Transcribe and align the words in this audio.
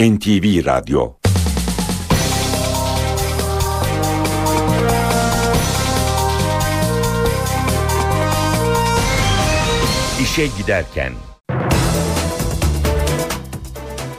NTV 0.00 0.66
Radyo 0.66 1.12
İşe 10.22 10.46
giderken 10.58 11.12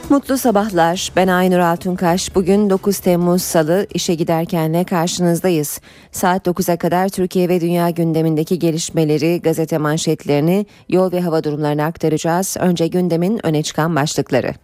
Mutlu 0.08 0.38
sabahlar. 0.38 1.12
Ben 1.16 1.28
Aynur 1.28 1.58
Altunkaş. 1.58 2.34
Bugün 2.34 2.70
9 2.70 2.98
Temmuz 2.98 3.42
Salı 3.42 3.86
işe 3.94 4.14
giderkenle 4.14 4.84
karşınızdayız. 4.84 5.80
Saat 6.12 6.46
9'a 6.46 6.76
kadar 6.76 7.08
Türkiye 7.08 7.48
ve 7.48 7.60
dünya 7.60 7.90
gündemindeki 7.90 8.58
gelişmeleri, 8.58 9.40
gazete 9.42 9.78
manşetlerini, 9.78 10.66
yol 10.88 11.12
ve 11.12 11.20
hava 11.20 11.44
durumlarını 11.44 11.84
aktaracağız. 11.84 12.56
Önce 12.60 12.86
gündemin 12.86 13.46
öne 13.46 13.62
çıkan 13.62 13.96
başlıkları. 13.96 14.54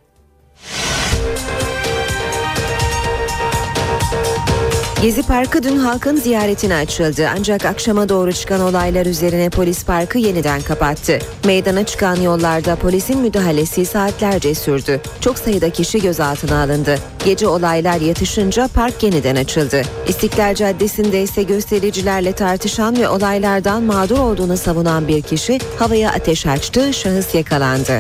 Gezi 5.07 5.23
Parkı 5.23 5.63
dün 5.63 5.77
halkın 5.77 6.17
ziyaretine 6.17 6.75
açıldı 6.75 7.29
ancak 7.39 7.65
akşama 7.65 8.09
doğru 8.09 8.33
çıkan 8.33 8.61
olaylar 8.61 9.07
üzerine 9.07 9.51
polis 9.51 9.85
parkı 9.85 10.19
yeniden 10.19 10.63
kapattı. 10.63 11.19
Meydana 11.45 11.87
çıkan 11.87 12.17
yollarda 12.17 12.77
polisin 12.77 13.21
müdahalesi 13.21 13.87
saatlerce 13.87 14.55
sürdü. 14.55 15.01
Çok 15.21 15.39
sayıda 15.39 15.71
kişi 15.71 16.03
gözaltına 16.03 16.63
alındı. 16.63 16.99
Gece 17.25 17.49
olaylar 17.49 18.01
yatışınca 18.01 18.69
park 18.69 19.03
yeniden 19.03 19.37
açıldı. 19.37 19.83
İstiklal 20.09 20.55
Caddesi'nde 20.55 21.23
ise 21.23 21.43
göstericilerle 21.43 22.33
tartışan 22.33 22.97
ve 22.97 23.09
olaylardan 23.09 23.83
mağdur 23.83 24.19
olduğunu 24.19 24.57
savunan 24.57 25.09
bir 25.09 25.23
kişi 25.23 25.59
havaya 25.79 26.11
ateş 26.13 26.47
açtı, 26.47 26.93
şahıs 26.93 27.35
yakalandı. 27.35 27.99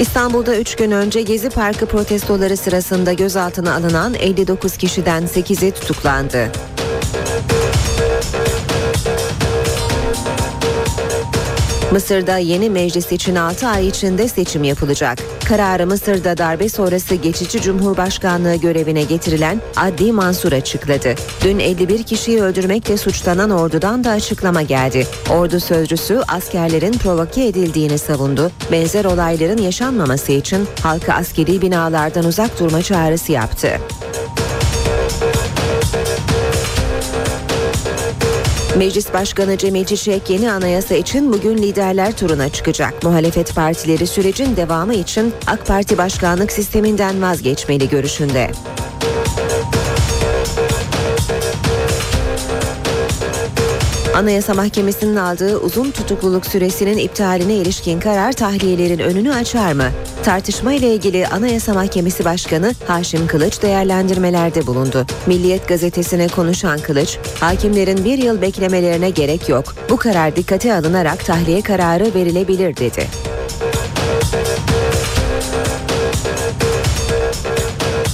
İstanbul'da 0.00 0.56
3 0.56 0.74
gün 0.76 0.90
önce 0.90 1.22
Gezi 1.22 1.50
Parkı 1.50 1.86
protestoları 1.86 2.56
sırasında 2.56 3.12
gözaltına 3.12 3.74
alınan 3.74 4.14
59 4.14 4.76
kişiden 4.76 5.22
8'i 5.22 5.70
tutuklandı. 5.70 6.52
Mısır'da 11.92 12.38
yeni 12.38 12.70
meclis 12.70 13.12
için 13.12 13.34
6 13.34 13.68
ay 13.68 13.88
içinde 13.88 14.28
seçim 14.28 14.64
yapılacak. 14.64 15.18
Kararı 15.48 15.86
Mısır'da 15.86 16.38
darbe 16.38 16.68
sonrası 16.68 17.14
geçici 17.14 17.60
Cumhurbaşkanlığı 17.60 18.54
görevine 18.54 19.02
getirilen 19.02 19.60
Adli 19.76 20.12
Mansur 20.12 20.52
açıkladı. 20.52 21.14
Dün 21.44 21.58
51 21.58 22.02
kişiyi 22.02 22.42
öldürmekle 22.42 22.96
suçlanan 22.96 23.50
ordudan 23.50 24.04
da 24.04 24.10
açıklama 24.10 24.62
geldi. 24.62 25.06
Ordu 25.30 25.60
sözcüsü 25.60 26.22
askerlerin 26.28 26.92
provoke 26.92 27.46
edildiğini 27.46 27.98
savundu. 27.98 28.50
Benzer 28.72 29.04
olayların 29.04 29.62
yaşanmaması 29.62 30.32
için 30.32 30.68
halka 30.82 31.12
askeri 31.12 31.62
binalardan 31.62 32.24
uzak 32.24 32.60
durma 32.60 32.82
çağrısı 32.82 33.32
yaptı. 33.32 33.80
Meclis 38.80 39.12
Başkanı 39.12 39.58
Cemil 39.58 39.84
Çiçek 39.84 40.30
yeni 40.30 40.52
anayasa 40.52 40.94
için 40.94 41.32
bugün 41.32 41.56
liderler 41.56 42.16
turuna 42.16 42.48
çıkacak. 42.48 43.02
Muhalefet 43.02 43.54
partileri 43.54 44.06
sürecin 44.06 44.56
devamı 44.56 44.94
için 44.94 45.32
AK 45.46 45.66
Parti 45.66 45.98
başkanlık 45.98 46.52
sisteminden 46.52 47.22
vazgeçmeli 47.22 47.88
görüşünde. 47.88 48.50
Anayasa 54.14 54.54
Mahkemesi'nin 54.54 55.16
aldığı 55.16 55.58
uzun 55.58 55.90
tutukluluk 55.90 56.46
süresinin 56.46 56.98
iptaline 56.98 57.54
ilişkin 57.54 58.00
karar 58.00 58.32
tahliyelerin 58.32 58.98
önünü 58.98 59.32
açar 59.34 59.72
mı? 59.72 59.84
Tartışma 60.24 60.72
ile 60.72 60.94
ilgili 60.94 61.26
Anayasa 61.26 61.74
Mahkemesi 61.74 62.24
Başkanı 62.24 62.72
Haşim 62.86 63.26
Kılıç 63.26 63.62
değerlendirmelerde 63.62 64.66
bulundu. 64.66 65.06
Milliyet 65.26 65.68
gazetesine 65.68 66.28
konuşan 66.28 66.78
Kılıç, 66.78 67.18
hakimlerin 67.40 68.04
bir 68.04 68.18
yıl 68.18 68.42
beklemelerine 68.42 69.10
gerek 69.10 69.48
yok. 69.48 69.74
Bu 69.90 69.96
karar 69.96 70.36
dikkate 70.36 70.74
alınarak 70.74 71.24
tahliye 71.24 71.62
kararı 71.62 72.14
verilebilir 72.14 72.76
dedi. 72.76 73.29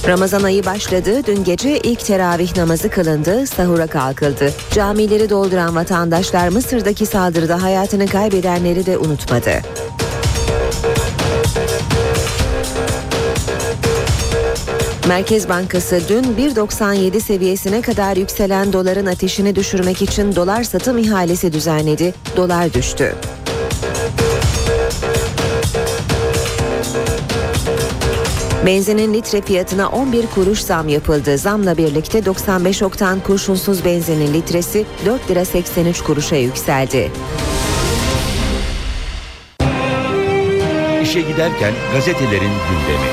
Ramazan 0.07 0.43
ayı 0.43 0.65
başladı. 0.65 1.25
Dün 1.27 1.43
gece 1.43 1.79
ilk 1.79 1.99
teravih 1.99 2.57
namazı 2.57 2.89
kılındı, 2.89 3.47
sahura 3.47 3.87
kalkıldı. 3.87 4.53
Camileri 4.71 5.29
dolduran 5.29 5.75
vatandaşlar 5.75 6.47
Mısır'daki 6.47 7.05
saldırıda 7.05 7.63
hayatını 7.63 8.07
kaybedenleri 8.07 8.85
de 8.85 8.97
unutmadı. 8.97 9.51
Merkez 15.07 15.49
Bankası 15.49 16.01
dün 16.09 16.23
1.97 16.23 17.19
seviyesine 17.19 17.81
kadar 17.81 18.17
yükselen 18.17 18.73
doların 18.73 19.05
ateşini 19.05 19.55
düşürmek 19.55 20.01
için 20.01 20.35
dolar 20.35 20.63
satım 20.63 20.97
ihalesi 20.97 21.53
düzenledi. 21.53 22.13
Dolar 22.37 22.73
düştü. 22.73 23.15
Benzinin 28.67 29.13
litre 29.13 29.41
fiyatına 29.41 29.89
11 29.89 30.27
kuruş 30.27 30.59
zam 30.59 30.89
yapıldı. 30.89 31.37
Zamla 31.37 31.77
birlikte 31.77 32.25
95 32.25 32.83
oktan 32.83 33.19
kurşunsuz 33.19 33.85
benzinin 33.85 34.33
litresi 34.33 34.85
4 35.05 35.31
lira 35.31 35.45
83 35.45 36.01
kuruşa 36.01 36.35
yükseldi. 36.35 37.11
İşe 41.03 41.21
giderken 41.21 41.73
gazetelerin 41.93 42.41
gündemi. 42.41 43.09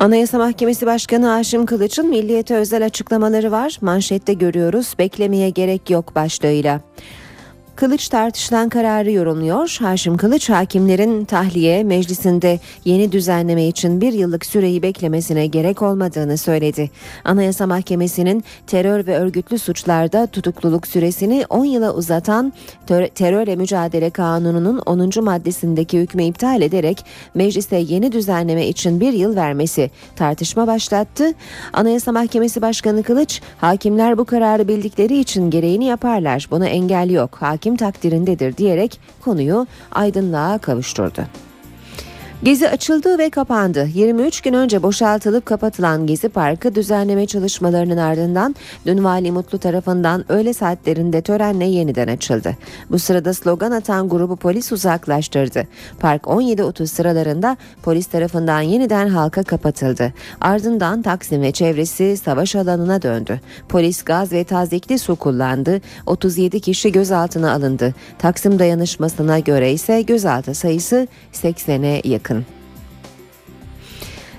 Anayasa 0.00 0.38
Mahkemesi 0.38 0.86
Başkanı 0.86 1.26
Haşim 1.26 1.66
Kılıç'ın 1.66 2.08
milliyete 2.08 2.54
özel 2.54 2.84
açıklamaları 2.84 3.50
var. 3.50 3.78
Manşette 3.80 4.32
görüyoruz. 4.32 4.94
Beklemeye 4.98 5.50
gerek 5.50 5.90
yok 5.90 6.14
başlığıyla. 6.14 6.80
Kılıç 7.76 8.08
tartışılan 8.08 8.68
kararı 8.68 9.10
yorumluyor. 9.10 9.76
Haşim 9.80 10.16
Kılıç 10.16 10.50
hakimlerin 10.50 11.24
tahliye 11.24 11.84
meclisinde 11.84 12.60
yeni 12.84 13.12
düzenleme 13.12 13.66
için 13.66 14.00
bir 14.00 14.12
yıllık 14.12 14.46
süreyi 14.46 14.82
beklemesine 14.82 15.46
gerek 15.46 15.82
olmadığını 15.82 16.38
söyledi. 16.38 16.90
Anayasa 17.24 17.66
Mahkemesi'nin 17.66 18.44
terör 18.66 19.06
ve 19.06 19.18
örgütlü 19.18 19.58
suçlarda 19.58 20.26
tutukluluk 20.26 20.86
süresini 20.86 21.44
10 21.50 21.64
yıla 21.64 21.94
uzatan 21.94 22.52
terörle 23.14 23.56
mücadele 23.56 24.10
kanununun 24.10 24.78
10. 24.78 25.24
maddesindeki 25.24 26.00
hükmü 26.00 26.24
iptal 26.24 26.62
ederek 26.62 27.04
meclise 27.34 27.76
yeni 27.76 28.12
düzenleme 28.12 28.66
için 28.66 29.00
bir 29.00 29.12
yıl 29.12 29.36
vermesi 29.36 29.90
tartışma 30.16 30.66
başlattı. 30.66 31.32
Anayasa 31.72 32.12
Mahkemesi 32.12 32.62
Başkanı 32.62 33.02
Kılıç 33.02 33.40
hakimler 33.58 34.18
bu 34.18 34.24
kararı 34.24 34.68
bildikleri 34.68 35.18
için 35.18 35.50
gereğini 35.50 35.84
yaparlar. 35.84 36.48
Buna 36.50 36.66
engel 36.66 37.10
yok. 37.10 37.36
Hakim 37.40 37.63
hakim 37.64 37.76
takdirindedir 37.76 38.56
diyerek 38.56 39.00
konuyu 39.20 39.66
aydınlığa 39.92 40.58
kavuşturdu. 40.58 41.26
Gezi 42.44 42.68
açıldı 42.68 43.18
ve 43.18 43.30
kapandı. 43.30 43.88
23 43.94 44.40
gün 44.40 44.52
önce 44.52 44.82
boşaltılıp 44.82 45.46
kapatılan 45.46 46.06
Gezi 46.06 46.28
Parkı 46.28 46.74
düzenleme 46.74 47.26
çalışmalarının 47.26 47.96
ardından 47.96 48.56
dün 48.86 49.04
Vali 49.04 49.32
Mutlu 49.32 49.58
tarafından 49.58 50.32
öğle 50.32 50.52
saatlerinde 50.52 51.20
törenle 51.20 51.64
yeniden 51.64 52.08
açıldı. 52.08 52.56
Bu 52.90 52.98
sırada 52.98 53.34
slogan 53.34 53.70
atan 53.70 54.08
grubu 54.08 54.36
polis 54.36 54.72
uzaklaştırdı. 54.72 55.66
Park 56.00 56.22
17.30 56.22 56.86
sıralarında 56.86 57.56
polis 57.82 58.06
tarafından 58.06 58.60
yeniden 58.60 59.08
halka 59.08 59.42
kapatıldı. 59.42 60.12
Ardından 60.40 61.02
Taksim 61.02 61.42
ve 61.42 61.52
çevresi 61.52 62.16
savaş 62.16 62.56
alanına 62.56 63.02
döndü. 63.02 63.40
Polis 63.68 64.02
gaz 64.02 64.32
ve 64.32 64.44
tazikli 64.44 64.98
su 64.98 65.16
kullandı. 65.16 65.80
37 66.06 66.60
kişi 66.60 66.92
gözaltına 66.92 67.52
alındı. 67.52 67.94
Taksim 68.18 68.58
dayanışmasına 68.58 69.38
göre 69.38 69.72
ise 69.72 70.02
gözaltı 70.02 70.54
sayısı 70.54 71.08
80'e 71.32 72.08
yakın. 72.08 72.33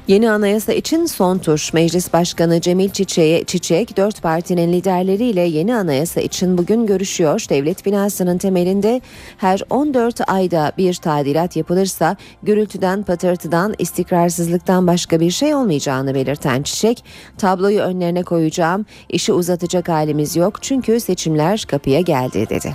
Yeni 0.08 0.32
anayasa 0.32 0.74
için 0.74 1.06
son 1.06 1.38
tur. 1.38 1.70
Meclis 1.74 2.14
Başkanı 2.14 2.62
Cemil 2.62 2.90
Çiçek, 2.90 3.48
Çiçek 3.48 3.98
dört 3.98 4.22
partinin 4.22 4.74
liderleriyle 4.74 5.42
yeni 5.42 5.76
anayasa 5.76 6.22
için 6.22 6.58
bugün 6.58 6.86
görüşüyor. 6.86 7.46
Devlet 7.50 7.86
binasının 7.86 8.38
temelinde 8.38 9.02
her 9.38 9.62
14 9.70 10.30
ayda 10.30 10.72
bir 10.78 10.94
tadilat 10.94 11.56
yapılırsa 11.56 12.18
gürültüden, 12.44 13.04
patırtıdan, 13.04 13.76
istikrarsızlıktan 13.80 14.88
başka 14.88 15.20
bir 15.20 15.32
şey 15.32 15.56
olmayacağını 15.56 16.16
belirten 16.16 16.64
Çiçek, 16.64 17.04
tabloyu 17.38 17.80
önlerine 17.80 18.24
koyacağım, 18.24 18.86
işi 19.10 19.34
uzatacak 19.34 19.90
halimiz 19.90 20.36
yok 20.36 20.64
çünkü 20.64 21.00
seçimler 21.00 21.66
kapıya 21.68 22.02
geldi 22.02 22.50
dedi. 22.50 22.74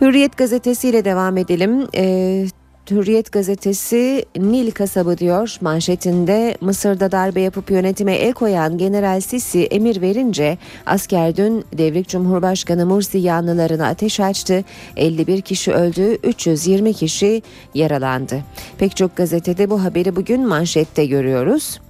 Hürriyet 0.00 0.36
gazetesiyle 0.36 1.04
devam 1.04 1.36
edelim. 1.36 1.86
Ee, 1.94 2.46
Hürriyet 2.90 3.32
gazetesi 3.32 4.24
Nil 4.36 4.70
kasabı 4.70 5.18
diyor 5.18 5.56
manşetinde 5.60 6.56
Mısır'da 6.60 7.12
darbe 7.12 7.40
yapıp 7.40 7.70
yönetime 7.70 8.14
el 8.14 8.32
koyan 8.32 8.78
General 8.78 9.20
Sisi 9.20 9.64
emir 9.64 10.00
verince 10.00 10.58
asker 10.86 11.36
dün 11.36 11.64
devrik 11.72 12.08
Cumhurbaşkanı 12.08 12.86
Mursi 12.86 13.18
yanlılarına 13.18 13.86
ateş 13.86 14.20
açtı. 14.20 14.64
51 14.96 15.40
kişi 15.40 15.72
öldü 15.72 16.18
320 16.22 16.92
kişi 16.94 17.42
yaralandı. 17.74 18.42
Pek 18.78 18.96
çok 18.96 19.16
gazetede 19.16 19.70
bu 19.70 19.84
haberi 19.84 20.16
bugün 20.16 20.48
manşette 20.48 21.06
görüyoruz. 21.06 21.80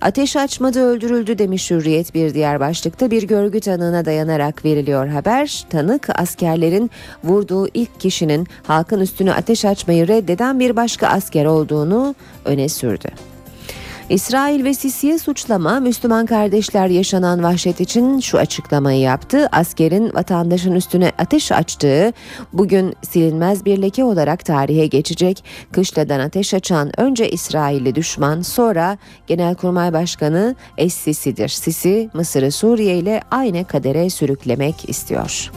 Ateş 0.00 0.36
açmadı 0.36 0.80
öldürüldü 0.80 1.38
demiş 1.38 1.70
Hürriyet 1.70 2.14
bir 2.14 2.34
diğer 2.34 2.60
başlıkta 2.60 3.10
bir 3.10 3.22
görgü 3.22 3.60
tanığına 3.60 4.04
dayanarak 4.04 4.64
veriliyor 4.64 5.06
haber. 5.06 5.64
Tanık 5.70 6.08
askerlerin 6.20 6.90
vurduğu 7.24 7.68
ilk 7.74 8.00
kişinin 8.00 8.46
halkın 8.66 9.00
üstüne 9.00 9.32
ateş 9.32 9.64
açmayı 9.64 10.08
reddeden 10.08 10.60
bir 10.60 10.76
başka 10.76 11.06
asker 11.06 11.44
olduğunu 11.44 12.14
öne 12.44 12.68
sürdü. 12.68 13.33
İsrail 14.10 14.64
ve 14.64 14.74
Sisi'ye 14.74 15.18
suçlama 15.18 15.80
Müslüman 15.80 16.26
kardeşler 16.26 16.86
yaşanan 16.86 17.42
vahşet 17.42 17.80
için 17.80 18.20
şu 18.20 18.38
açıklamayı 18.38 19.00
yaptı. 19.00 19.48
Askerin 19.52 20.14
vatandaşın 20.14 20.72
üstüne 20.72 21.12
ateş 21.18 21.52
açtığı 21.52 22.12
bugün 22.52 22.94
silinmez 23.02 23.64
bir 23.64 23.82
leke 23.82 24.04
olarak 24.04 24.44
tarihe 24.44 24.86
geçecek. 24.86 25.44
Kışladan 25.72 26.20
ateş 26.20 26.54
açan 26.54 27.00
önce 27.00 27.30
İsrailli 27.30 27.94
düşman 27.94 28.42
sonra 28.42 28.98
Genelkurmay 29.26 29.92
Başkanı 29.92 30.54
Es-Sisi'dir. 30.78 31.48
Sisi 31.48 32.10
Mısır'ı 32.14 32.52
Suriye 32.52 32.96
ile 32.96 33.22
aynı 33.30 33.64
kadere 33.64 34.10
sürüklemek 34.10 34.88
istiyor. 34.88 35.50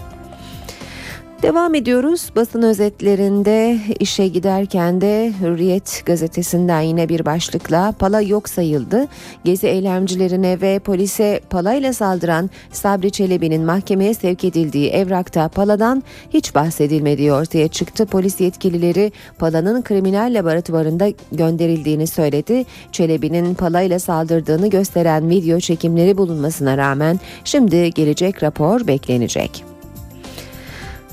Devam 1.42 1.75
ediyoruz. 1.75 2.30
Basın 2.36 2.62
özetlerinde 2.62 3.80
işe 4.00 4.28
giderken 4.28 5.01
de 5.01 5.34
Hürriyet 5.42 6.04
gazetesinden 6.06 6.81
yine 6.81 7.10
bir 7.10 7.25
başlıkla 7.25 7.94
pala 8.00 8.22
yok 8.22 8.50
sayıldı. 8.50 9.07
Gezi 9.44 9.68
eylemcilerine 9.68 10.62
ve 10.62 10.80
polise 10.80 11.42
palayla 11.50 11.94
saldıran 11.94 12.50
Sabri 12.72 13.12
Çelebi'nin 13.12 13.62
mahkemeye 13.62 14.13
sevk 14.13 14.44
edildiği 14.44 14.89
evrakta 14.89 15.48
paladan 15.48 16.04
hiç 16.30 16.56
bahsedilmediği 16.56 17.34
ortaya 17.34 17.68
çıktı. 17.68 18.06
Polis 18.06 18.42
yetkilileri 18.42 19.12
palanın 19.40 19.81
kriminal 19.81 20.33
laboratuvarında 20.33 21.07
gönderildiğini 21.31 22.07
söyledi. 22.07 22.66
Çelebi'nin 22.92 23.54
palayla 23.54 24.00
saldırdığını 24.00 24.68
gösteren 24.69 25.30
video 25.30 25.60
çekimleri 25.60 26.18
bulunmasına 26.18 26.78
rağmen 26.78 27.19
şimdi 27.44 27.92
gelecek 27.92 28.44
rapor 28.44 28.88
beklenecek. 28.88 29.77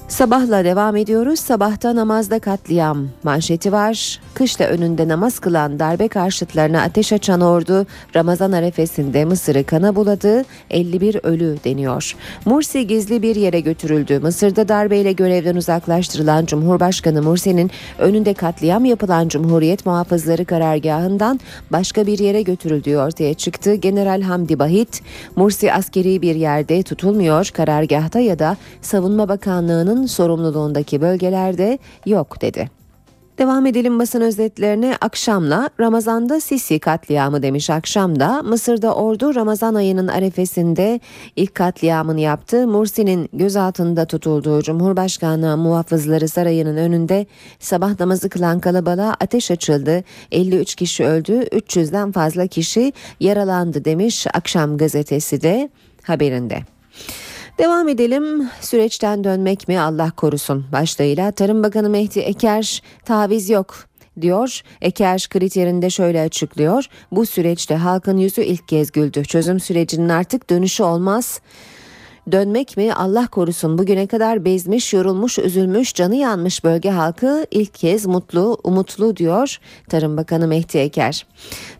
Sabahla 0.08 0.64
devam 0.64 0.96
ediyoruz. 0.96 1.40
Sabahta 1.40 1.96
namazda 1.96 2.38
katliam 2.38 3.08
manşeti 3.22 3.72
var. 3.72 4.20
Kışla 4.34 4.64
önünde 4.64 5.08
namaz 5.08 5.38
kılan 5.38 5.78
darbe 5.78 6.08
karşıtlarına 6.08 6.82
ateş 6.82 7.12
açan 7.12 7.40
ordu 7.40 7.86
Ramazan 8.16 8.52
arefesinde 8.52 9.24
Mısır'ı 9.24 9.64
kana 9.64 9.96
buladı. 9.96 10.44
51 10.70 11.20
ölü 11.22 11.56
deniyor. 11.64 12.16
Mursi 12.44 12.86
gizli 12.86 13.22
bir 13.22 13.36
yere 13.36 13.60
götürüldü. 13.60 14.18
Mısır'da 14.18 14.68
darbeyle 14.68 15.12
görevden 15.12 15.56
uzaklaştırılan 15.56 16.46
Cumhurbaşkanı 16.46 17.22
Mursi'nin 17.22 17.70
önünde 17.98 18.34
katliam 18.34 18.84
yapılan 18.84 19.28
Cumhuriyet 19.28 19.86
Muhafızları 19.86 20.44
karargahından 20.44 21.40
başka 21.72 22.06
bir 22.06 22.18
yere 22.18 22.42
götürüldüğü 22.42 22.96
ortaya 22.96 23.34
çıktı. 23.34 23.74
General 23.74 24.22
Hamdi 24.22 24.58
Bahit, 24.58 25.02
Mursi 25.36 25.72
askeri 25.72 26.22
bir 26.22 26.34
yerde 26.34 26.82
tutulmuyor, 26.82 27.50
karargahta 27.54 28.20
ya 28.20 28.38
da 28.38 28.56
Savunma 28.82 29.28
Bakanlığı'nın 29.28 29.93
sorumluluğundaki 30.02 31.00
bölgelerde 31.00 31.78
yok 32.06 32.40
dedi. 32.42 32.70
Devam 33.38 33.66
edelim 33.66 33.98
basın 33.98 34.20
özetlerine 34.20 34.96
akşamla 35.00 35.70
Ramazan'da 35.80 36.40
Sisi 36.40 36.78
katliamı 36.78 37.42
demiş 37.42 37.70
akşamda 37.70 38.42
Mısır'da 38.42 38.94
ordu 38.94 39.34
Ramazan 39.34 39.74
ayının 39.74 40.08
arefesinde 40.08 41.00
ilk 41.36 41.54
katliamını 41.54 42.20
yaptı. 42.20 42.66
Mursi'nin 42.66 43.28
gözaltında 43.32 44.04
tutulduğu 44.04 44.62
Cumhurbaşkanı 44.62 45.56
muhafızları 45.56 46.28
sarayının 46.28 46.76
önünde 46.76 47.26
sabah 47.58 48.00
namazı 48.00 48.28
kılan 48.28 48.60
kalabalığa 48.60 49.16
ateş 49.20 49.50
açıldı. 49.50 50.04
53 50.32 50.74
kişi 50.74 51.04
öldü 51.04 51.32
300'den 51.32 52.12
fazla 52.12 52.46
kişi 52.46 52.92
yaralandı 53.20 53.84
demiş 53.84 54.26
akşam 54.34 54.76
gazetesi 54.78 55.42
de 55.42 55.70
haberinde. 56.02 56.58
Devam 57.58 57.88
edelim. 57.88 58.50
Süreçten 58.60 59.24
dönmek 59.24 59.68
mi 59.68 59.80
Allah 59.80 60.10
korusun 60.10 60.64
başlığıyla 60.72 61.32
Tarım 61.32 61.62
Bakanı 61.62 61.90
Mehdi 61.90 62.20
Eker 62.20 62.82
taviz 63.04 63.50
yok 63.50 63.74
diyor. 64.20 64.60
Eker 64.80 65.26
kriterinde 65.30 65.90
şöyle 65.90 66.20
açıklıyor. 66.20 66.84
Bu 67.12 67.26
süreçte 67.26 67.76
halkın 67.76 68.16
yüzü 68.16 68.42
ilk 68.42 68.68
kez 68.68 68.92
güldü. 68.92 69.24
Çözüm 69.24 69.60
sürecinin 69.60 70.08
artık 70.08 70.50
dönüşü 70.50 70.82
olmaz. 70.82 71.40
Dönmek 72.32 72.76
mi 72.76 72.94
Allah 72.94 73.26
korusun 73.26 73.78
bugüne 73.78 74.06
kadar 74.06 74.44
bezmiş, 74.44 74.92
yorulmuş, 74.92 75.38
üzülmüş, 75.38 75.94
canı 75.94 76.16
yanmış 76.16 76.64
bölge 76.64 76.90
halkı 76.90 77.46
ilk 77.50 77.74
kez 77.74 78.06
mutlu, 78.06 78.58
umutlu 78.64 79.16
diyor 79.16 79.58
Tarım 79.88 80.16
Bakanı 80.16 80.48
Mehdi 80.48 80.78
Eker. 80.78 81.26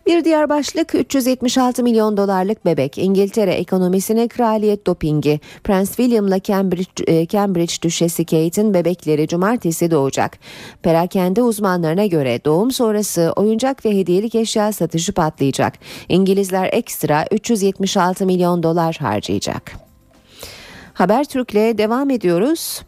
Bir 0.07 0.25
diğer 0.25 0.49
başlık 0.49 0.95
376 0.95 1.83
milyon 1.83 2.17
dolarlık 2.17 2.65
bebek 2.67 2.99
İngiltere 2.99 3.53
ekonomisine 3.53 4.29
kraliyet 4.29 4.87
dopingi. 4.87 5.41
Prince 5.65 5.93
William'la 5.93 6.43
Cambridge, 6.43 7.05
e, 7.07 7.27
Cambridge 7.27 7.75
düşesi 7.83 8.25
Kate'in 8.25 8.75
bebekleri 8.75 9.29
cumartesi 9.29 9.91
doğacak. 9.91 10.39
Perakende 10.83 11.43
uzmanlarına 11.43 12.07
göre 12.07 12.45
doğum 12.45 12.71
sonrası 12.71 13.33
oyuncak 13.37 13.85
ve 13.85 13.99
hediyelik 13.99 14.35
eşya 14.35 14.73
satışı 14.73 15.13
patlayacak. 15.13 15.75
İngilizler 16.09 16.69
ekstra 16.73 17.25
376 17.31 18.27
milyon 18.27 18.63
dolar 18.63 18.97
harcayacak. 19.01 19.84
Habertürk'le 20.95 21.79
devam 21.79 22.11
ediyoruz. 22.11 22.83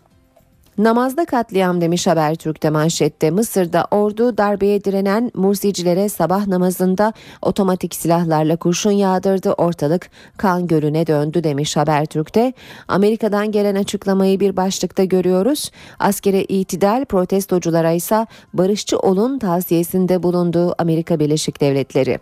Namazda 0.79 1.25
katliam 1.25 1.81
demiş 1.81 2.07
Habertürk'te 2.07 2.71
manşette. 2.71 3.31
Mısır'da 3.31 3.87
ordu 3.91 4.37
darbeye 4.37 4.85
direnen 4.85 5.31
Mursicilere 5.35 6.09
sabah 6.09 6.47
namazında 6.47 7.13
otomatik 7.43 7.95
silahlarla 7.95 8.57
kurşun 8.57 8.91
yağdırdı. 8.91 9.53
Ortalık 9.53 10.11
kan 10.37 10.67
gölüne 10.67 11.07
döndü 11.07 11.45
demiş 11.45 11.77
Habertürk'te. 11.77 12.53
Amerika'dan 12.89 13.53
gelen 13.53 13.75
açıklamayı 13.75 14.41
bir 14.41 14.57
başlıkta 14.57 15.05
görüyoruz. 15.05 15.71
Askere 15.99 16.45
itidal 16.45 17.05
protestoculara 17.05 17.93
ise 17.93 18.27
barışçı 18.53 18.99
olun 18.99 19.39
tavsiyesinde 19.39 20.23
bulunduğu 20.23 20.75
Amerika 20.79 21.21
Birleşik 21.21 21.61
Devletleri. 21.61 22.19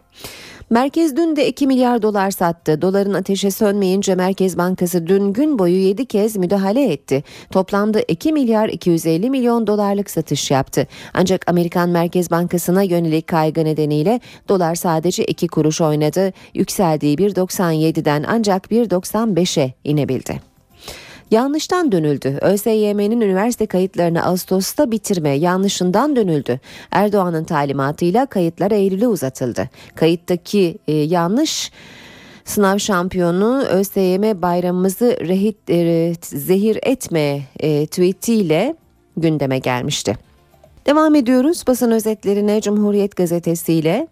Merkez 0.71 1.17
dün 1.17 1.37
de 1.37 1.49
2 1.49 1.67
milyar 1.67 2.03
dolar 2.03 2.31
sattı. 2.31 2.83
Doların 2.83 3.15
ateşe 3.15 3.51
sönmeyince 3.51 4.15
Merkez 4.15 4.59
Bankası 4.59 5.07
dün 5.07 5.33
gün 5.33 5.59
boyu 5.59 5.75
7 5.75 6.07
kez 6.07 6.37
müdahale 6.37 6.93
etti. 6.93 7.25
Toplamda 7.51 8.01
2 8.09 8.33
milyar 8.33 8.69
250 8.69 9.31
milyon 9.31 9.67
dolarlık 9.67 10.11
satış 10.11 10.51
yaptı. 10.51 10.87
Ancak 11.15 11.51
Amerikan 11.51 11.89
Merkez 11.89 12.31
Bankası'na 12.31 12.83
yönelik 12.83 13.27
kaygı 13.27 13.65
nedeniyle 13.65 14.21
dolar 14.49 14.75
sadece 14.75 15.25
2 15.25 15.49
kuruş 15.49 15.81
oynadı. 15.81 16.33
Yükseldiği 16.55 17.17
1.97'den 17.17 18.25
ancak 18.29 18.67
1.95'e 18.67 19.75
inebildi. 19.85 20.54
Yanlıştan 21.31 21.93
dönüldü. 21.93 22.39
ÖSYM'nin 22.41 23.21
üniversite 23.21 23.67
kayıtlarını 23.67 24.27
Ağustos'ta 24.27 24.91
bitirme 24.91 25.31
yanlışından 25.31 26.17
dönüldü. 26.17 26.61
Erdoğan'ın 26.91 27.45
talimatıyla 27.45 28.27
kayıtlar 28.27 28.71
Eylül'e 28.71 29.09
uzatıldı. 29.09 29.69
Kayıttaki 29.95 30.79
e, 30.89 30.93
yanlış 30.93 31.71
Sınav 32.45 32.79
şampiyonu 32.79 33.65
ÖSYM 33.65 34.43
bayramımızı 34.43 35.17
rehit, 35.21 35.71
e, 35.71 36.13
zehir 36.23 36.79
etme 36.83 37.43
e, 37.61 37.87
tweetiyle 37.87 38.77
gündeme 39.17 39.59
gelmişti. 39.59 40.17
Devam 40.87 41.15
ediyoruz 41.15 41.65
basın 41.67 41.91
özetlerine 41.91 42.61
Cumhuriyet 42.61 43.17
Gazetesi 43.17 43.73
ile. 43.73 44.09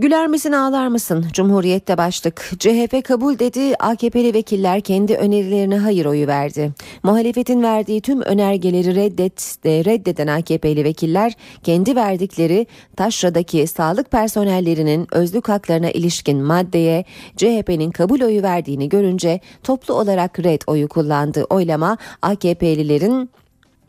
Güler 0.00 0.26
misin 0.26 0.52
ağlar 0.52 0.88
mısın? 0.88 1.26
Cumhuriyette 1.32 1.98
başlık. 1.98 2.50
CHP 2.58 3.04
kabul 3.04 3.38
dedi. 3.38 3.74
AKP'li 3.78 4.34
vekiller 4.34 4.80
kendi 4.80 5.14
önerilerine 5.16 5.78
hayır 5.78 6.06
oyu 6.06 6.26
verdi. 6.26 6.72
Muhalefetin 7.02 7.62
verdiği 7.62 8.00
tüm 8.00 8.22
önergeleri 8.22 8.94
reddet, 8.94 9.58
reddeden 9.64 10.26
AKP'li 10.26 10.84
vekiller 10.84 11.32
kendi 11.62 11.96
verdikleri 11.96 12.66
taşradaki 12.96 13.66
sağlık 13.66 14.10
personellerinin 14.10 15.06
özlük 15.12 15.48
haklarına 15.48 15.90
ilişkin 15.90 16.42
maddeye 16.42 17.04
CHP'nin 17.36 17.90
kabul 17.90 18.20
oyu 18.20 18.42
verdiğini 18.42 18.88
görünce 18.88 19.40
toplu 19.62 19.94
olarak 19.94 20.38
red 20.38 20.62
oyu 20.66 20.88
kullandı. 20.88 21.44
Oylama 21.50 21.98
AKP'lilerin 22.22 23.30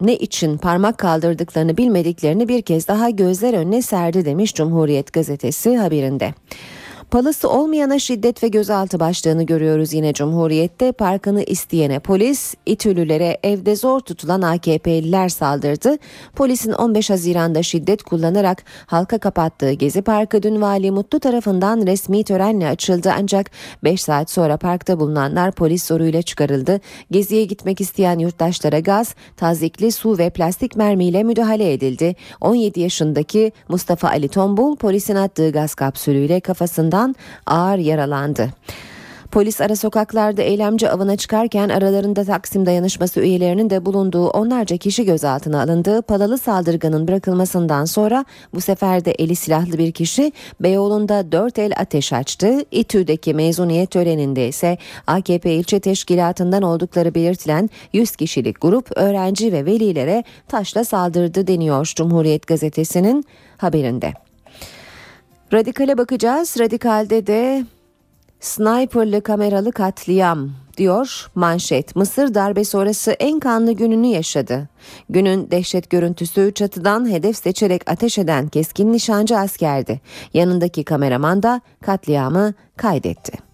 ne 0.02 0.16
için 0.16 0.58
parmak 0.58 0.98
kaldırdıklarını 0.98 1.78
bilmediklerini 1.78 2.48
bir 2.48 2.62
kez 2.62 2.88
daha 2.88 3.10
gözler 3.10 3.54
önüne 3.54 3.82
serdi 3.82 4.26
demiş 4.26 4.56
Cumhuriyet 4.56 5.14
gazetesi 5.14 5.78
haberinde. 5.78 6.34
Palası 7.12 7.50
olmayana 7.50 8.00
şiddet 8.00 8.44
ve 8.44 8.48
gözaltı 8.48 9.00
başlığını 9.00 9.44
görüyoruz 9.44 9.94
yine 9.94 10.14
Cumhuriyet'te. 10.14 10.92
Parkını 10.92 11.44
isteyene 11.44 12.00
polis, 12.00 12.54
İTÜ'lülere 12.66 13.38
evde 13.44 13.76
zor 13.76 14.00
tutulan 14.00 14.42
AKP'liler 14.42 15.30
saldırdı. 15.30 15.98
Polisin 16.36 16.72
15 16.72 17.10
Haziran'da 17.10 17.64
şiddet 17.64 18.04
kullanarak 18.04 18.64
halka 18.86 19.18
kapattığı 19.18 19.72
Gezi 19.72 20.02
Parkı 20.02 20.44
dün 20.44 20.62
Vali 20.62 20.92
Mutlu 20.92 21.20
tarafından 21.20 21.88
resmi 21.88 22.24
törenle 22.24 22.68
açıldı. 22.68 23.14
Ancak 23.20 23.52
5 23.84 24.02
saat 24.02 24.32
sonra 24.32 24.58
parkta 24.58 25.00
bulunanlar 25.00 25.52
polis 25.52 25.86
zoruyla 25.86 26.22
çıkarıldı. 26.22 26.80
Geziye 27.12 27.46
gitmek 27.46 27.82
isteyen 27.82 28.20
yurttaşlara 28.20 28.80
gaz, 28.80 29.16
tazikli 29.38 29.92
su 29.92 30.18
ve 30.18 30.30
plastik 30.30 30.76
mermiyle 30.76 31.24
müdahale 31.24 31.74
edildi. 31.74 32.16
17 32.42 32.80
yaşındaki 32.80 33.52
Mustafa 33.70 34.08
Ali 34.08 34.28
Tombul 34.28 34.76
polisin 34.76 35.16
attığı 35.16 35.52
gaz 35.52 35.76
kapsülüyle 35.76 36.40
kafasından 36.40 36.99
ağır 37.46 37.78
yaralandı. 37.78 38.50
Polis 39.32 39.62
ara 39.62 39.76
sokaklarda 39.76 40.42
eylemci 40.42 40.90
avına 40.90 41.18
çıkarken 41.18 41.70
aralarında 41.70 42.26
Taksim 42.26 42.66
dayanışması 42.66 43.22
üyelerinin 43.22 43.70
de 43.70 43.86
bulunduğu 43.86 44.28
onlarca 44.28 44.78
kişi 44.78 45.06
gözaltına 45.06 45.62
alındı. 45.62 46.02
Palalı 46.02 46.38
saldırganın 46.38 47.08
bırakılmasından 47.08 47.86
sonra 47.86 48.26
bu 48.54 48.62
sefer 48.62 49.06
de 49.06 49.12
eli 49.12 49.36
silahlı 49.36 49.78
bir 49.78 49.92
kişi 49.92 50.32
Beyoğlu'nda 50.60 51.32
dört 51.32 51.60
el 51.60 51.72
ateş 51.78 52.14
açtı. 52.14 52.66
İTÜ'deki 52.72 53.34
mezuniyet 53.34 53.92
töreninde 53.92 54.48
ise 54.48 54.78
AKP 55.08 55.54
ilçe 55.54 55.80
teşkilatından 55.80 56.62
oldukları 56.62 57.16
belirtilen 57.16 57.70
100 57.94 58.16
kişilik 58.16 58.62
grup 58.62 58.98
öğrenci 58.98 59.54
ve 59.54 59.66
velilere 59.66 60.24
taşla 60.48 60.84
saldırdı 60.84 61.48
deniyor 61.48 61.92
Cumhuriyet 61.96 62.48
gazetesinin 62.48 63.26
haberinde. 63.58 64.29
Radikale 65.54 65.98
bakacağız. 65.98 66.56
Radikalde 66.60 67.28
de 67.28 67.66
Sniperlı 68.40 69.22
kameralı 69.22 69.72
katliam 69.72 70.50
diyor 70.78 71.32
manşet. 71.36 71.96
Mısır 71.96 72.34
darbe 72.34 72.64
sonrası 72.64 73.12
en 73.12 73.40
kanlı 73.40 73.72
gününü 73.72 74.08
yaşadı. 74.08 74.70
Günün 75.10 75.52
dehşet 75.52 75.90
görüntüsü 75.90 76.52
çatıdan 76.56 77.10
hedef 77.10 77.38
seçerek 77.38 77.82
ateş 77.92 78.18
eden 78.18 78.48
keskin 78.48 78.94
nişancı 78.94 79.38
askerdi. 79.38 80.02
Yanındaki 80.34 80.84
kameraman 80.84 81.44
da 81.44 81.62
katliamı 81.82 82.54
kaydetti. 82.78 83.49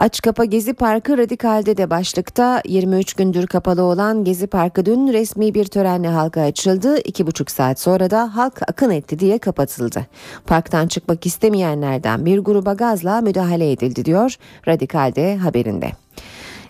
Aç 0.00 0.20
Kapa 0.20 0.44
Gezi 0.44 0.74
Parkı 0.74 1.18
Radikal'de 1.18 1.76
de 1.76 1.90
başlıkta 1.90 2.62
23 2.66 3.14
gündür 3.14 3.46
kapalı 3.46 3.82
olan 3.82 4.24
Gezi 4.24 4.46
Parkı 4.46 4.86
dün 4.86 5.12
resmi 5.12 5.54
bir 5.54 5.64
törenle 5.64 6.08
halka 6.08 6.40
açıldı. 6.40 6.98
2,5 6.98 7.50
saat 7.50 7.80
sonra 7.80 8.10
da 8.10 8.36
halk 8.36 8.62
akın 8.68 8.90
etti 8.90 9.18
diye 9.18 9.38
kapatıldı. 9.38 10.06
Parktan 10.46 10.88
çıkmak 10.88 11.26
istemeyenlerden 11.26 12.26
bir 12.26 12.38
gruba 12.38 12.74
gazla 12.74 13.20
müdahale 13.20 13.72
edildi 13.72 14.04
diyor 14.04 14.36
Radikal'de 14.68 15.36
haberinde. 15.36 15.90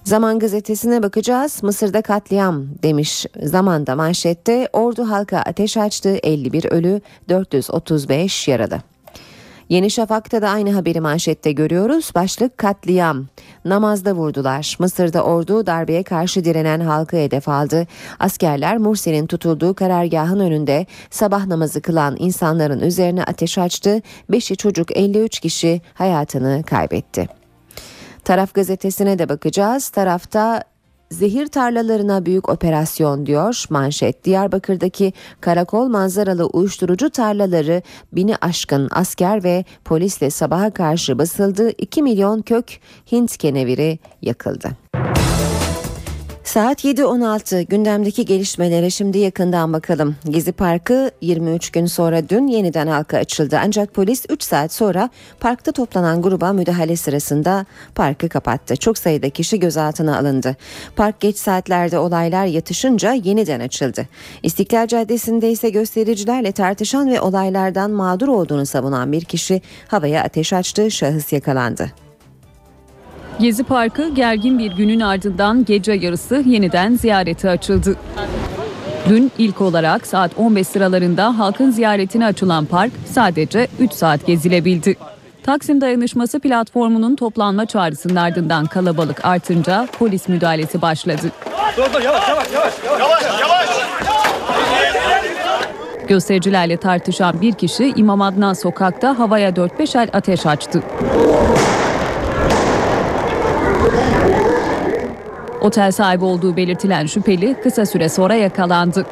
Zaman 0.05 0.39
gazetesine 0.39 1.03
bakacağız. 1.03 1.63
Mısır'da 1.63 2.03
katliam 2.03 2.65
demiş 2.83 3.27
zamanda 3.43 3.97
manşette 3.97 4.69
ordu 4.73 5.11
halka 5.11 5.39
ateş 5.39 5.77
açtı 5.77 6.09
51 6.23 6.65
ölü 6.65 7.01
435 7.29 8.49
yaralı. 8.49 8.81
Yeni 9.71 9.91
Şafak'ta 9.91 10.43
da 10.43 10.49
aynı 10.49 10.73
haberi 10.73 11.01
manşette 11.01 11.53
görüyoruz. 11.53 12.11
Başlık 12.15 12.59
katliam. 12.59 13.27
Namazda 13.65 14.13
vurdular. 14.13 14.77
Mısır'da 14.79 15.23
ordu 15.23 15.67
darbeye 15.67 16.03
karşı 16.03 16.45
direnen 16.45 16.81
halkı 16.81 17.17
hedef 17.17 17.49
aldı. 17.49 17.87
Askerler 18.19 18.79
Mursi'nin 18.79 19.27
tutulduğu 19.27 19.75
karargahın 19.75 20.41
önünde 20.41 20.87
sabah 21.11 21.47
namazı 21.47 21.83
kılan 21.83 22.17
insanların 22.19 22.81
üzerine 22.81 23.25
ateş 23.25 23.59
açtı. 23.59 24.03
Beşi 24.31 24.57
çocuk 24.57 24.97
53 24.97 25.41
kişi 25.41 25.81
hayatını 25.95 26.63
kaybetti. 26.63 27.29
Taraf 28.25 28.55
gazetesine 28.55 29.19
de 29.19 29.29
bakacağız. 29.29 29.89
Tarafta 29.89 30.63
Zehir 31.11 31.47
tarlalarına 31.47 32.27
büyük 32.27 32.49
operasyon 32.49 33.27
diyor 33.27 33.65
manşet. 33.71 34.25
Diyarbakır'daki 34.25 35.13
karakol 35.41 35.89
manzaralı 35.89 36.47
uyuşturucu 36.47 37.11
tarlaları 37.11 37.83
bini 38.13 38.37
aşkın 38.37 38.89
asker 38.91 39.45
ve 39.45 39.65
polisle 39.85 40.31
sabaha 40.31 40.71
karşı 40.71 41.19
basıldı. 41.19 41.71
2 41.71 42.03
milyon 42.03 42.43
kök 42.43 42.81
Hint 43.13 43.37
keneviri 43.37 43.99
yakıldı. 44.23 44.69
Saat 46.45 46.85
7.16 46.85 47.63
gündemdeki 47.63 48.25
gelişmelere 48.25 48.91
şimdi 48.91 49.19
yakından 49.19 49.73
bakalım. 49.73 50.17
Gezi 50.29 50.53
Parkı 50.53 51.11
23 51.21 51.71
gün 51.71 51.87
sonra 51.87 52.29
dün 52.29 52.47
yeniden 52.47 52.87
halka 52.87 53.19
açıldı. 53.19 53.59
Ancak 53.65 53.95
polis 53.95 54.27
3 54.29 54.43
saat 54.43 54.73
sonra 54.73 55.11
parkta 55.41 55.73
toplanan 55.73 56.23
gruba 56.23 56.53
müdahale 56.53 56.97
sırasında 56.97 57.67
parkı 57.95 58.29
kapattı. 58.29 58.77
Çok 58.77 58.99
sayıda 58.99 59.31
kişi 59.31 59.61
gözaltına 59.61 60.19
alındı. 60.19 60.57
Park 60.97 61.21
geç 61.21 61.37
saatlerde 61.37 61.99
olaylar 61.99 62.47
yatışınca 62.47 63.13
yeniden 63.13 63.61
açıldı. 63.61 64.07
İstiklal 64.43 64.87
Caddesi'nde 64.87 65.51
ise 65.51 65.71
göstericilerle 65.71 66.53
tartışan 66.53 67.11
ve 67.11 67.21
olaylardan 67.21 67.91
mağdur 67.91 68.29
olduğunu 68.29 68.67
savunan 68.67 69.13
bir 69.13 69.25
kişi 69.25 69.63
havaya 69.89 70.25
ateş 70.25 70.53
açtı. 70.53 70.91
Şahıs 70.91 71.33
yakalandı. 71.33 72.10
Gezi 73.41 73.65
Parkı 73.65 74.09
gergin 74.15 74.59
bir 74.59 74.73
günün 74.73 75.01
ardından 75.01 75.65
gece 75.65 75.93
yarısı 75.93 76.43
yeniden 76.47 76.95
ziyarete 76.97 77.51
açıldı. 77.51 77.97
Dün 79.09 79.33
ilk 79.39 79.61
olarak 79.61 80.07
saat 80.07 80.31
15 80.37 80.67
sıralarında 80.67 81.39
halkın 81.39 81.71
ziyaretine 81.71 82.27
açılan 82.27 82.65
park 82.65 82.93
sadece 83.07 83.69
3 83.79 83.93
saat 83.93 84.27
gezilebildi. 84.27 84.97
Taksim 85.43 85.81
Dayanışması 85.81 86.41
platformunun 86.41 87.17
toplanma 87.17 87.67
çağrısının 87.67 88.17
ardından 88.17 88.67
kalabalık 88.67 89.25
artınca 89.25 89.89
polis 89.99 90.29
müdahalesi 90.29 90.83
başladı. 90.83 91.31
Dur 91.77 92.01
yavaş 92.03 92.29
yavaş 92.29 92.53
yavaş 92.53 92.75
yavaş 93.01 93.23
yavaş. 93.41 93.69
Göstericilerle 96.09 96.77
tartışan 96.77 97.41
bir 97.41 97.53
kişi 97.53 97.93
İmam 97.97 98.21
Adnan 98.21 98.53
sokakta 98.53 99.19
havaya 99.19 99.51
4-5 99.51 99.99
el 100.03 100.09
ateş 100.13 100.47
açtı. 100.47 100.83
Otel 105.61 105.93
sahibi 105.93 106.25
olduğu 106.25 106.57
belirtilen 106.57 107.07
şüpheli 107.07 107.57
kısa 107.63 107.87
süre 107.87 108.09
sonra 108.09 108.35
yakalandı. 108.35 109.07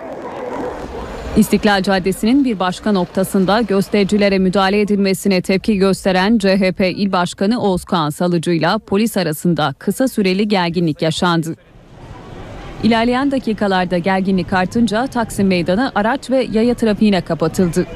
İstiklal 1.36 1.82
Caddesi'nin 1.82 2.44
bir 2.44 2.58
başka 2.58 2.92
noktasında 2.92 3.60
göstericilere 3.60 4.38
müdahale 4.38 4.80
edilmesine 4.80 5.42
tepki 5.42 5.78
gösteren 5.78 6.38
CHP 6.38 6.80
İl 6.80 7.12
Başkanı 7.12 7.60
Oğuzkan 7.62 8.10
Salıcı 8.10 8.50
ile 8.50 8.68
polis 8.86 9.16
arasında 9.16 9.74
kısa 9.78 10.08
süreli 10.08 10.48
gerginlik 10.48 11.02
yaşandı. 11.02 11.54
İlerleyen 12.82 13.30
dakikalarda 13.30 13.98
gerginlik 13.98 14.52
artınca 14.52 15.06
Taksim 15.06 15.46
Meydanı 15.46 15.92
araç 15.94 16.30
ve 16.30 16.48
yaya 16.52 16.74
trafiğine 16.74 17.20
kapatıldı. 17.20 17.86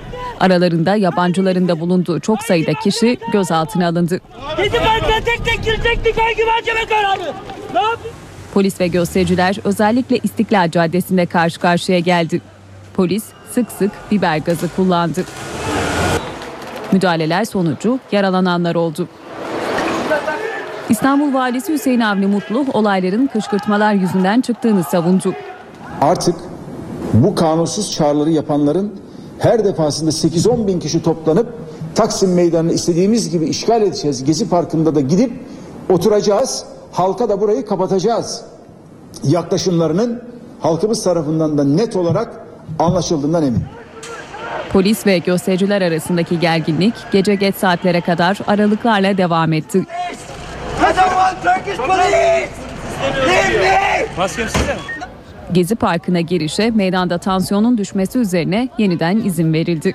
Aralarında 0.41 0.97
yabancıların 0.97 1.69
da 1.69 1.81
bulunduğu 1.81 2.21
çok 2.21 2.43
sayıda 2.43 2.73
kişi 2.75 3.19
gözaltına 3.33 3.89
alındı. 3.89 4.21
Gezi 4.57 4.71
tek 5.25 5.45
tek 5.45 5.65
girecektik 5.65 6.19
hangi 6.19 6.45
mahkeme 6.45 6.87
kararı? 6.89 7.33
Ne 7.75 7.81
yapayım? 7.81 8.12
Polis 8.53 8.81
ve 8.81 8.89
göstericiler 8.89 9.59
özellikle 9.65 10.19
İstiklal 10.19 10.71
Caddesi'nde 10.71 11.27
karşı 11.27 11.61
karşıya 11.61 11.99
geldi. 11.99 12.41
Polis 12.95 13.25
sık 13.53 13.73
sık 13.73 13.91
biber 14.11 14.39
gazı 14.39 14.69
kullandı. 14.77 15.25
Müdahaleler 16.93 17.45
sonucu 17.45 17.99
yaralananlar 18.13 18.75
oldu. 18.75 19.09
İstanbul 20.89 21.35
Valisi 21.35 21.73
Hüseyin 21.73 22.01
Avni 22.01 22.27
Mutlu 22.27 22.67
olayların 22.73 23.27
kışkırtmalar 23.27 23.95
yüzünden 23.95 24.41
çıktığını 24.41 24.85
savundu. 24.85 25.35
Artık 26.01 26.35
bu 27.13 27.35
kanunsuz 27.35 27.93
çağrıları 27.93 28.31
yapanların 28.31 28.93
her 29.39 29.65
defasında 29.65 30.11
8-10 30.11 30.67
bin 30.67 30.81
kişi 30.81 31.03
toplanıp 31.03 31.55
Taksim 31.95 32.35
Meydanı'nı 32.35 32.73
istediğimiz 32.73 33.31
gibi 33.31 33.45
işgal 33.45 33.83
edeceğiz. 33.83 34.25
Gezi 34.25 34.49
Parkı'nda 34.49 34.95
da 34.95 35.01
gidip 35.01 35.33
oturacağız 35.91 36.65
halka 36.93 37.29
da 37.29 37.41
burayı 37.41 37.67
kapatacağız. 37.67 38.45
Yaklaşımlarının 39.25 40.23
halkımız 40.61 41.05
tarafından 41.05 41.59
da 41.59 41.65
net 41.65 41.97
olarak 41.97 42.41
anlaşıldığından 42.79 43.43
emin. 43.43 43.65
Polis 44.73 45.07
ve 45.07 45.19
göstericiler 45.19 45.83
arasındaki 45.83 46.41
gerginlik 46.41 46.95
gece 47.13 47.35
geç 47.35 47.55
saatlere 47.55 48.01
kadar 48.01 48.39
aralıklarla 48.47 49.19
devam 49.19 49.53
etti. 49.53 49.87
Gezi 55.53 55.75
Parkı'na 55.75 56.21
girişe 56.21 56.71
meydanda 56.71 57.19
tansiyonun 57.19 57.79
düşmesi 57.79 58.19
üzerine 58.19 58.69
yeniden 58.79 59.17
izin 59.17 59.53
verildi. 59.53 59.95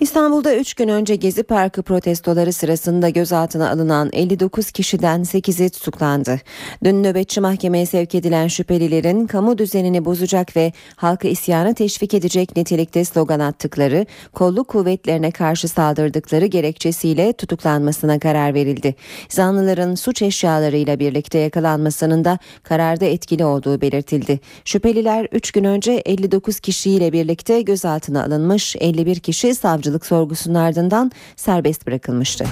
İstanbul'da 0.00 0.56
3 0.56 0.74
gün 0.74 0.88
önce 0.88 1.16
Gezi 1.16 1.42
Parkı 1.42 1.82
protestoları 1.82 2.52
sırasında 2.52 3.08
gözaltına 3.08 3.70
alınan 3.70 4.10
59 4.12 4.70
kişiden 4.70 5.20
8'i 5.20 5.70
tutuklandı. 5.70 6.40
Dün 6.84 7.02
nöbetçi 7.02 7.40
mahkemeye 7.40 7.86
sevk 7.86 8.14
edilen 8.14 8.48
şüphelilerin 8.48 9.26
kamu 9.26 9.58
düzenini 9.58 10.04
bozacak 10.04 10.56
ve 10.56 10.72
halkı 10.96 11.28
isyana 11.28 11.74
teşvik 11.74 12.14
edecek 12.14 12.56
nitelikte 12.56 13.04
slogan 13.04 13.40
attıkları, 13.40 14.06
kolluk 14.32 14.68
kuvvetlerine 14.68 15.30
karşı 15.30 15.68
saldırdıkları 15.68 16.46
gerekçesiyle 16.46 17.32
tutuklanmasına 17.32 18.18
karar 18.18 18.54
verildi. 18.54 18.94
Zanlıların 19.28 19.94
suç 19.94 20.22
eşyalarıyla 20.22 20.98
birlikte 20.98 21.38
yakalanmasının 21.38 22.24
da 22.24 22.38
kararda 22.62 23.04
etkili 23.04 23.44
olduğu 23.44 23.80
belirtildi. 23.80 24.40
Şüpheliler 24.64 25.28
3 25.32 25.52
gün 25.52 25.64
önce 25.64 25.92
59 25.92 26.60
kişiyle 26.60 27.12
birlikte 27.12 27.62
gözaltına 27.62 28.24
alınmış, 28.24 28.76
51 28.80 29.20
kişi 29.20 29.54
savcı 29.54 29.85
savcılık 29.86 30.06
sorgusunun 30.06 30.54
ardından 30.54 31.12
serbest 31.36 31.86
bırakılmıştı. 31.86 32.44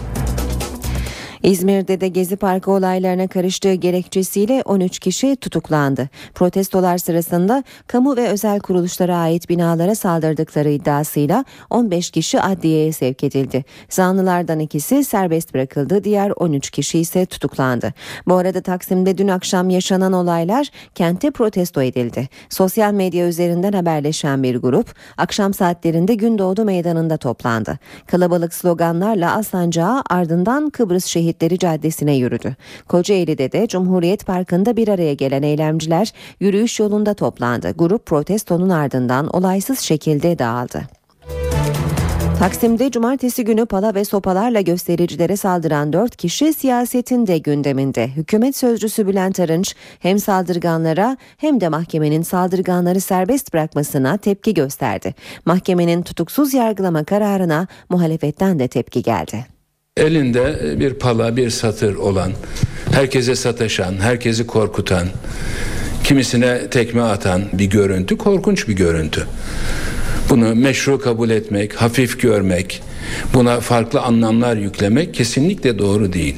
İzmir'de 1.44 2.00
de 2.00 2.08
Gezi 2.08 2.36
Parkı 2.36 2.70
olaylarına 2.70 3.26
karıştığı 3.28 3.74
gerekçesiyle 3.74 4.62
13 4.64 4.98
kişi 4.98 5.36
tutuklandı. 5.36 6.08
Protestolar 6.34 6.98
sırasında 6.98 7.64
kamu 7.86 8.16
ve 8.16 8.28
özel 8.28 8.60
kuruluşlara 8.60 9.16
ait 9.16 9.48
binalara 9.48 9.94
saldırdıkları 9.94 10.70
iddiasıyla 10.70 11.44
15 11.70 12.10
kişi 12.10 12.40
adliyeye 12.40 12.92
sevk 12.92 13.24
edildi. 13.24 13.64
Zanlılardan 13.88 14.58
ikisi 14.58 15.04
serbest 15.04 15.54
bırakıldı, 15.54 16.04
diğer 16.04 16.32
13 16.36 16.70
kişi 16.70 16.98
ise 16.98 17.26
tutuklandı. 17.26 17.94
Bu 18.26 18.34
arada 18.34 18.60
Taksim'de 18.60 19.18
dün 19.18 19.28
akşam 19.28 19.70
yaşanan 19.70 20.12
olaylar 20.12 20.68
kente 20.94 21.30
protesto 21.30 21.82
edildi. 21.82 22.28
Sosyal 22.48 22.92
medya 22.92 23.28
üzerinden 23.28 23.72
haberleşen 23.72 24.42
bir 24.42 24.56
grup 24.56 24.94
akşam 25.16 25.54
saatlerinde 25.54 26.14
Gündoğdu 26.14 26.64
Meydanı'nda 26.64 27.16
toplandı. 27.16 27.78
Kalabalık 28.06 28.54
sloganlarla 28.54 29.36
Aslancağı 29.36 30.02
ardından 30.10 30.70
Kıbrıs 30.70 31.04
Şehit 31.04 31.33
Şehitleri 31.34 31.58
Caddesi'ne 31.58 32.14
yürüdü. 32.14 32.56
Kocaeli'de 32.88 33.52
de 33.52 33.66
Cumhuriyet 33.66 34.26
Parkı'nda 34.26 34.76
bir 34.76 34.88
araya 34.88 35.14
gelen 35.14 35.42
eylemciler 35.42 36.12
yürüyüş 36.40 36.80
yolunda 36.80 37.14
toplandı. 37.14 37.70
Grup 37.70 38.06
protestonun 38.06 38.70
ardından 38.70 39.28
olaysız 39.28 39.80
şekilde 39.80 40.38
dağıldı. 40.38 40.82
Taksim'de 42.38 42.90
cumartesi 42.90 43.44
günü 43.44 43.66
pala 43.66 43.94
ve 43.94 44.04
sopalarla 44.04 44.60
göstericilere 44.60 45.36
saldıran 45.36 45.92
4 45.92 46.16
kişi 46.16 46.52
siyasetin 46.52 47.26
de 47.26 47.38
gündeminde. 47.38 48.08
Hükümet 48.08 48.56
sözcüsü 48.56 49.06
Bülent 49.06 49.40
Arınç 49.40 49.74
hem 49.98 50.18
saldırganlara 50.18 51.16
hem 51.36 51.60
de 51.60 51.68
mahkemenin 51.68 52.22
saldırganları 52.22 53.00
serbest 53.00 53.52
bırakmasına 53.52 54.16
tepki 54.16 54.54
gösterdi. 54.54 55.14
Mahkemenin 55.46 56.02
tutuksuz 56.02 56.54
yargılama 56.54 57.04
kararına 57.04 57.66
muhalefetten 57.88 58.58
de 58.58 58.68
tepki 58.68 59.02
geldi. 59.02 59.53
Elinde 59.96 60.74
bir 60.80 60.94
pala, 60.94 61.36
bir 61.36 61.50
satır 61.50 61.94
olan, 61.94 62.32
herkese 62.92 63.34
sataşan, 63.34 63.94
herkesi 64.00 64.46
korkutan, 64.46 65.08
kimisine 66.04 66.70
tekme 66.70 67.02
atan 67.02 67.42
bir 67.52 67.64
görüntü, 67.64 68.18
korkunç 68.18 68.68
bir 68.68 68.72
görüntü. 68.72 69.26
Bunu 70.30 70.54
meşru 70.54 71.00
kabul 71.00 71.30
etmek, 71.30 71.74
hafif 71.74 72.20
görmek, 72.20 72.82
buna 73.34 73.60
farklı 73.60 74.00
anlamlar 74.00 74.56
yüklemek 74.56 75.14
kesinlikle 75.14 75.78
doğru 75.78 76.12
değil. 76.12 76.36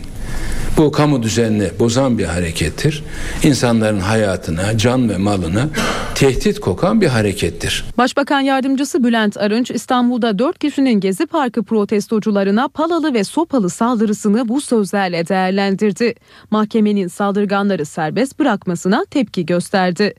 Bu 0.77 0.93
kamu 0.93 1.23
düzenini 1.23 1.71
bozan 1.79 2.19
bir 2.19 2.25
harekettir. 2.25 3.05
İnsanların 3.43 4.01
hayatına, 4.01 4.79
can 4.79 5.09
ve 5.09 5.17
malına 5.17 5.69
tehdit 6.15 6.61
kokan 6.61 7.01
bir 7.01 7.07
harekettir. 7.07 7.85
Başbakan 7.99 8.41
yardımcısı 8.41 9.05
Bülent 9.05 9.37
Arınç 9.37 9.71
İstanbul'da 9.71 10.39
4 10.39 10.59
kişinin 10.59 11.01
Gezi 11.01 11.27
Parkı 11.27 11.63
protestocularına 11.63 12.69
palalı 12.69 13.15
ve 13.15 13.25
sopalı 13.25 13.71
saldırısını 13.71 14.49
bu 14.49 14.61
sözlerle 14.61 15.29
değerlendirdi. 15.29 16.15
Mahkemenin 16.51 17.09
saldırganları 17.09 17.85
serbest 17.85 18.39
bırakmasına 18.39 19.05
tepki 19.11 19.47
gösterdi. 19.47 20.15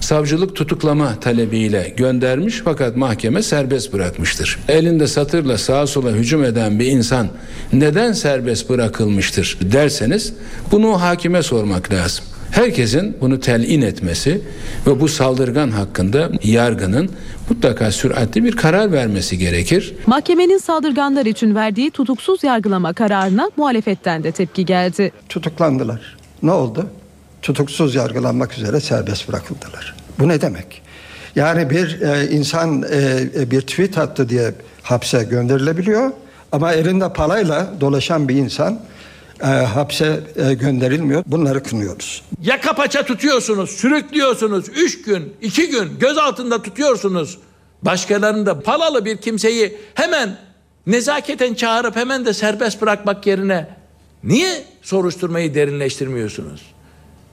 Savcılık 0.00 0.56
tutuklama 0.56 1.20
talebiyle 1.20 1.94
göndermiş 1.96 2.62
fakat 2.64 2.96
mahkeme 2.96 3.42
serbest 3.42 3.92
bırakmıştır. 3.92 4.58
Elinde 4.68 5.06
satırla 5.06 5.58
sağa 5.58 5.86
sola 5.86 6.10
hücum 6.10 6.44
eden 6.44 6.78
bir 6.78 6.86
insan 6.86 7.28
neden 7.72 8.12
serbest 8.12 8.70
bırakılmıştır 8.70 9.58
derseniz 9.96 10.32
bunu 10.72 11.00
hakime 11.00 11.42
sormak 11.42 11.92
lazım. 11.92 12.24
Herkesin 12.50 13.16
bunu 13.20 13.40
telin 13.40 13.82
etmesi 13.82 14.40
ve 14.86 15.00
bu 15.00 15.08
saldırgan 15.08 15.70
hakkında 15.70 16.30
yargının 16.42 17.10
mutlaka 17.50 17.90
süratli 17.90 18.44
bir 18.44 18.56
karar 18.56 18.92
vermesi 18.92 19.38
gerekir. 19.38 19.94
Mahkemenin 20.06 20.58
saldırganlar 20.58 21.26
için 21.26 21.54
verdiği 21.54 21.90
tutuksuz 21.90 22.44
yargılama 22.44 22.92
kararına 22.92 23.50
muhalefetten 23.56 24.24
de 24.24 24.32
tepki 24.32 24.64
geldi. 24.64 25.12
Tutuklandılar. 25.28 26.16
Ne 26.42 26.52
oldu? 26.52 26.86
Tutuksuz 27.42 27.94
yargılanmak 27.94 28.58
üzere 28.58 28.80
serbest 28.80 29.28
bırakıldılar. 29.28 29.94
Bu 30.18 30.28
ne 30.28 30.40
demek? 30.40 30.82
Yani 31.36 31.70
bir 31.70 32.00
e, 32.00 32.30
insan 32.30 32.84
e, 32.92 33.50
bir 33.50 33.60
tweet 33.60 33.98
attı 33.98 34.28
diye 34.28 34.54
hapse 34.82 35.24
gönderilebiliyor 35.24 36.10
ama 36.52 36.72
elinde 36.72 37.12
palayla 37.12 37.68
dolaşan 37.80 38.28
bir 38.28 38.34
insan 38.34 38.80
e, 39.42 39.46
hapse 39.46 40.20
e, 40.36 40.54
gönderilmiyor. 40.54 41.22
Bunları 41.26 41.62
kınıyoruz. 41.62 42.22
Yaka 42.42 42.72
paça 42.72 43.02
tutuyorsunuz, 43.02 43.70
sürüklüyorsunuz. 43.70 44.68
Üç 44.68 45.02
gün, 45.02 45.34
iki 45.42 45.68
gün 45.68 45.98
göz 45.98 46.18
altında 46.18 46.62
tutuyorsunuz. 46.62 47.38
Başkalarını 47.82 48.46
da 48.46 48.60
palalı 48.60 49.04
bir 49.04 49.16
kimseyi 49.16 49.76
hemen 49.94 50.38
nezaketen 50.86 51.54
çağırıp 51.54 51.96
hemen 51.96 52.26
de 52.26 52.32
serbest 52.32 52.82
bırakmak 52.82 53.26
yerine 53.26 53.68
niye 54.24 54.64
soruşturmayı 54.82 55.54
derinleştirmiyorsunuz? 55.54 56.62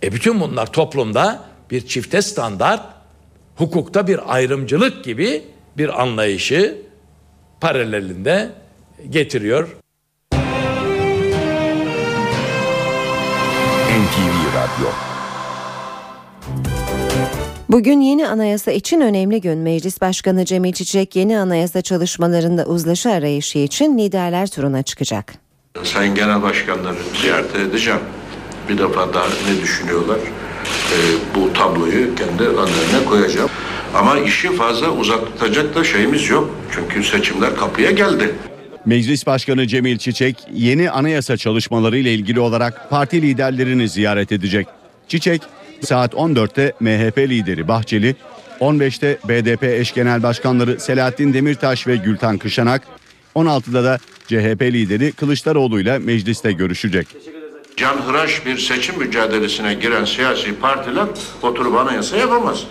E 0.04 0.14
bütün 0.14 0.42
bunlar 0.42 0.72
toplumda 0.72 1.44
bir 1.72 1.88
çifte 1.88 2.22
standart, 2.22 2.82
hukukta 3.56 4.08
bir 4.08 4.34
ayrımcılık 4.34 5.04
gibi 5.04 5.44
bir 5.78 6.02
anlayışı 6.02 6.82
paralelinde 7.62 8.50
getiriyor. 9.10 9.83
NTV 14.14 14.56
Radyo 14.56 14.90
Bugün 17.70 18.02
yeni 18.02 18.28
anayasa 18.28 18.72
için 18.72 19.02
önemli 19.02 19.42
gün. 19.42 19.58
Meclis 19.58 20.02
Başkanı 20.02 20.46
Cemil 20.46 20.74
Çiçek 20.74 21.16
yeni 21.16 21.38
anayasa 21.40 21.82
çalışmalarında 21.82 22.66
uzlaşı 22.66 23.10
arayışı 23.10 23.60
için 23.60 23.98
liderler 23.98 24.48
turuna 24.48 24.84
çıkacak. 24.84 25.34
Sayın 25.84 26.16
Genel 26.16 26.42
Başkanları 26.42 26.98
ziyaret 27.22 27.56
edeceğim. 27.56 28.00
Bir 28.70 28.78
defa 28.78 29.14
daha 29.14 29.26
ne 29.28 29.62
düşünüyorlar? 29.62 30.18
Ee, 30.18 30.98
bu 31.36 31.54
tabloyu 31.54 32.16
kendi 32.16 32.44
önlerine 32.44 33.06
koyacağım. 33.10 33.50
Ama 33.96 34.20
işi 34.20 34.56
fazla 34.56 34.90
uzatacak 34.90 35.76
da 35.76 35.84
şeyimiz 35.84 36.30
yok. 36.30 36.50
Çünkü 36.72 37.04
seçimler 37.04 37.56
kapıya 37.56 37.92
geldi. 37.92 38.36
Meclis 38.86 39.28
Başkanı 39.28 39.68
Cemil 39.68 39.98
Çiçek 39.98 40.38
yeni 40.54 40.92
anayasa 40.92 41.38
çalışmaları 41.38 41.98
ile 41.98 42.14
ilgili 42.14 42.40
olarak 42.40 42.90
parti 42.90 43.22
liderlerini 43.22 43.90
ziyaret 43.90 44.32
edecek. 44.32 44.68
Çiçek 45.08 45.42
saat 45.82 46.14
14'te 46.14 46.74
MHP 46.80 47.18
lideri 47.18 47.68
Bahçeli, 47.68 48.16
15'te 48.60 49.18
BDP 49.28 49.64
eş 49.64 49.94
genel 49.94 50.24
başkanları 50.24 50.80
Selahattin 50.80 51.34
Demirtaş 51.34 51.88
ve 51.88 51.96
Gülten 51.96 52.38
Kışanak, 52.38 52.82
16'da 53.36 53.84
da 53.84 53.98
CHP 54.28 54.62
lideri 54.62 55.12
Kılıçdaroğlu 55.12 55.80
ile 55.80 56.00
mecliste 56.00 56.52
görüşecek. 56.52 57.08
Canhıraş 57.78 58.46
bir 58.46 58.58
seçim 58.58 59.00
mücadelesine 59.00 59.74
giren 59.74 60.06
siyasi 60.06 60.56
partiler 60.60 61.06
oturup 61.42 61.76
anayasa 61.76 62.18
yapamaz. 62.18 62.64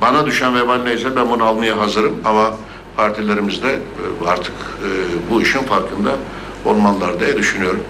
Bana 0.00 0.26
düşen 0.26 0.54
vebal 0.54 0.82
neyse 0.82 1.16
ben 1.16 1.30
bunu 1.30 1.44
almaya 1.44 1.78
hazırım 1.78 2.20
ama 2.24 2.56
partilerimiz 2.98 3.62
de 3.62 3.68
e, 3.72 4.28
artık 4.28 4.54
e, 4.54 4.88
bu 5.30 5.42
işin 5.42 5.58
farkında 5.58 6.16
olmalılar 6.64 7.20
diye 7.20 7.36
düşünüyorum. 7.36 7.80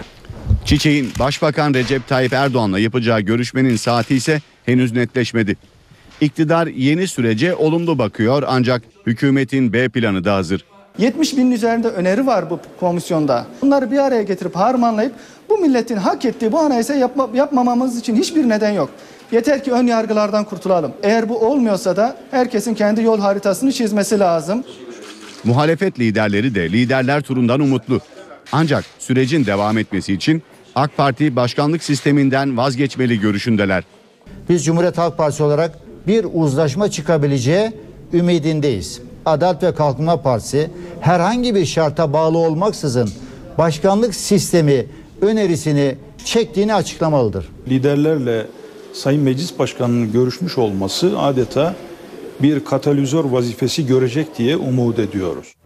Çiçek'in 0.65 1.11
Başbakan 1.19 1.75
Recep 1.75 2.09
Tayyip 2.09 2.33
Erdoğan'la 2.33 2.79
yapacağı 2.79 3.21
görüşmenin 3.21 3.77
saati 3.77 4.15
ise 4.15 4.41
henüz 4.67 4.93
netleşmedi. 4.93 5.57
İktidar 6.21 6.67
yeni 6.67 7.09
sürece 7.09 7.55
olumlu 7.55 7.99
bakıyor 7.99 8.43
ancak 8.47 8.83
hükümetin 9.07 9.73
B 9.73 9.89
planı 9.89 10.25
da 10.25 10.35
hazır. 10.35 10.65
70 10.99 11.37
binin 11.37 11.51
üzerinde 11.51 11.89
öneri 11.89 12.27
var 12.27 12.51
bu 12.51 12.61
komisyonda. 12.81 13.47
Bunları 13.63 13.91
bir 13.91 13.99
araya 13.99 14.23
getirip 14.23 14.57
harmanlayıp 14.57 15.13
bu 15.49 15.59
milletin 15.59 15.97
hak 15.97 16.25
ettiği 16.25 16.53
bu 16.53 16.59
anayasa 16.59 16.95
yapma, 16.95 17.29
yapmamamız 17.35 17.99
için 17.99 18.17
hiçbir 18.17 18.49
neden 18.49 18.71
yok. 18.71 18.91
Yeter 19.33 19.65
ki 19.65 19.73
ön 19.73 19.87
yargılardan 19.87 20.45
kurtulalım. 20.45 20.93
Eğer 21.03 21.29
bu 21.29 21.39
olmuyorsa 21.39 21.97
da 21.97 22.17
herkesin 22.31 22.75
kendi 22.75 23.03
yol 23.03 23.21
haritasını 23.21 23.73
çizmesi 23.73 24.19
lazım. 24.19 24.65
Muhalefet 25.45 25.99
liderleri 25.99 26.55
de 26.55 26.73
liderler 26.73 27.23
turundan 27.23 27.61
umutlu. 27.61 28.01
Ancak 28.53 28.85
sürecin 28.99 29.47
devam 29.47 29.79
etmesi 29.79 30.13
için 30.13 30.43
AK 30.75 30.97
Parti 30.97 31.37
başkanlık 31.37 31.85
sisteminden 31.85 32.57
vazgeçmeli 32.57 33.21
görüşündeler. 33.21 33.85
Biz 34.49 34.65
Cumhuriyet 34.65 34.99
Halk 34.99 35.19
Partisi 35.19 35.43
olarak 35.43 35.79
bir 36.07 36.27
uzlaşma 36.33 36.91
çıkabileceği 36.91 37.73
ümidindeyiz. 38.13 39.01
Adalet 39.27 39.63
ve 39.63 39.75
Kalkınma 39.75 40.23
Partisi 40.23 40.71
herhangi 41.01 41.55
bir 41.55 41.67
şarta 41.67 42.13
bağlı 42.13 42.39
olmaksızın 42.39 43.11
başkanlık 43.59 44.15
sistemi 44.15 44.87
önerisini 45.21 45.95
çektiğini 46.25 46.75
açıklamalıdır. 46.75 47.49
Liderlerle 47.69 48.47
Sayın 48.93 49.23
Meclis 49.23 49.59
Başkanı'nın 49.59 50.13
görüşmüş 50.13 50.59
olması 50.59 51.19
adeta 51.19 51.75
bir 52.43 52.65
katalizör 52.65 53.25
vazifesi 53.25 53.87
görecek 53.87 54.39
diye 54.39 54.57
umut 54.57 54.99
ediyoruz. 54.99 55.58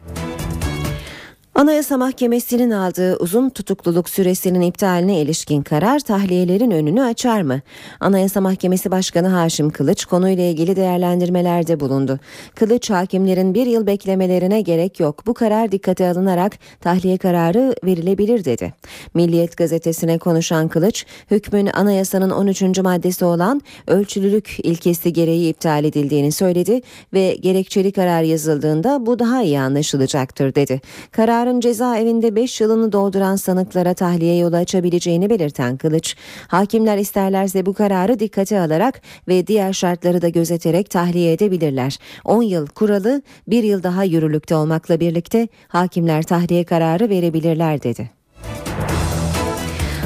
Anayasa 1.62 1.96
Mahkemesi'nin 1.96 2.70
aldığı 2.70 3.16
uzun 3.16 3.50
tutukluluk 3.50 4.08
süresinin 4.08 4.60
iptaline 4.60 5.20
ilişkin 5.20 5.62
karar 5.62 6.00
tahliyelerin 6.00 6.70
önünü 6.70 7.02
açar 7.02 7.42
mı? 7.42 7.60
Anayasa 8.00 8.40
Mahkemesi 8.40 8.90
Başkanı 8.90 9.28
Haşim 9.28 9.70
Kılıç 9.70 10.04
konuyla 10.04 10.44
ilgili 10.44 10.76
değerlendirmelerde 10.76 11.80
bulundu. 11.80 12.18
Kılıç 12.54 12.90
hakimlerin 12.90 13.54
bir 13.54 13.66
yıl 13.66 13.86
beklemelerine 13.86 14.60
gerek 14.60 15.00
yok. 15.00 15.26
Bu 15.26 15.34
karar 15.34 15.72
dikkate 15.72 16.10
alınarak 16.10 16.58
tahliye 16.80 17.18
kararı 17.18 17.74
verilebilir 17.84 18.44
dedi. 18.44 18.74
Milliyet 19.14 19.56
gazetesine 19.56 20.18
konuşan 20.18 20.68
Kılıç, 20.68 21.06
hükmün 21.30 21.66
anayasanın 21.66 22.30
13. 22.30 22.62
maddesi 22.78 23.24
olan 23.24 23.60
ölçülülük 23.86 24.56
ilkesi 24.62 25.12
gereği 25.12 25.50
iptal 25.50 25.84
edildiğini 25.84 26.32
söyledi 26.32 26.80
ve 27.12 27.36
gerekçeli 27.40 27.92
karar 27.92 28.22
yazıldığında 28.22 29.06
bu 29.06 29.18
daha 29.18 29.42
iyi 29.42 29.60
anlaşılacaktır 29.60 30.54
dedi. 30.54 30.80
Karar 31.12 31.51
kararın 31.52 31.60
cezaevinde 31.60 32.36
5 32.36 32.60
yılını 32.60 32.92
dolduran 32.92 33.36
sanıklara 33.36 33.94
tahliye 33.94 34.36
yolu 34.36 34.56
açabileceğini 34.56 35.30
belirten 35.30 35.76
Kılıç, 35.76 36.16
hakimler 36.48 36.98
isterlerse 36.98 37.66
bu 37.66 37.74
kararı 37.74 38.18
dikkate 38.18 38.60
alarak 38.60 39.02
ve 39.28 39.46
diğer 39.46 39.72
şartları 39.72 40.22
da 40.22 40.28
gözeterek 40.28 40.90
tahliye 40.90 41.32
edebilirler. 41.32 41.98
10 42.24 42.42
yıl 42.42 42.66
kuralı 42.66 43.22
bir 43.48 43.64
yıl 43.64 43.82
daha 43.82 44.04
yürürlükte 44.04 44.54
olmakla 44.54 45.00
birlikte 45.00 45.48
hakimler 45.68 46.22
tahliye 46.22 46.64
kararı 46.64 47.08
verebilirler 47.08 47.82
dedi. 47.82 48.10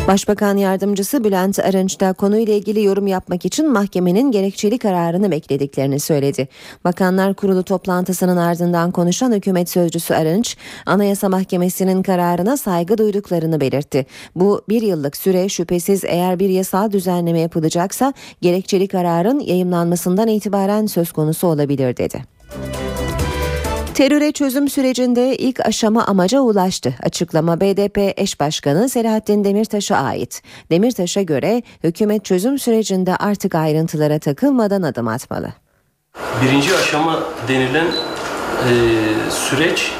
Başbakan 0.06 0.56
Yardımcısı 0.56 1.24
Bülent 1.24 1.58
Arınç 1.58 2.00
da 2.00 2.12
konuyla 2.12 2.54
ilgili 2.54 2.82
yorum 2.82 3.06
yapmak 3.06 3.44
için 3.44 3.72
mahkemenin 3.72 4.30
gerekçeli 4.30 4.78
kararını 4.78 5.30
beklediklerini 5.30 6.00
söyledi. 6.00 6.48
Bakanlar 6.84 7.34
Kurulu 7.34 7.62
toplantısının 7.62 8.36
ardından 8.36 8.90
konuşan 8.90 9.32
hükümet 9.32 9.70
sözcüsü 9.70 10.14
Arınç, 10.14 10.56
Anayasa 10.86 11.28
Mahkemesi'nin 11.28 12.02
kararına 12.02 12.56
saygı 12.56 12.98
duyduklarını 12.98 13.60
belirtti. 13.60 14.06
Bu 14.36 14.62
bir 14.68 14.82
yıllık 14.82 15.16
süre 15.16 15.48
şüphesiz 15.48 16.04
eğer 16.04 16.38
bir 16.38 16.48
yasal 16.48 16.92
düzenleme 16.92 17.40
yapılacaksa 17.40 18.12
gerekçeli 18.40 18.88
kararın 18.88 19.40
yayımlanmasından 19.40 20.28
itibaren 20.28 20.86
söz 20.86 21.12
konusu 21.12 21.46
olabilir 21.46 21.96
dedi. 21.96 22.22
Teröre 23.96 24.32
çözüm 24.32 24.68
sürecinde 24.68 25.36
ilk 25.36 25.66
aşama 25.66 26.04
amaca 26.04 26.40
ulaştı. 26.40 26.94
Açıklama 27.02 27.60
BDP 27.60 27.98
eş 28.16 28.40
başkanı 28.40 28.88
Selahattin 28.88 29.44
Demirtaş'a 29.44 29.96
ait. 29.96 30.42
Demirtaş'a 30.70 31.22
göre 31.22 31.62
hükümet 31.84 32.24
çözüm 32.24 32.58
sürecinde 32.58 33.16
artık 33.16 33.54
ayrıntılara 33.54 34.18
takılmadan 34.18 34.82
adım 34.82 35.08
atmalı. 35.08 35.48
Birinci 36.42 36.76
aşama 36.76 37.22
denilen 37.48 37.86
e, 37.86 38.70
süreç 39.30 39.92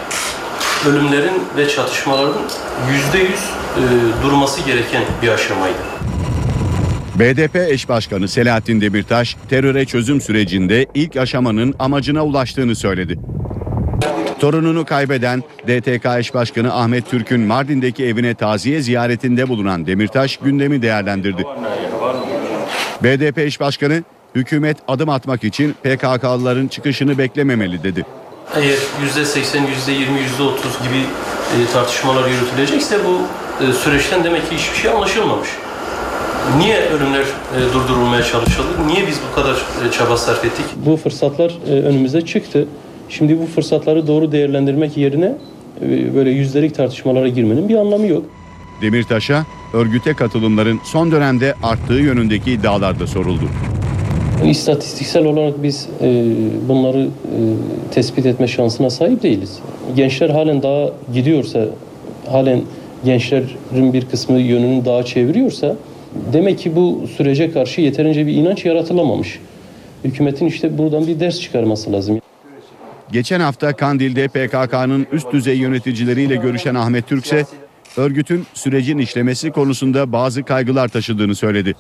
ölümlerin 0.88 1.42
ve 1.56 1.68
çatışmaların 1.68 2.42
yüzde 2.92 3.18
yüz 3.18 3.40
e, 3.40 3.82
durması 4.22 4.62
gereken 4.66 5.02
bir 5.22 5.28
aşamaydı. 5.28 5.78
BDP 7.14 7.56
eş 7.56 7.88
başkanı 7.88 8.28
Selahattin 8.28 8.80
Demirtaş 8.80 9.37
teröre 9.48 9.85
çözüm 9.85 10.20
sürecinde 10.20 10.87
ilk 10.94 11.16
aşamanın 11.16 11.74
amacına 11.78 12.24
ulaştığını 12.24 12.74
söyledi. 12.74 13.18
Torununu 14.40 14.85
kaybeden 14.85 15.42
DTK 15.66 16.07
eş 16.18 16.35
başkanı 16.35 16.75
Ahmet 16.75 17.11
Türk'ün 17.11 17.40
Mardin'deki 17.40 18.07
evine 18.07 18.35
taziye 18.35 18.81
ziyaretinde 18.81 19.49
bulunan 19.49 19.87
Demirtaş 19.87 20.37
gündemi 20.37 20.83
değerlendirdi. 20.83 21.44
BDP 23.03 23.38
eş 23.38 23.61
başkanı 23.61 24.03
hükümet 24.35 24.77
adım 24.88 25.09
atmak 25.09 25.44
için 25.44 25.72
PKK'lıların 25.72 26.68
çıkışını 26.68 27.18
beklememeli 27.18 27.83
dedi. 27.83 28.07
Eğer 28.55 28.79
%80, 29.16 29.59
%20, 29.59 29.64
%30 30.38 30.83
gibi 30.83 31.03
e, 31.55 31.72
tartışmalar 31.72 32.29
yürütülecekse 32.29 32.99
bu 33.05 33.20
e, 33.64 33.72
süreçten 33.72 34.25
demek 34.25 34.51
ki 34.51 34.57
hiçbir 34.57 34.77
şey 34.77 34.90
anlaşılmamış. 34.90 35.49
Niye 36.59 36.81
ölümler 36.81 37.22
e, 37.22 37.75
durdurulmaya 37.75 38.22
çalışıldı? 38.22 38.68
Niye 38.87 39.07
biz 39.07 39.18
bu 39.31 39.35
kadar 39.35 39.57
çaba 39.92 40.16
sarf 40.16 40.44
ettik? 40.44 40.66
Bu 40.77 40.96
fırsatlar 40.96 41.53
önümüze 41.70 42.20
çıktı. 42.20 42.68
Şimdi 43.08 43.40
bu 43.40 43.46
fırsatları 43.46 44.06
doğru 44.06 44.32
değerlendirmek 44.32 44.96
yerine 44.96 45.34
e, 45.82 46.14
böyle 46.14 46.30
yüzdelik 46.30 46.74
tartışmalara 46.74 47.28
girmenin 47.28 47.68
bir 47.68 47.76
anlamı 47.76 48.06
yok. 48.06 48.24
Demirtaş'a 48.82 49.46
örgüte 49.74 50.14
katılımların 50.14 50.80
son 50.84 51.12
dönemde 51.12 51.54
arttığı 51.62 51.94
yönündeki 51.94 52.52
iddialar 52.52 53.00
da 53.00 53.06
soruldu. 53.06 53.44
İstatistiksel 54.44 55.24
olarak 55.24 55.62
biz 55.62 55.88
e, 56.02 56.24
bunları 56.68 57.02
e, 57.02 57.38
tespit 57.90 58.26
etme 58.26 58.48
şansına 58.48 58.90
sahip 58.90 59.22
değiliz. 59.22 59.58
Gençler 59.96 60.30
halen 60.30 60.62
daha 60.62 60.90
gidiyorsa, 61.14 61.66
halen 62.30 62.62
gençlerin 63.04 63.92
bir 63.92 64.04
kısmı 64.04 64.38
yönünü 64.38 64.84
daha 64.84 65.02
çeviriyorsa 65.02 65.76
demek 66.32 66.58
ki 66.58 66.76
bu 66.76 67.00
sürece 67.16 67.52
karşı 67.52 67.80
yeterince 67.80 68.26
bir 68.26 68.32
inanç 68.32 68.64
yaratılamamış. 68.64 69.38
Hükümetin 70.04 70.46
işte 70.46 70.78
buradan 70.78 71.06
bir 71.06 71.20
ders 71.20 71.40
çıkarması 71.40 71.92
lazım. 71.92 72.20
Geçen 73.12 73.40
hafta 73.40 73.76
Kandil'de 73.76 74.28
PKK'nın 74.28 75.06
üst 75.12 75.32
düzey 75.32 75.58
yöneticileriyle 75.58 76.36
görüşen 76.36 76.74
Ahmet 76.74 77.08
Türk 77.08 77.24
ise 77.24 77.46
örgütün 77.96 78.46
sürecin 78.54 78.98
işlemesi 78.98 79.50
konusunda 79.50 80.12
bazı 80.12 80.42
kaygılar 80.42 80.88
taşıdığını 80.88 81.34
söyledi. 81.34 81.74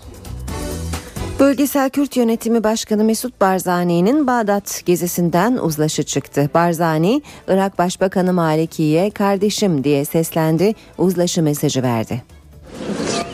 Bölgesel 1.40 1.90
Kürt 1.90 2.16
Yönetimi 2.16 2.64
Başkanı 2.64 3.04
Mesut 3.04 3.40
Barzani'nin 3.40 4.26
Bağdat 4.26 4.82
gezisinden 4.86 5.52
uzlaşı 5.52 6.02
çıktı. 6.02 6.50
Barzani, 6.54 7.22
Irak 7.48 7.78
Başbakanı 7.78 8.32
Maliki'ye 8.32 9.10
kardeşim 9.10 9.84
diye 9.84 10.04
seslendi, 10.04 10.74
uzlaşı 10.98 11.42
mesajı 11.42 11.82
verdi. 11.82 12.22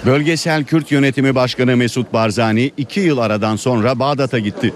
Bölgesel 0.06 0.64
Kürt 0.64 0.92
Yönetimi 0.92 1.34
Başkanı 1.34 1.76
Mesut 1.76 2.12
Barzani 2.12 2.72
iki 2.76 3.00
yıl 3.00 3.18
aradan 3.18 3.56
sonra 3.56 3.98
Bağdat'a 3.98 4.38
gitti. 4.38 4.74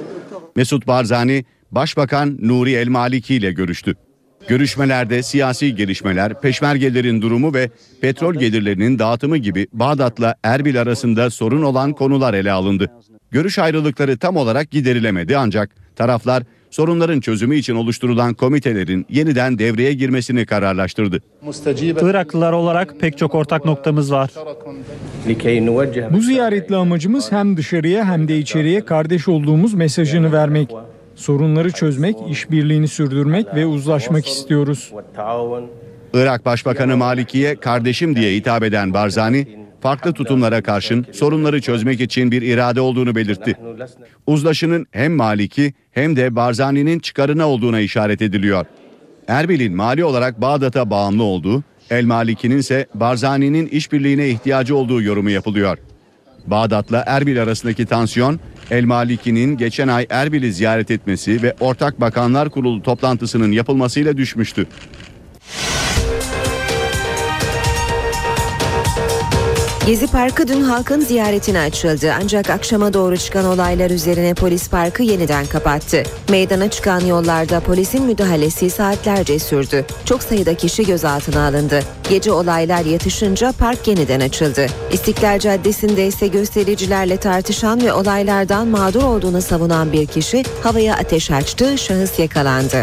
Mesut 0.56 0.86
Barzani 0.86 1.44
Başbakan 1.70 2.38
Nuri 2.42 2.72
El 2.72 2.88
Maliki 2.88 3.34
ile 3.34 3.52
görüştü. 3.52 3.94
Görüşmelerde 4.48 5.22
siyasi 5.22 5.74
gelişmeler, 5.74 6.40
peşmergelerin 6.40 7.22
durumu 7.22 7.54
ve 7.54 7.70
petrol 8.00 8.34
gelirlerinin 8.34 8.98
dağıtımı 8.98 9.36
gibi 9.36 9.66
Bağdat'la 9.72 10.34
Erbil 10.42 10.80
arasında 10.80 11.30
sorun 11.30 11.62
olan 11.62 11.92
konular 11.92 12.34
ele 12.34 12.52
alındı. 12.52 12.90
Görüş 13.30 13.58
ayrılıkları 13.58 14.18
tam 14.18 14.36
olarak 14.36 14.70
giderilemedi 14.70 15.36
ancak 15.36 15.70
taraflar 15.96 16.42
sorunların 16.70 17.20
çözümü 17.20 17.56
için 17.56 17.74
oluşturulan 17.74 18.34
komitelerin 18.34 19.06
yeniden 19.10 19.58
devreye 19.58 19.92
girmesini 19.92 20.46
kararlaştırdı. 20.46 21.22
Iraklılar 22.02 22.52
olarak 22.52 23.00
pek 23.00 23.18
çok 23.18 23.34
ortak 23.34 23.64
noktamız 23.64 24.12
var. 24.12 24.30
Bu 26.10 26.20
ziyaretle 26.20 26.76
amacımız 26.76 27.32
hem 27.32 27.56
dışarıya 27.56 28.04
hem 28.04 28.28
de 28.28 28.38
içeriye 28.38 28.84
kardeş 28.84 29.28
olduğumuz 29.28 29.74
mesajını 29.74 30.32
vermek. 30.32 30.70
Sorunları 31.16 31.70
çözmek, 31.70 32.16
işbirliğini 32.30 32.88
sürdürmek 32.88 33.54
ve 33.54 33.66
uzlaşmak 33.66 34.26
istiyoruz. 34.26 34.92
Irak 36.14 36.46
Başbakanı 36.46 36.96
Maliki'ye 36.96 37.56
kardeşim 37.56 38.16
diye 38.16 38.34
hitap 38.36 38.62
eden 38.62 38.94
Barzani, 38.94 39.46
farklı 39.80 40.12
tutumlara 40.12 40.62
karşın 40.62 41.06
sorunları 41.12 41.60
çözmek 41.60 42.00
için 42.00 42.30
bir 42.30 42.42
irade 42.42 42.80
olduğunu 42.80 43.14
belirtti. 43.14 43.56
Uzlaşının 44.26 44.86
hem 44.90 45.12
Maliki 45.12 45.74
hem 45.92 46.16
de 46.16 46.36
Barzani'nin 46.36 46.98
çıkarına 46.98 47.48
olduğuna 47.48 47.80
işaret 47.80 48.22
ediliyor. 48.22 48.66
Erbil'in 49.28 49.76
mali 49.76 50.04
olarak 50.04 50.40
Bağdat'a 50.40 50.90
bağımlı 50.90 51.22
olduğu, 51.22 51.62
El 51.90 52.04
Maliki'nin 52.04 52.58
ise 52.58 52.86
Barzani'nin 52.94 53.66
işbirliğine 53.66 54.28
ihtiyacı 54.28 54.76
olduğu 54.76 55.02
yorumu 55.02 55.30
yapılıyor. 55.30 55.78
Bağdat'la 56.46 57.04
Erbil 57.06 57.42
arasındaki 57.42 57.86
tansiyon 57.86 58.40
El 58.70 58.84
Maliki'nin 58.84 59.56
geçen 59.56 59.88
ay 59.88 60.06
Erbil'i 60.10 60.52
ziyaret 60.52 60.90
etmesi 60.90 61.42
ve 61.42 61.54
Ortak 61.60 62.00
Bakanlar 62.00 62.48
Kurulu 62.48 62.82
toplantısının 62.82 63.52
yapılmasıyla 63.52 64.16
düşmüştü. 64.16 64.66
Gezi 69.86 70.06
Parkı 70.06 70.48
dün 70.48 70.60
halkın 70.60 71.00
ziyaretine 71.00 71.60
açıldı 71.60 72.14
ancak 72.22 72.50
akşama 72.50 72.94
doğru 72.94 73.16
çıkan 73.16 73.44
olaylar 73.44 73.90
üzerine 73.90 74.34
polis 74.34 74.70
parkı 74.70 75.02
yeniden 75.02 75.46
kapattı. 75.46 76.02
Meydana 76.28 76.70
çıkan 76.70 77.00
yollarda 77.00 77.60
polisin 77.60 78.04
müdahalesi 78.04 78.70
saatlerce 78.70 79.38
sürdü. 79.38 79.84
Çok 80.04 80.22
sayıda 80.22 80.54
kişi 80.54 80.86
gözaltına 80.86 81.46
alındı. 81.46 81.80
Gece 82.10 82.32
olaylar 82.32 82.84
yatışınca 82.84 83.52
park 83.52 83.88
yeniden 83.88 84.20
açıldı. 84.20 84.66
İstiklal 84.92 85.38
Caddesi'nde 85.38 86.06
ise 86.06 86.26
göstericilerle 86.26 87.16
tartışan 87.16 87.84
ve 87.84 87.92
olaylardan 87.92 88.68
mağdur 88.68 89.02
olduğunu 89.02 89.42
savunan 89.42 89.92
bir 89.92 90.06
kişi 90.06 90.42
havaya 90.62 90.94
ateş 90.96 91.30
açtı, 91.30 91.78
şahıs 91.78 92.18
yakalandı. 92.18 92.82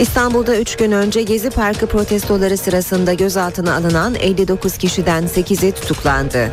İstanbul'da 0.00 0.56
3 0.56 0.76
gün 0.76 0.92
önce 0.92 1.22
Gezi 1.22 1.50
Parkı 1.50 1.86
protestoları 1.86 2.56
sırasında 2.56 3.12
gözaltına 3.14 3.74
alınan 3.74 4.14
59 4.14 4.78
kişiden 4.78 5.24
8'i 5.24 5.72
tutuklandı. 5.72 6.52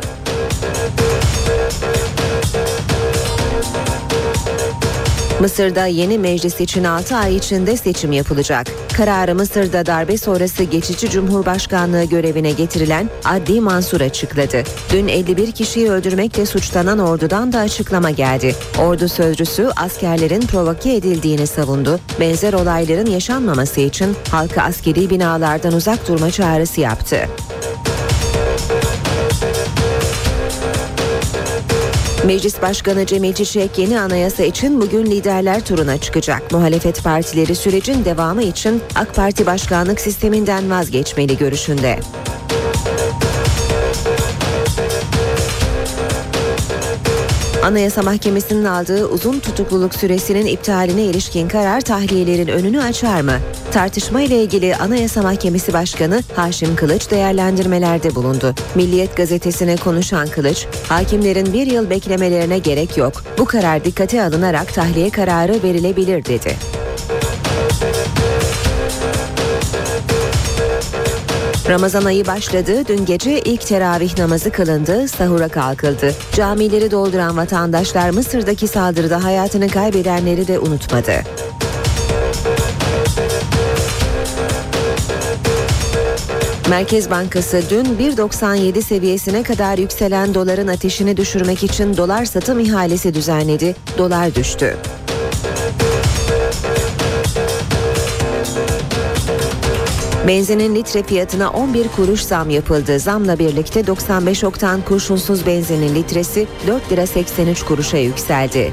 Mısır'da 5.44 5.86
yeni 5.86 6.18
meclis 6.18 6.60
için 6.60 6.84
6 6.84 7.16
ay 7.16 7.36
içinde 7.36 7.76
seçim 7.76 8.12
yapılacak. 8.12 8.66
Kararı 8.96 9.34
Mısır'da 9.34 9.86
darbe 9.86 10.18
sonrası 10.18 10.64
geçici 10.64 11.10
cumhurbaşkanlığı 11.10 12.04
görevine 12.04 12.52
getirilen 12.52 13.10
Adli 13.24 13.60
Mansur 13.60 14.00
açıkladı. 14.00 14.62
Dün 14.92 15.08
51 15.08 15.52
kişiyi 15.52 15.90
öldürmekle 15.90 16.46
suçlanan 16.46 16.98
ordudan 16.98 17.52
da 17.52 17.58
açıklama 17.58 18.10
geldi. 18.10 18.54
Ordu 18.82 19.08
sözcüsü 19.08 19.70
askerlerin 19.76 20.40
provoke 20.40 20.94
edildiğini 20.94 21.46
savundu. 21.46 22.00
Benzer 22.20 22.52
olayların 22.52 23.10
yaşanmaması 23.10 23.80
için 23.80 24.16
halka 24.30 24.62
askeri 24.62 25.10
binalardan 25.10 25.72
uzak 25.72 26.08
durma 26.08 26.30
çağrısı 26.30 26.80
yaptı. 26.80 27.16
Meclis 32.24 32.62
Başkanı 32.62 33.06
Cemil 33.06 33.32
Çiçek 33.32 33.78
yeni 33.78 34.00
anayasa 34.00 34.42
için 34.42 34.80
bugün 34.80 35.06
liderler 35.06 35.64
turuna 35.64 35.98
çıkacak. 35.98 36.52
Muhalefet 36.52 37.04
partileri 37.04 37.54
sürecin 37.54 38.04
devamı 38.04 38.42
için 38.42 38.82
AK 38.94 39.14
Parti 39.14 39.46
başkanlık 39.46 40.00
sisteminden 40.00 40.70
vazgeçmeli 40.70 41.38
görüşünde. 41.38 41.98
Anayasa 47.64 48.02
Mahkemesi'nin 48.02 48.64
aldığı 48.64 49.06
uzun 49.06 49.40
tutukluluk 49.40 49.94
süresinin 49.94 50.46
iptaline 50.46 51.02
ilişkin 51.02 51.48
karar 51.48 51.80
tahliyelerin 51.80 52.48
önünü 52.48 52.82
açar 52.82 53.20
mı? 53.20 53.32
Tartışma 53.72 54.20
ile 54.22 54.42
ilgili 54.42 54.76
Anayasa 54.76 55.22
Mahkemesi 55.22 55.72
Başkanı 55.72 56.22
Haşim 56.36 56.76
Kılıç 56.76 57.10
değerlendirmelerde 57.10 58.14
bulundu. 58.14 58.54
Milliyet 58.74 59.16
gazetesine 59.16 59.76
konuşan 59.76 60.28
Kılıç, 60.28 60.66
hakimlerin 60.88 61.52
bir 61.52 61.66
yıl 61.66 61.90
beklemelerine 61.90 62.58
gerek 62.58 62.96
yok. 62.96 63.12
Bu 63.38 63.44
karar 63.44 63.84
dikkate 63.84 64.22
alınarak 64.22 64.74
tahliye 64.74 65.10
kararı 65.10 65.62
verilebilir 65.62 66.24
dedi. 66.24 66.56
Ramazan 71.68 72.04
ayı 72.04 72.26
başladı. 72.26 72.88
Dün 72.88 73.04
gece 73.04 73.40
ilk 73.40 73.60
teravih 73.60 74.18
namazı 74.18 74.50
kılındı, 74.50 75.08
sahura 75.08 75.48
kalkıldı. 75.48 76.14
Camileri 76.32 76.90
dolduran 76.90 77.36
vatandaşlar 77.36 78.10
Mısır'daki 78.10 78.68
saldırıda 78.68 79.24
hayatını 79.24 79.68
kaybedenleri 79.68 80.48
de 80.48 80.58
unutmadı. 80.58 81.12
Merkez 86.70 87.10
Bankası 87.10 87.62
dün 87.70 87.84
1.97 87.84 88.82
seviyesine 88.82 89.42
kadar 89.42 89.78
yükselen 89.78 90.34
doların 90.34 90.68
ateşini 90.68 91.16
düşürmek 91.16 91.62
için 91.62 91.96
dolar 91.96 92.24
satım 92.24 92.60
ihalesi 92.60 93.14
düzenledi. 93.14 93.76
Dolar 93.98 94.34
düştü. 94.34 94.76
Benzinin 100.28 100.74
litre 100.74 101.02
fiyatına 101.02 101.50
11 101.50 101.88
kuruş 101.88 102.20
zam 102.20 102.50
yapıldı. 102.50 102.98
Zamla 102.98 103.38
birlikte 103.38 103.86
95 103.86 104.44
oktan 104.44 104.80
kurşunsuz 104.82 105.46
benzinin 105.46 105.94
litresi 105.94 106.46
4 106.66 106.92
lira 106.92 107.06
83 107.06 107.62
kuruşa 107.62 107.98
yükseldi. 107.98 108.72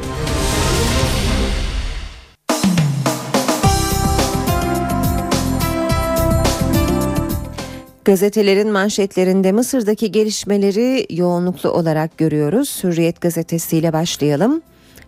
Gazetelerin 8.06 8.72
manşetlerinde 8.72 9.52
Mısır'daki 9.52 10.12
gelişmeleri 10.12 11.08
yoğunluklu 11.10 11.70
olarak 11.72 12.18
görüyoruz. 12.18 12.84
Hürriyet 12.84 13.22
gazetesiyle 13.22 13.94
başlayalım. 13.94 14.62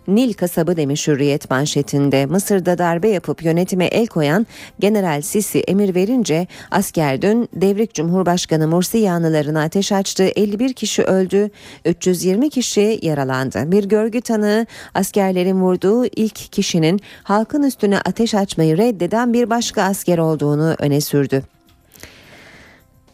Nil 0.08 0.32
kasabı 0.32 0.76
demiş 0.76 1.08
Hürriyet 1.08 1.50
manşetinde. 1.50 2.26
Mısır'da 2.26 2.78
darbe 2.78 3.08
yapıp 3.08 3.44
yönetime 3.44 3.84
el 3.84 4.06
koyan 4.06 4.46
General 4.78 5.22
Sisi 5.22 5.60
emir 5.60 5.94
verince 5.94 6.46
asker 6.70 7.22
dün 7.22 7.48
devrik 7.54 7.94
Cumhurbaşkanı 7.94 8.68
Mursi 8.68 8.98
yanlılarına 8.98 9.62
ateş 9.62 9.92
açtı. 9.92 10.24
51 10.24 10.72
kişi 10.72 11.02
öldü, 11.02 11.50
320 11.84 12.50
kişi 12.50 12.98
yaralandı. 13.02 13.72
Bir 13.72 13.84
görgü 13.84 14.20
tanığı 14.20 14.66
askerlerin 14.94 15.60
vurduğu 15.60 16.06
ilk 16.06 16.52
kişinin 16.52 17.00
halkın 17.22 17.62
üstüne 17.62 17.98
ateş 17.98 18.34
açmayı 18.34 18.78
reddeden 18.78 19.32
bir 19.32 19.50
başka 19.50 19.82
asker 19.82 20.18
olduğunu 20.18 20.74
öne 20.78 21.00
sürdü. 21.00 21.42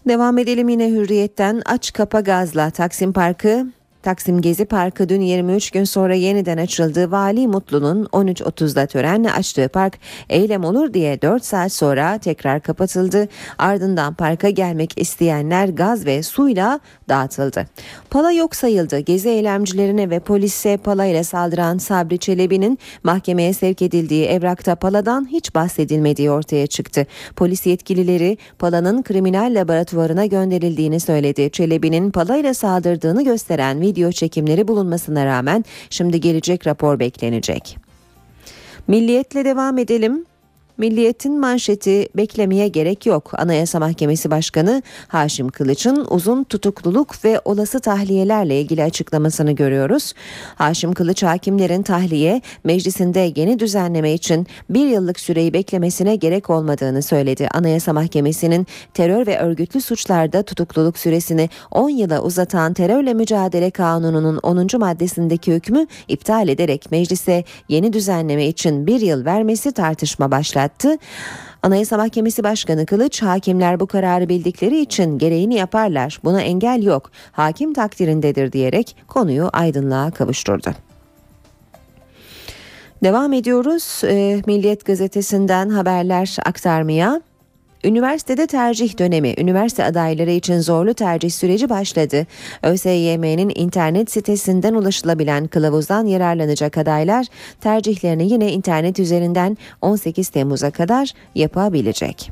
Devam 0.08 0.38
edelim 0.38 0.68
yine 0.68 0.90
hürriyetten 0.90 1.62
aç 1.66 1.92
kapa 1.92 2.20
gazla 2.20 2.70
Taksim 2.70 3.12
Parkı 3.12 3.66
Taksim 4.02 4.40
Gezi 4.40 4.64
Parkı 4.64 5.08
dün 5.08 5.20
23 5.20 5.70
gün 5.70 5.84
sonra 5.84 6.14
yeniden 6.14 6.58
açıldı. 6.58 7.10
Vali 7.10 7.46
Mutlu'nun 7.46 8.04
13.30'da 8.04 8.86
törenle 8.86 9.32
açtığı 9.32 9.68
park 9.68 9.98
eylem 10.28 10.64
olur 10.64 10.94
diye 10.94 11.22
4 11.22 11.44
saat 11.44 11.72
sonra 11.72 12.18
tekrar 12.18 12.60
kapatıldı. 12.60 13.28
Ardından 13.58 14.14
parka 14.14 14.50
gelmek 14.50 15.00
isteyenler 15.00 15.68
gaz 15.68 16.06
ve 16.06 16.22
suyla 16.22 16.80
dağıtıldı. 17.08 17.66
Pala 18.10 18.32
yok 18.32 18.56
sayıldı. 18.56 18.98
Gezi 18.98 19.28
eylemcilerine 19.28 20.10
ve 20.10 20.20
polise 20.20 20.76
pala 20.76 21.04
ile 21.04 21.24
saldıran 21.24 21.78
Sabri 21.78 22.18
Çelebi'nin 22.18 22.78
mahkemeye 23.02 23.52
sevk 23.52 23.82
edildiği 23.82 24.26
evrakta 24.26 24.74
paladan 24.74 25.28
hiç 25.30 25.54
bahsedilmediği 25.54 26.30
ortaya 26.30 26.66
çıktı. 26.66 27.06
Polis 27.36 27.66
yetkilileri 27.66 28.38
palanın 28.58 29.02
kriminal 29.02 29.54
laboratuvarına 29.54 30.26
gönderildiğini 30.26 31.00
söyledi. 31.00 31.50
Çelebi'nin 31.50 32.10
pala 32.10 32.36
ile 32.36 32.54
saldırdığını 32.54 33.24
gösteren 33.24 33.80
video 33.90 34.12
çekimleri 34.12 34.68
bulunmasına 34.68 35.26
rağmen 35.26 35.64
şimdi 35.90 36.20
gelecek 36.20 36.66
rapor 36.66 36.98
beklenecek. 36.98 37.78
Milliyetle 38.88 39.44
devam 39.44 39.78
edelim. 39.78 40.24
Milliyetin 40.80 41.40
manşeti 41.40 42.08
beklemeye 42.16 42.68
gerek 42.68 43.06
yok. 43.06 43.32
Anayasa 43.38 43.78
Mahkemesi 43.78 44.30
Başkanı 44.30 44.82
Haşim 45.08 45.48
Kılıç'ın 45.48 46.06
uzun 46.10 46.44
tutukluluk 46.44 47.24
ve 47.24 47.40
olası 47.44 47.80
tahliyelerle 47.80 48.60
ilgili 48.60 48.84
açıklamasını 48.84 49.52
görüyoruz. 49.52 50.12
Haşim 50.54 50.92
Kılıç 50.92 51.22
hakimlerin 51.22 51.82
tahliye 51.82 52.42
meclisinde 52.64 53.32
yeni 53.36 53.58
düzenleme 53.58 54.12
için 54.12 54.46
bir 54.70 54.86
yıllık 54.86 55.20
süreyi 55.20 55.52
beklemesine 55.52 56.16
gerek 56.16 56.50
olmadığını 56.50 57.02
söyledi. 57.02 57.48
Anayasa 57.54 57.92
Mahkemesi'nin 57.92 58.66
terör 58.94 59.26
ve 59.26 59.38
örgütlü 59.38 59.80
suçlarda 59.80 60.42
tutukluluk 60.42 60.98
süresini 60.98 61.48
10 61.70 61.88
yıla 61.88 62.22
uzatan 62.22 62.74
terörle 62.74 63.14
mücadele 63.14 63.70
kanununun 63.70 64.36
10. 64.36 64.66
maddesindeki 64.78 65.52
hükmü 65.52 65.86
iptal 66.08 66.48
ederek 66.48 66.90
meclise 66.90 67.44
yeni 67.68 67.92
düzenleme 67.92 68.46
için 68.46 68.86
bir 68.86 69.00
yıl 69.00 69.24
vermesi 69.24 69.72
tartışma 69.72 70.30
başlattı 70.30 70.69
anlattı. 70.70 70.98
Anayasa 71.62 71.96
Mahkemesi 71.96 72.42
Başkanı 72.44 72.86
Kılıç 72.86 73.22
hakimler 73.22 73.80
bu 73.80 73.86
kararı 73.86 74.28
bildikleri 74.28 74.80
için 74.80 75.18
gereğini 75.18 75.54
yaparlar. 75.54 76.20
Buna 76.24 76.40
engel 76.40 76.82
yok. 76.82 77.10
Hakim 77.32 77.74
takdirindedir 77.74 78.52
diyerek 78.52 78.96
konuyu 79.08 79.50
aydınlığa 79.52 80.10
kavuşturdu. 80.10 80.70
Devam 83.02 83.32
ediyoruz. 83.32 84.02
E, 84.04 84.42
Milliyet 84.46 84.84
gazetesinden 84.84 85.68
haberler 85.68 86.36
aktarmaya. 86.44 87.20
Üniversitede 87.84 88.46
tercih 88.46 88.98
dönemi, 88.98 89.34
üniversite 89.38 89.84
adayları 89.84 90.30
için 90.30 90.60
zorlu 90.60 90.94
tercih 90.94 91.30
süreci 91.30 91.68
başladı. 91.68 92.26
ÖSYM'nin 92.62 93.52
internet 93.54 94.10
sitesinden 94.10 94.74
ulaşılabilen 94.74 95.46
kılavuzdan 95.46 96.06
yararlanacak 96.06 96.78
adaylar 96.78 97.26
tercihlerini 97.60 98.32
yine 98.32 98.52
internet 98.52 98.98
üzerinden 98.98 99.56
18 99.82 100.28
Temmuz'a 100.28 100.70
kadar 100.70 101.12
yapabilecek. 101.34 102.30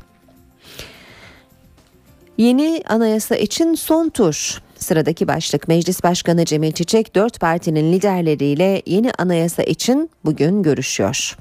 Yeni 2.37 2.83
anayasa 2.87 3.35
için 3.35 3.73
son 3.73 4.09
tur. 4.09 4.61
Sıradaki 4.77 5.27
başlık 5.27 5.67
Meclis 5.67 6.03
Başkanı 6.03 6.45
Cemil 6.45 6.71
Çiçek 6.71 7.15
dört 7.15 7.39
partinin 7.39 7.93
liderleriyle 7.93 8.81
yeni 8.85 9.11
anayasa 9.17 9.63
için 9.63 10.09
bugün 10.25 10.63
görüşüyor. 10.63 11.37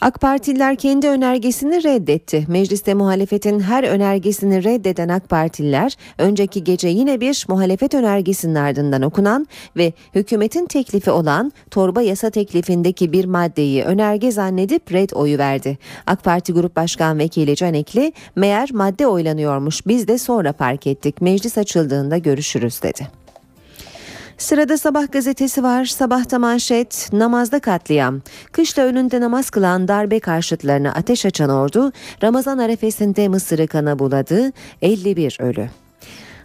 AK 0.00 0.20
Partililer 0.20 0.76
kendi 0.76 1.08
önergesini 1.08 1.84
reddetti. 1.84 2.44
Mecliste 2.48 2.94
muhalefetin 2.94 3.60
her 3.60 3.84
önergesini 3.84 4.64
reddeden 4.64 5.08
AK 5.08 5.28
Partililer 5.28 5.96
önceki 6.18 6.64
gece 6.64 6.88
yine 6.88 7.20
bir 7.20 7.46
muhalefet 7.48 7.94
önergesinin 7.94 8.54
ardından 8.54 9.02
okunan 9.02 9.46
ve 9.76 9.92
hükümetin 10.14 10.66
teklifi 10.66 11.10
olan 11.10 11.52
torba 11.70 12.02
yasa 12.02 12.30
teklifindeki 12.30 13.12
bir 13.12 13.24
maddeyi 13.24 13.84
önerge 13.84 14.32
zannedip 14.32 14.92
red 14.92 15.10
oyu 15.10 15.38
verdi. 15.38 15.78
AK 16.06 16.24
Parti 16.24 16.52
Grup 16.52 16.76
Başkan 16.76 17.18
Vekili 17.18 17.56
Canekli 17.56 18.12
meğer 18.36 18.72
madde 18.72 19.06
oylanıyormuş 19.06 19.86
biz 19.86 20.08
de 20.08 20.18
sonra 20.18 20.52
fark 20.52 20.86
ettik 20.86 21.20
meclis 21.20 21.58
açıldığında 21.58 22.18
görüşürüz 22.18 22.82
dedi. 22.82 23.25
Sırada 24.38 24.78
sabah 24.78 25.12
gazetesi 25.12 25.62
var. 25.62 25.84
Sabahta 25.84 26.38
manşet 26.38 27.08
namazda 27.12 27.60
katliam. 27.60 28.20
Kışla 28.52 28.82
önünde 28.82 29.20
namaz 29.20 29.50
kılan 29.50 29.88
darbe 29.88 30.20
karşıtlarına 30.20 30.92
ateş 30.92 31.26
açan 31.26 31.50
ordu 31.50 31.92
Ramazan 32.22 32.58
arefesinde 32.58 33.28
Mısır'ı 33.28 33.66
kana 33.66 33.98
buladı. 33.98 34.52
51 34.82 35.36
ölü. 35.40 35.68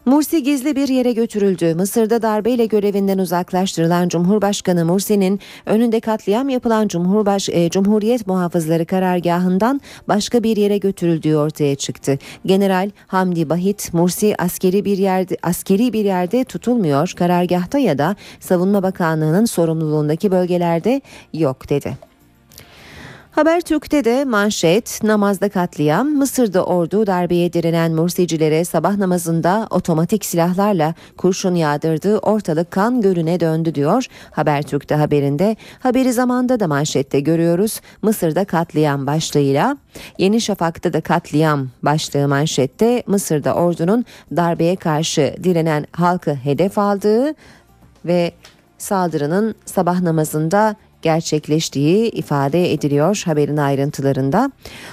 Mursi 0.06 0.44
gizli 0.44 0.76
bir 0.76 0.88
yere 0.88 1.12
götürüldü. 1.12 1.76
Mısır'da 1.76 2.22
darbeyle 2.22 2.66
görevinden 2.66 3.18
uzaklaştırılan 3.18 4.10
Cumhurbaşkanı 4.10 4.86
Mursi'nin 4.86 5.40
önünde 5.66 6.00
katliam 6.00 6.50
yapılan 6.50 6.88
Cumhurbaş 6.88 7.50
e, 7.50 7.70
Cumhuriyet 7.70 8.28
Muhafızları 8.28 8.86
karargahından 8.86 9.82
başka 10.08 10.44
bir 10.44 10.58
yere 10.58 10.78
götürüldüğü 10.78 11.36
ortaya 11.36 11.76
çıktı. 11.76 12.20
General 12.46 12.92
Hamdi 13.08 13.50
Bahit 13.50 13.94
Mursi 13.94 14.36
askeri 14.38 14.86
bir 14.86 14.98
yerde 14.98 15.38
askeri 15.44 15.94
bir 15.94 16.06
yerde 16.06 16.44
tutulmuyor. 16.44 17.14
Karargahta 17.18 17.80
ya 17.80 17.98
da 17.98 18.16
Savunma 18.40 18.84
Bakanlığı'nın 18.84 19.46
sorumluluğundaki 19.46 20.32
bölgelerde 20.32 21.02
yok 21.34 21.70
dedi. 21.70 22.11
Habertürk'te 23.32 24.06
de 24.06 24.26
manşet 24.26 25.04
namazda 25.04 25.50
katliam 25.50 26.08
Mısır'da 26.08 26.66
ordu 26.66 27.08
darbeye 27.08 27.54
direnen 27.54 27.92
Mursicilere 27.92 28.66
sabah 28.66 28.98
namazında 28.98 29.68
otomatik 29.70 30.26
silahlarla 30.26 30.94
kurşun 31.18 31.56
yağdırdı 31.56 32.18
ortalık 32.18 32.72
kan 32.72 33.02
gölüne 33.02 33.40
döndü 33.40 33.76
diyor 33.76 34.06
Habertürk'te 34.32 34.96
haberinde. 34.96 35.56
Haberi 35.80 36.14
zamanda 36.14 36.60
da 36.60 36.68
manşette 36.68 37.20
görüyoruz 37.20 37.82
Mısır'da 38.02 38.46
katliam 38.46 39.08
başlığıyla. 39.08 39.78
Yeni 40.18 40.42
Şafak'ta 40.42 40.94
da 40.94 41.02
katliam 41.02 41.70
başlığı 41.84 42.28
manşette 42.28 43.04
Mısır'da 43.08 43.54
ordunun 43.54 44.06
darbeye 44.36 44.76
karşı 44.76 45.36
direnen 45.44 45.86
halkı 45.92 46.34
hedef 46.34 46.78
aldığı 46.78 47.34
ve 48.06 48.32
saldırının 48.78 49.56
sabah 49.66 50.02
namazında 50.02 50.76
gerçekleştiği 51.02 52.12
ifade 52.12 52.74
ediliyor 52.74 53.24
haberin 53.26 53.58
ayrıntılarında. 53.58 54.52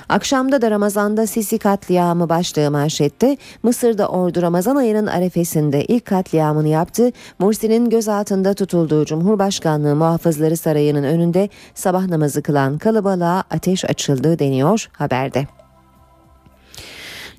Akşamda 0.09 0.62
da 0.62 0.71
Ramazan'da 0.71 1.27
Sisi 1.27 1.59
katliamı 1.59 2.29
başlığı 2.29 2.71
manşette 2.71 3.37
Mısır'da 3.62 4.09
ordu 4.09 4.42
Ramazan 4.42 4.77
ayının 4.77 5.07
arefesinde 5.07 5.85
ilk 5.85 6.05
katliamını 6.05 6.68
yaptı. 6.68 7.12
Mursi'nin 7.38 7.90
gözaltında 7.90 8.55
tutulduğu 8.55 9.05
Cumhurbaşkanlığı 9.05 9.97
Muhafızları 9.97 10.57
Sarayı'nın 10.57 11.05
önünde 11.05 11.49
sabah 11.75 12.07
namazı 12.07 12.42
kılan 12.42 12.79
kalabalığa 12.79 13.44
ateş 13.51 13.85
açıldı 13.85 14.38
deniyor 14.38 14.88
haberde. 14.92 15.58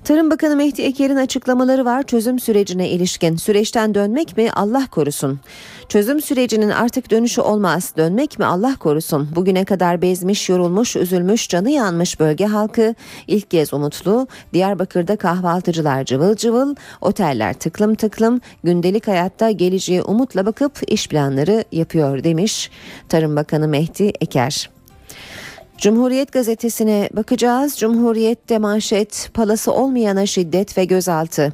Tarım 0.04 0.30
Bakanı 0.30 0.56
Mehdi 0.56 0.82
Eker'in 0.82 1.16
açıklamaları 1.16 1.84
var 1.84 2.02
çözüm 2.02 2.38
sürecine 2.38 2.88
ilişkin. 2.88 3.36
Süreçten 3.36 3.94
dönmek 3.94 4.36
mi 4.36 4.50
Allah 4.52 4.86
korusun. 4.90 5.40
Çözüm 5.88 6.20
sürecinin 6.20 6.70
artık 6.70 7.10
dönüşü 7.10 7.40
olmaz. 7.40 7.92
Dönmek 7.96 8.38
mi 8.38 8.44
Allah 8.44 8.76
korusun. 8.76 9.28
Bugüne 9.36 9.64
kadar 9.64 10.02
bezmiş, 10.02 10.48
yorulmuş, 10.48 10.96
üzülmüş, 10.96 11.48
canı 11.48 11.70
yanmış 11.70 12.20
bölge 12.20 12.46
halkı 12.46 12.94
ilk 13.26 13.50
kez 13.50 13.74
umutlu. 13.74 14.26
Diyarbakır'da 14.52 15.16
kahvaltıcılar 15.16 16.04
cıvıl 16.04 16.36
cıvıl, 16.36 16.74
oteller 17.00 17.54
tıklım 17.54 17.94
tıklım, 17.94 18.40
gündelik 18.64 19.08
hayatta 19.08 19.50
geleceğe 19.50 20.02
umutla 20.02 20.46
bakıp 20.46 20.80
iş 20.86 21.08
planları 21.08 21.64
yapıyor 21.72 22.24
demiş 22.24 22.70
Tarım 23.08 23.36
Bakanı 23.36 23.68
Mehdi 23.68 24.12
Eker. 24.20 24.79
Cumhuriyet 25.80 26.32
gazetesine 26.32 27.08
bakacağız. 27.12 27.78
Cumhuriyet'te 27.78 28.58
manşet 28.58 29.30
palası 29.34 29.72
olmayana 29.72 30.26
şiddet 30.26 30.78
ve 30.78 30.84
gözaltı. 30.84 31.52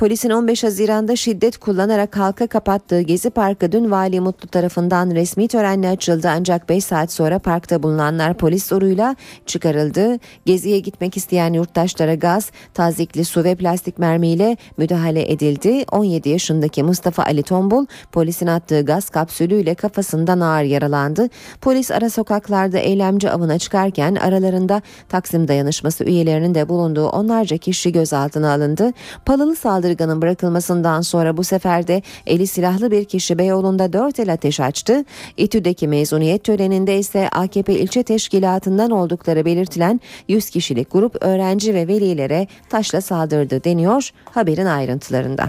Polisin 0.00 0.30
15 0.30 0.64
Haziran'da 0.64 1.16
şiddet 1.16 1.56
kullanarak 1.58 2.16
halka 2.16 2.46
kapattığı 2.46 3.00
Gezi 3.00 3.30
Parkı 3.30 3.72
dün 3.72 3.90
Vali 3.90 4.20
Mutlu 4.20 4.48
tarafından 4.48 5.10
resmi 5.10 5.48
törenle 5.48 5.88
açıldı 5.88 6.28
ancak 6.30 6.68
5 6.68 6.84
saat 6.84 7.12
sonra 7.12 7.38
parkta 7.38 7.82
bulunanlar 7.82 8.34
polis 8.34 8.66
zoruyla 8.66 9.16
çıkarıldı. 9.46 10.18
Geziye 10.46 10.78
gitmek 10.78 11.16
isteyen 11.16 11.52
yurttaşlara 11.52 12.14
gaz, 12.14 12.50
tazikli 12.74 13.24
su 13.24 13.44
ve 13.44 13.54
plastik 13.54 13.98
mermiyle 13.98 14.56
müdahale 14.76 15.32
edildi. 15.32 15.84
17 15.92 16.28
yaşındaki 16.28 16.82
Mustafa 16.82 17.22
Ali 17.22 17.42
Tombul 17.42 17.86
polisin 18.12 18.46
attığı 18.46 18.84
gaz 18.84 19.08
kapsülüyle 19.10 19.74
kafasından 19.74 20.40
ağır 20.40 20.64
yaralandı. 20.64 21.28
Polis 21.60 21.90
ara 21.90 22.10
sokaklarda 22.10 22.78
eylemci 22.78 23.30
avına 23.30 23.58
çıkarken 23.58 24.14
aralarında 24.14 24.82
Taksim 25.08 25.48
Dayanışması 25.48 26.04
üyelerinin 26.04 26.54
de 26.54 26.68
bulunduğu 26.68 27.08
onlarca 27.08 27.56
kişi 27.56 27.92
gözaltına 27.92 28.52
alındı. 28.52 28.92
Palalı 29.24 29.56
saldırı 29.56 29.89
saldırganın 29.90 30.22
bırakılmasından 30.22 31.00
sonra 31.00 31.36
bu 31.36 31.44
sefer 31.44 31.86
de 31.86 32.02
eli 32.26 32.46
silahlı 32.46 32.90
bir 32.90 33.04
kişi 33.04 33.38
Beyoğlu'nda 33.38 33.92
dört 33.92 34.20
el 34.20 34.32
ateş 34.32 34.60
açtı. 34.60 35.04
İTÜ'deki 35.36 35.88
mezuniyet 35.88 36.44
töreninde 36.44 36.98
ise 36.98 37.28
AKP 37.28 37.72
ilçe 37.72 38.02
teşkilatından 38.02 38.90
oldukları 38.90 39.44
belirtilen 39.44 40.00
100 40.28 40.50
kişilik 40.50 40.92
grup 40.92 41.16
öğrenci 41.20 41.74
ve 41.74 41.88
velilere 41.88 42.46
taşla 42.68 43.00
saldırdı 43.00 43.64
deniyor 43.64 44.10
haberin 44.24 44.66
ayrıntılarında. 44.66 45.48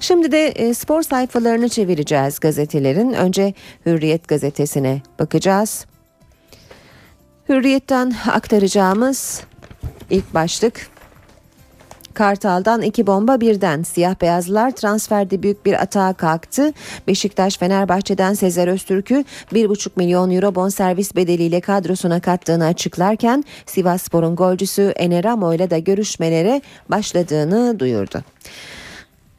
Şimdi 0.00 0.32
de 0.32 0.46
e, 0.46 0.74
spor 0.74 1.02
sayfalarını 1.02 1.68
çevireceğiz 1.68 2.40
gazetelerin. 2.40 3.12
Önce 3.12 3.54
Hürriyet 3.86 4.28
gazetesine 4.28 5.02
bakacağız. 5.18 5.86
Hürriyet'ten 7.48 8.12
aktaracağımız 8.30 9.40
ilk 10.10 10.34
başlık 10.34 10.91
Kartal'dan 12.14 12.82
iki 12.82 13.06
bomba 13.06 13.40
birden 13.40 13.82
siyah 13.82 14.20
beyazlar 14.20 14.70
transferde 14.70 15.42
büyük 15.42 15.66
bir 15.66 15.82
atağa 15.82 16.12
kalktı. 16.12 16.72
Beşiktaş 17.06 17.58
Fenerbahçe'den 17.58 18.34
Sezer 18.34 18.68
Öztürk'ü 18.68 19.24
1,5 19.52 19.90
milyon 19.96 20.30
euro 20.30 20.54
bonservis 20.54 21.16
bedeliyle 21.16 21.60
kadrosuna 21.60 22.20
kattığını 22.20 22.66
açıklarken 22.66 23.44
Sivasspor'un 23.66 24.36
golcüsü 24.36 24.92
Eneramo 24.96 25.54
ile 25.54 25.70
de 25.70 25.80
görüşmelere 25.80 26.62
başladığını 26.88 27.80
duyurdu. 27.80 28.24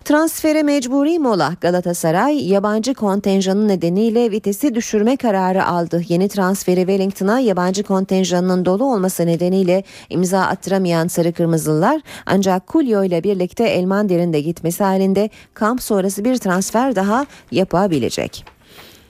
Transfere 0.05 0.63
mecburi 0.63 1.19
mola 1.19 1.53
Galatasaray 1.61 2.47
yabancı 2.49 2.93
kontenjanı 2.93 3.67
nedeniyle 3.67 4.31
vitesi 4.31 4.75
düşürme 4.75 5.17
kararı 5.17 5.65
aldı. 5.65 6.01
Yeni 6.07 6.29
transferi 6.29 6.79
Wellington'a 6.79 7.39
yabancı 7.39 7.83
kontenjanının 7.83 8.65
dolu 8.65 8.93
olması 8.93 9.25
nedeniyle 9.25 9.83
imza 10.09 10.41
attıramayan 10.41 11.07
Sarı 11.07 11.33
Kırmızılılar 11.33 12.01
ancak 12.25 12.67
Kulyo 12.67 13.03
ile 13.03 13.23
birlikte 13.23 13.63
Elmander'in 13.63 14.33
de 14.33 14.41
gitmesi 14.41 14.83
halinde 14.83 15.29
kamp 15.53 15.83
sonrası 15.83 16.25
bir 16.25 16.37
transfer 16.37 16.95
daha 16.95 17.25
yapabilecek. 17.51 18.45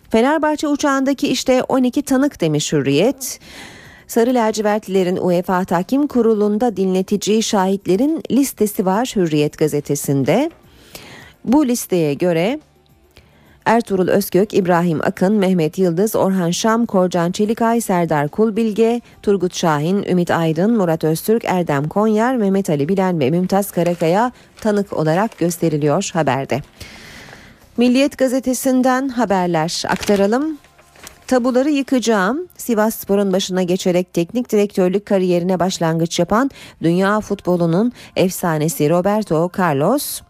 Fenerbahçe 0.10 0.68
uçağındaki 0.68 1.28
işte 1.28 1.64
12 1.64 2.02
tanık 2.02 2.42
demiş 2.42 2.74
Hürriyet. 2.74 3.40
Sarı 4.08 4.34
lacivertlilerin 4.34 5.18
UEFA 5.18 5.66
Tahkim 5.66 6.08
Kurulu'nda 6.08 6.78
dinleteceği 6.78 7.44
şahitlerin 7.44 8.24
listesi 8.32 8.86
var 8.86 9.14
Hürriyet 9.16 9.58
gazetesinde. 9.58 10.52
Bu 11.46 11.68
listeye 11.68 12.14
göre 12.14 12.60
Ertuğrul 13.66 14.08
Özgök, 14.08 14.54
İbrahim 14.54 15.02
Akın, 15.04 15.34
Mehmet 15.34 15.78
Yıldız, 15.78 16.16
Orhan 16.16 16.52
Şam, 16.52 16.86
Korcan 16.86 17.32
Çelikay, 17.32 17.82
Serdar 17.82 18.28
Kulbilge, 18.28 19.02
Turgut 19.22 19.56
Şahin, 19.56 20.04
Ümit 20.04 20.32
Aydın, 20.32 20.78
Murat 20.78 21.04
Öztürk, 21.04 21.46
Erdem 21.46 21.88
Konyar, 21.88 22.36
Mehmet 22.36 22.70
Ali 22.70 22.90
Bilen 22.90 23.20
ve 23.20 23.30
Mümtaz 23.30 23.72
Karakaya 23.72 24.32
tanık 24.62 24.94
olarak 24.94 25.38
gösteriliyor 25.38 26.10
haberde. 26.14 26.62
Milliyet 27.78 28.18
gazetesinden 28.18 29.10
haberler 29.10 29.84
aktaralım. 29.88 30.58
Tabuları 31.28 31.70
yıkacağım. 31.70 32.48
Sivas 32.58 32.96
Spor'un 32.96 33.34
başına 33.34 33.64
geçerek 33.64 34.14
teknik 34.14 34.52
direktörlük 34.52 35.06
kariyerine 35.06 35.60
başlangıç 35.60 36.20
yapan 36.20 36.52
dünya 36.82 37.20
futbolunun 37.20 37.92
efsanesi 38.16 38.90
Roberto 38.90 39.52
Carlos 39.60 40.22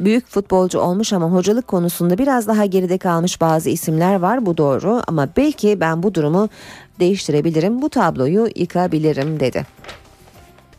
Büyük 0.00 0.26
futbolcu 0.26 0.78
olmuş 0.78 1.12
ama 1.12 1.26
hocalık 1.26 1.68
konusunda 1.68 2.18
biraz 2.18 2.48
daha 2.48 2.66
geride 2.66 2.98
kalmış 2.98 3.40
bazı 3.40 3.70
isimler 3.70 4.14
var 4.14 4.46
bu 4.46 4.56
doğru 4.56 5.02
ama 5.06 5.28
belki 5.36 5.80
ben 5.80 6.02
bu 6.02 6.14
durumu 6.14 6.48
değiştirebilirim 7.00 7.82
bu 7.82 7.88
tabloyu 7.88 8.48
yıkabilirim 8.56 9.40
dedi. 9.40 9.66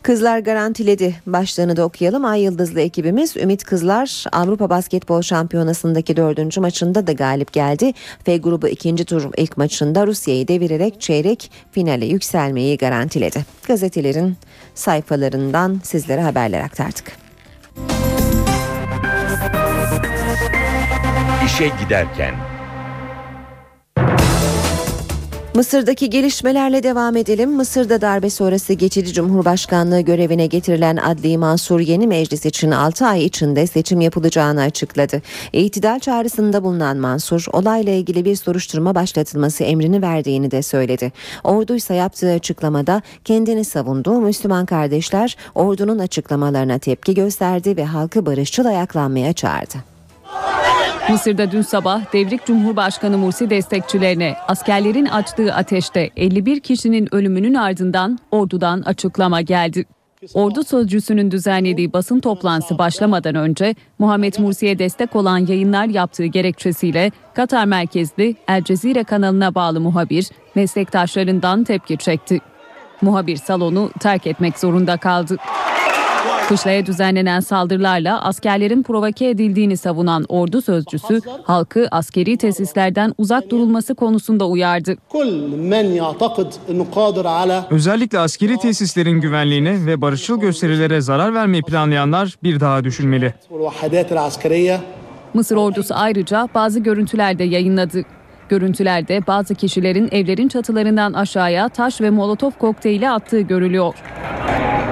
Kızlar 0.02 0.38
garantiledi 0.38 1.14
başlığını 1.26 1.76
da 1.76 1.84
okuyalım. 1.84 2.24
Ay 2.24 2.42
Yıldızlı 2.42 2.80
ekibimiz 2.80 3.36
Ümit 3.36 3.64
Kızlar 3.64 4.24
Avrupa 4.32 4.70
Basketbol 4.70 5.22
Şampiyonası'ndaki 5.22 6.16
dördüncü 6.16 6.60
maçında 6.60 7.06
da 7.06 7.12
galip 7.12 7.52
geldi. 7.52 7.92
F 8.24 8.36
grubu 8.36 8.68
ikinci 8.68 9.04
tur 9.04 9.30
ilk 9.36 9.56
maçında 9.56 10.06
Rusya'yı 10.06 10.48
devirerek 10.48 11.00
çeyrek 11.00 11.50
finale 11.72 12.06
yükselmeyi 12.06 12.78
garantiledi. 12.78 13.44
Gazetelerin 13.66 14.36
sayfalarından 14.74 15.80
sizlere 15.84 16.22
haberler 16.22 16.60
aktardık. 16.60 17.12
İşe 21.50 21.70
giderken. 21.84 22.34
Mısır'daki 25.54 26.10
gelişmelerle 26.10 26.82
devam 26.82 27.16
edelim. 27.16 27.50
Mısır'da 27.50 28.00
darbe 28.00 28.30
sonrası 28.30 28.72
geçici 28.72 29.12
cumhurbaşkanlığı 29.12 30.00
görevine 30.00 30.46
getirilen 30.46 30.96
Adli 30.96 31.38
Mansur 31.38 31.80
yeni 31.80 32.06
meclis 32.06 32.46
için 32.46 32.70
6 32.70 33.06
ay 33.06 33.24
içinde 33.24 33.66
seçim 33.66 34.00
yapılacağını 34.00 34.62
açıkladı. 34.62 35.22
İtidal 35.52 35.98
çağrısında 35.98 36.64
bulunan 36.64 36.96
Mansur 36.96 37.46
olayla 37.52 37.92
ilgili 37.92 38.24
bir 38.24 38.36
soruşturma 38.36 38.94
başlatılması 38.94 39.64
emrini 39.64 40.02
verdiğini 40.02 40.50
de 40.50 40.62
söyledi. 40.62 41.12
Ordu 41.44 41.74
ise 41.74 41.94
yaptığı 41.94 42.32
açıklamada 42.32 43.02
kendini 43.24 43.64
savundu. 43.64 44.20
Müslüman 44.20 44.66
kardeşler 44.66 45.36
ordunun 45.54 45.98
açıklamalarına 45.98 46.78
tepki 46.78 47.14
gösterdi 47.14 47.76
ve 47.76 47.84
halkı 47.84 48.26
barışçıl 48.26 48.64
ayaklanmaya 48.64 49.32
çağırdı. 49.32 49.76
Mısır'da 51.10 51.50
dün 51.50 51.62
sabah 51.62 52.12
devrik 52.12 52.46
Cumhurbaşkanı 52.46 53.18
Mursi 53.18 53.50
destekçilerine 53.50 54.36
askerlerin 54.48 55.06
açtığı 55.06 55.54
ateşte 55.54 56.10
51 56.16 56.60
kişinin 56.60 57.14
ölümünün 57.14 57.54
ardından 57.54 58.18
ordudan 58.30 58.82
açıklama 58.82 59.40
geldi. 59.40 59.84
Ordu 60.34 60.64
sözcüsünün 60.64 61.30
düzenlediği 61.30 61.92
basın 61.92 62.20
toplantısı 62.20 62.78
başlamadan 62.78 63.34
önce 63.34 63.74
Muhammed 63.98 64.34
Mursi'ye 64.38 64.78
destek 64.78 65.16
olan 65.16 65.38
yayınlar 65.38 65.86
yaptığı 65.86 66.26
gerekçesiyle 66.26 67.10
Katar 67.34 67.64
merkezli 67.64 68.36
El 68.48 68.64
Cezire 68.64 69.04
kanalına 69.04 69.54
bağlı 69.54 69.80
muhabir 69.80 70.26
meslektaşlarından 70.54 71.64
tepki 71.64 71.96
çekti. 71.96 72.38
Muhabir 73.02 73.36
salonu 73.36 73.90
terk 74.00 74.26
etmek 74.26 74.58
zorunda 74.58 74.96
kaldı. 74.96 75.36
Kışlaya 76.50 76.86
düzenlenen 76.86 77.40
saldırılarla 77.40 78.24
askerlerin 78.24 78.82
provoke 78.82 79.28
edildiğini 79.28 79.76
savunan 79.76 80.24
ordu 80.28 80.62
sözcüsü 80.62 81.20
halkı 81.44 81.88
askeri 81.90 82.36
tesislerden 82.36 83.14
uzak 83.18 83.50
durulması 83.50 83.94
konusunda 83.94 84.48
uyardı. 84.48 84.96
Özellikle 87.70 88.18
askeri 88.18 88.58
tesislerin 88.58 89.20
güvenliğine 89.20 89.86
ve 89.86 90.00
barışçıl 90.00 90.40
gösterilere 90.40 91.00
zarar 91.00 91.34
vermeyi 91.34 91.62
planlayanlar 91.62 92.36
bir 92.42 92.60
daha 92.60 92.84
düşünmeli. 92.84 93.34
Mısır 95.34 95.56
ordusu 95.56 95.94
ayrıca 95.94 96.48
bazı 96.54 96.80
görüntüler 96.80 97.38
de 97.38 97.44
yayınladı. 97.44 98.02
Görüntülerde 98.50 99.26
bazı 99.26 99.54
kişilerin 99.54 100.08
evlerin 100.12 100.48
çatılarından 100.48 101.12
aşağıya 101.12 101.68
taş 101.68 102.00
ve 102.00 102.10
molotof 102.10 102.58
kokteyli 102.58 103.10
attığı 103.10 103.40
görülüyor. 103.40 103.94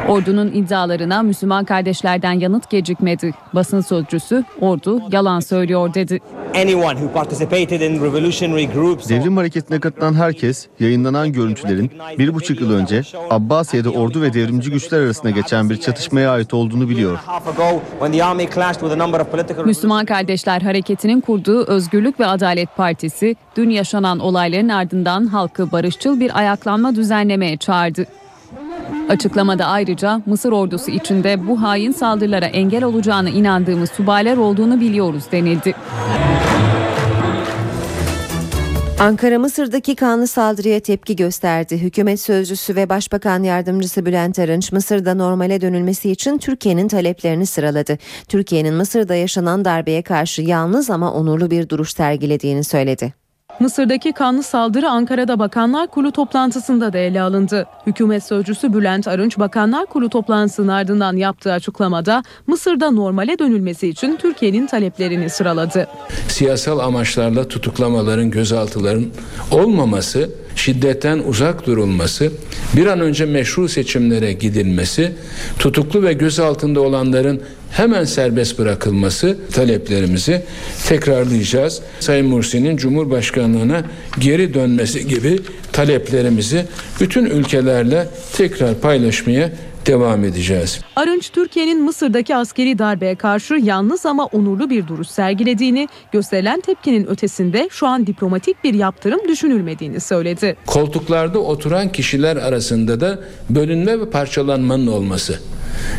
Ordunun 0.08 0.48
iddialarına 0.48 1.22
Müslüman 1.22 1.64
kardeşlerden 1.64 2.32
yanıt 2.32 2.70
gecikmedi. 2.70 3.34
Basın 3.54 3.80
sözcüsü 3.80 4.44
ordu 4.60 5.02
yalan 5.12 5.40
söylüyor 5.40 5.94
dedi. 5.94 6.20
Devrim 9.08 9.36
hareketine 9.36 9.80
katılan 9.80 10.14
herkes 10.14 10.66
yayınlanan 10.80 11.32
görüntülerin 11.32 11.90
bir 12.18 12.34
buçuk 12.34 12.60
yıl 12.60 12.72
önce 12.72 13.02
Abbasiye'de 13.30 13.88
ordu 13.88 14.22
ve 14.22 14.32
devrimci 14.32 14.70
güçler 14.70 15.00
arasında 15.00 15.30
geçen 15.30 15.70
bir 15.70 15.76
çatışmaya 15.76 16.30
ait 16.30 16.54
olduğunu 16.54 16.88
biliyor. 16.88 17.18
Müslüman 19.64 20.06
Kardeşler 20.06 20.60
Hareketi'nin 20.60 21.20
kurduğu 21.20 21.64
Özgürlük 21.66 22.20
ve 22.20 22.26
Adalet 22.26 22.76
Partisi 22.76 23.36
dün 23.58 23.70
yaşanan 23.70 24.18
olayların 24.18 24.68
ardından 24.68 25.26
halkı 25.26 25.72
barışçıl 25.72 26.20
bir 26.20 26.38
ayaklanma 26.38 26.94
düzenlemeye 26.94 27.56
çağırdı. 27.56 28.06
Açıklamada 29.08 29.66
ayrıca 29.66 30.22
Mısır 30.26 30.52
ordusu 30.52 30.90
içinde 30.90 31.48
bu 31.48 31.62
hain 31.62 31.92
saldırılara 31.92 32.46
engel 32.46 32.84
olacağına 32.84 33.30
inandığımız 33.30 33.90
subaylar 33.90 34.36
olduğunu 34.36 34.80
biliyoruz 34.80 35.24
denildi. 35.32 35.74
Ankara 39.00 39.38
Mısır'daki 39.38 39.96
kanlı 39.96 40.26
saldırıya 40.26 40.80
tepki 40.80 41.16
gösterdi. 41.16 41.78
Hükümet 41.78 42.20
sözcüsü 42.20 42.76
ve 42.76 42.88
Başbakan 42.88 43.42
Yardımcısı 43.42 44.06
Bülent 44.06 44.38
Arınç 44.38 44.72
Mısır'da 44.72 45.14
normale 45.14 45.60
dönülmesi 45.60 46.10
için 46.10 46.38
Türkiye'nin 46.38 46.88
taleplerini 46.88 47.46
sıraladı. 47.46 47.98
Türkiye'nin 48.28 48.74
Mısır'da 48.74 49.14
yaşanan 49.14 49.64
darbeye 49.64 50.02
karşı 50.02 50.42
yalnız 50.42 50.90
ama 50.90 51.12
onurlu 51.12 51.50
bir 51.50 51.68
duruş 51.68 51.94
sergilediğini 51.94 52.64
söyledi. 52.64 53.27
Mısır'daki 53.60 54.12
kanlı 54.12 54.42
saldırı 54.42 54.90
Ankara'da 54.90 55.38
Bakanlar 55.38 55.86
Kurulu 55.86 56.12
toplantısında 56.12 56.92
da 56.92 56.98
ele 56.98 57.22
alındı. 57.22 57.66
Hükümet 57.86 58.24
sözcüsü 58.24 58.74
Bülent 58.74 59.08
Arınç 59.08 59.38
Bakanlar 59.38 59.86
Kurulu 59.86 60.10
toplantısının 60.10 60.68
ardından 60.68 61.16
yaptığı 61.16 61.52
açıklamada 61.52 62.22
Mısır'da 62.46 62.90
normale 62.90 63.38
dönülmesi 63.38 63.88
için 63.88 64.16
Türkiye'nin 64.16 64.66
taleplerini 64.66 65.30
sıraladı. 65.30 65.88
Siyasal 66.28 66.78
amaçlarla 66.78 67.48
tutuklamaların, 67.48 68.30
gözaltıların 68.30 69.06
olmaması, 69.50 70.30
şiddetten 70.56 71.18
uzak 71.18 71.66
durulması, 71.66 72.32
bir 72.76 72.86
an 72.86 73.00
önce 73.00 73.24
meşru 73.24 73.68
seçimlere 73.68 74.32
gidilmesi, 74.32 75.12
tutuklu 75.58 76.02
ve 76.02 76.12
gözaltında 76.12 76.80
olanların 76.80 77.42
hemen 77.72 78.04
serbest 78.04 78.58
bırakılması 78.58 79.38
taleplerimizi 79.52 80.42
tekrarlayacağız. 80.86 81.82
Sayın 82.00 82.26
Mursi'nin 82.26 82.76
Cumhurbaşkanlığına 82.76 83.82
geri 84.18 84.54
dönmesi 84.54 85.08
gibi 85.08 85.38
taleplerimizi 85.72 86.66
bütün 87.00 87.24
ülkelerle 87.24 88.08
tekrar 88.36 88.74
paylaşmaya 88.74 89.50
devam 89.86 90.24
edeceğiz. 90.24 90.80
Arınç 90.96 91.30
Türkiye'nin 91.30 91.84
Mısır'daki 91.84 92.36
askeri 92.36 92.78
darbeye 92.78 93.14
karşı 93.14 93.54
yalnız 93.54 94.06
ama 94.06 94.24
onurlu 94.24 94.70
bir 94.70 94.86
duruş 94.86 95.08
sergilediğini, 95.08 95.88
gösterilen 96.12 96.60
tepkinin 96.60 97.06
ötesinde 97.06 97.68
şu 97.72 97.86
an 97.86 98.06
diplomatik 98.06 98.64
bir 98.64 98.74
yaptırım 98.74 99.20
düşünülmediğini 99.28 100.00
söyledi. 100.00 100.56
Koltuklarda 100.66 101.38
oturan 101.38 101.92
kişiler 101.92 102.36
arasında 102.36 103.00
da 103.00 103.18
bölünme 103.50 104.00
ve 104.00 104.10
parçalanmanın 104.10 104.86
olması. 104.86 105.38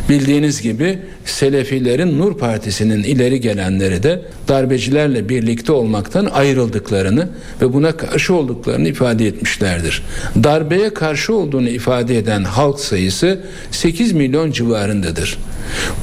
Bildiğiniz 0.08 0.62
gibi 0.62 0.98
Selefilerin 1.24 2.18
Nur 2.18 2.38
Partisi'nin 2.38 3.02
ileri 3.02 3.40
gelenleri 3.40 4.02
de 4.02 4.22
darbecilerle 4.48 5.28
birlikte 5.28 5.72
olmaktan 5.72 6.26
ayrıldıklarını 6.26 7.28
ve 7.62 7.72
buna 7.72 7.92
karşı 7.92 8.34
olduklarını 8.34 8.88
ifade 8.88 9.26
etmişlerdir. 9.26 10.02
Darbeye 10.44 10.94
karşı 10.94 11.34
olduğunu 11.34 11.68
ifade 11.68 12.18
eden 12.18 12.44
halk 12.44 12.80
sayısı 12.80 13.40
8 13.70 14.12
milyon 14.12 14.50
civarındadır. 14.50 15.38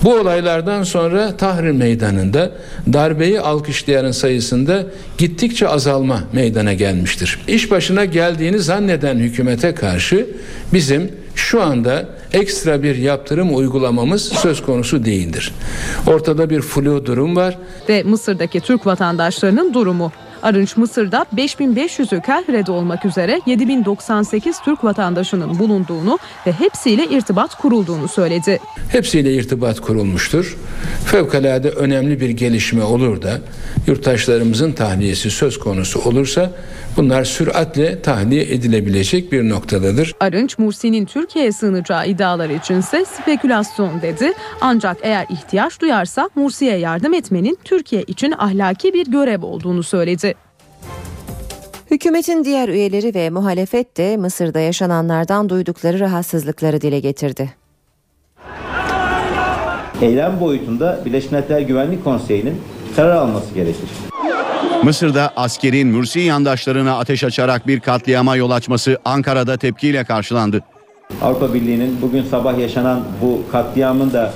Bu 0.04 0.14
olaylardan 0.14 0.84
sonra 0.84 1.38
Tahrir 1.38 1.72
Meydanı'nda 1.72 2.52
darbeyi 2.94 3.40
alkışlayanın 3.40 4.12
sayısında 4.12 4.86
gittikçe 5.18 5.68
azalma 5.68 6.24
meydana 6.34 6.74
gelmiştir. 6.74 7.40
İş 7.48 7.72
başına 7.72 8.06
geldiğini 8.06 8.60
zanneden 8.60 9.18
hükümete 9.18 9.76
karşı 9.76 10.28
bizim 10.74 11.12
şu 11.38 11.62
anda 11.62 12.06
ekstra 12.34 12.84
bir 12.84 12.96
yaptırım 12.96 13.56
uygulamamız 13.56 14.22
söz 14.22 14.62
konusu 14.66 15.06
değildir. 15.06 15.54
Ortada 16.08 16.50
bir 16.50 16.62
flu 16.62 17.06
durum 17.06 17.36
var. 17.36 17.58
Ve 17.90 18.04
Mısır'daki 18.04 18.60
Türk 18.60 18.86
vatandaşlarının 18.86 19.74
durumu. 19.74 20.12
Arınç 20.44 20.78
Mısır'da 20.78 21.26
5500'ü 21.36 22.22
Kahire'de 22.22 22.72
olmak 22.72 23.06
üzere 23.06 23.42
7098 23.46 24.60
Türk 24.60 24.84
vatandaşının 24.84 25.60
bulunduğunu 25.60 26.20
ve 26.48 26.52
hepsiyle 26.52 27.06
irtibat 27.06 27.56
kurulduğunu 27.56 28.08
söyledi. 28.08 28.60
Hepsiyle 28.90 29.34
irtibat 29.34 29.80
kurulmuştur. 29.80 30.58
Fevkalade 31.06 31.70
önemli 31.70 32.20
bir 32.20 32.30
gelişme 32.30 32.84
olur 32.84 33.22
da 33.22 33.42
yurttaşlarımızın 33.88 34.72
tahliyesi 34.72 35.32
söz 35.32 35.60
konusu 35.60 36.00
olursa 36.00 36.52
bunlar 36.98 37.24
süratle 37.24 38.02
tahliye 38.02 38.44
edilebilecek 38.44 39.32
bir 39.32 39.50
noktadadır. 39.50 40.16
Arınç 40.20 40.58
Mursi'nin 40.58 41.06
Türkiye'ye 41.06 41.52
sığınacağı 41.52 42.08
iddialar 42.08 42.50
içinse 42.50 43.06
spekülasyon 43.06 44.02
dedi. 44.02 44.34
Ancak 44.62 44.98
eğer 45.02 45.26
ihtiyaç 45.30 45.82
duyarsa 45.82 46.30
Mursi'ye 46.36 46.78
yardım 46.78 47.14
etmenin 47.14 47.60
Türkiye 47.64 48.04
için 48.04 48.34
ahlaki 48.38 48.94
bir 48.94 49.08
görev 49.08 49.44
olduğunu 49.44 49.84
söyledi. 49.84 50.36
Hükümetin 51.92 52.44
diğer 52.44 52.70
üyeleri 52.70 53.16
ve 53.16 53.30
muhalefet 53.30 53.98
de 53.98 54.18
Mısır'da 54.18 54.60
yaşananlardan 54.60 55.50
duydukları 55.50 56.00
rahatsızlıkları 56.00 56.82
dile 56.82 57.00
getirdi. 57.00 57.50
Eylem 60.02 60.40
boyutunda 60.40 61.00
Birleşmiş 61.06 61.32
Milletler 61.32 61.62
Güvenlik 61.62 62.04
Konseyi'nin 62.04 62.62
karar 62.96 63.16
alması 63.16 63.54
gerekir. 63.54 63.90
Mısır'da 64.84 65.34
askerin 65.36 65.88
Mürsi 65.88 66.20
yandaşlarına 66.20 66.98
ateş 66.98 67.24
açarak 67.24 67.68
bir 67.68 67.80
katliama 67.80 68.36
yol 68.36 68.52
açması 68.52 68.98
Ankara'da 69.06 69.58
tepkiyle 69.58 70.04
karşılandı. 70.04 70.64
Avrupa 71.22 71.54
Birliği'nin 71.54 72.02
bugün 72.02 72.24
sabah 72.24 72.60
yaşanan 72.60 73.04
bu 73.22 73.52
katliamın 73.52 74.14
da 74.14 74.34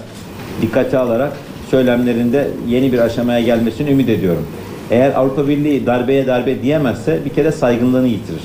dikkate 0.61 0.97
alarak 0.97 1.33
söylemlerinde 1.71 2.47
yeni 2.67 2.93
bir 2.93 2.99
aşamaya 2.99 3.39
gelmesini 3.39 3.91
ümit 3.91 4.09
ediyorum. 4.09 4.47
Eğer 4.91 5.11
Avrupa 5.11 5.47
Birliği 5.47 5.85
darbeye 5.85 6.27
darbe 6.27 6.61
diyemezse 6.61 7.21
bir 7.25 7.29
kere 7.29 7.51
saygınlığını 7.51 8.07
yitirir. 8.07 8.41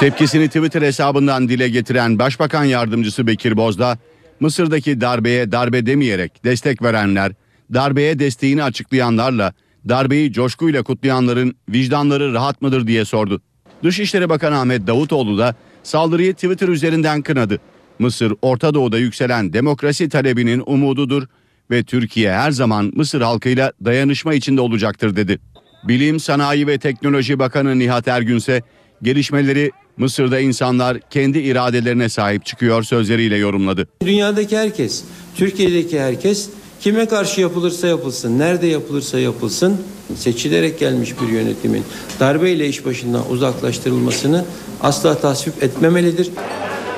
Tepkisini 0.00 0.46
Twitter 0.46 0.82
hesabından 0.82 1.48
dile 1.48 1.68
getiren 1.68 2.18
Başbakan 2.18 2.64
Yardımcısı 2.64 3.26
Bekir 3.26 3.56
Bozdağ, 3.56 3.98
Mısır'daki 4.40 5.00
darbeye 5.00 5.52
darbe 5.52 5.86
demeyerek 5.86 6.44
destek 6.44 6.82
verenler, 6.82 7.32
darbeye 7.74 8.18
desteğini 8.18 8.62
açıklayanlarla 8.62 9.52
darbeyi 9.88 10.32
coşkuyla 10.32 10.82
kutlayanların 10.82 11.56
vicdanları 11.68 12.32
rahat 12.32 12.62
mıdır 12.62 12.86
diye 12.86 13.04
sordu. 13.04 13.42
Dışişleri 13.84 14.28
Bakanı 14.28 14.58
Ahmet 14.58 14.86
Davutoğlu 14.86 15.38
da 15.38 15.54
saldırıyı 15.82 16.34
Twitter 16.34 16.68
üzerinden 16.68 17.22
kınadı. 17.22 17.58
Mısır 17.98 18.34
Orta 18.42 18.74
Doğu'da 18.74 18.98
yükselen 18.98 19.52
demokrasi 19.52 20.08
talebinin 20.08 20.62
umududur 20.66 21.26
ve 21.70 21.82
Türkiye 21.82 22.32
her 22.32 22.50
zaman 22.50 22.92
Mısır 22.96 23.20
halkıyla 23.20 23.72
dayanışma 23.84 24.34
içinde 24.34 24.60
olacaktır 24.60 25.16
dedi. 25.16 25.38
Bilim, 25.84 26.20
Sanayi 26.20 26.66
ve 26.66 26.78
Teknoloji 26.78 27.38
Bakanı 27.38 27.78
Nihat 27.78 28.08
Ergün 28.08 28.36
ise 28.36 28.62
gelişmeleri 29.02 29.70
Mısır'da 29.96 30.40
insanlar 30.40 31.00
kendi 31.10 31.38
iradelerine 31.38 32.08
sahip 32.08 32.44
çıkıyor 32.46 32.82
sözleriyle 32.82 33.36
yorumladı. 33.36 33.88
Dünyadaki 34.02 34.58
herkes, 34.58 35.04
Türkiye'deki 35.36 36.00
herkes 36.00 36.50
kime 36.80 37.06
karşı 37.06 37.40
yapılırsa 37.40 37.86
yapılsın, 37.86 38.38
nerede 38.38 38.66
yapılırsa 38.66 39.18
yapılsın 39.18 39.80
seçilerek 40.16 40.78
gelmiş 40.78 41.14
bir 41.20 41.28
yönetimin 41.32 41.84
darbeyle 42.20 42.68
iş 42.68 42.86
başından 42.86 43.30
uzaklaştırılmasını 43.30 44.44
asla 44.80 45.18
tasvip 45.18 45.62
etmemelidir. 45.62 46.30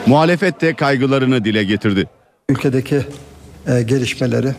Muhalefet 0.06 0.60
de 0.60 0.74
kaygılarını 0.74 1.44
dile 1.44 1.64
getirdi. 1.64 2.08
Ülkedeki 2.48 3.00
e, 3.66 3.82
gelişmeleri 3.82 4.54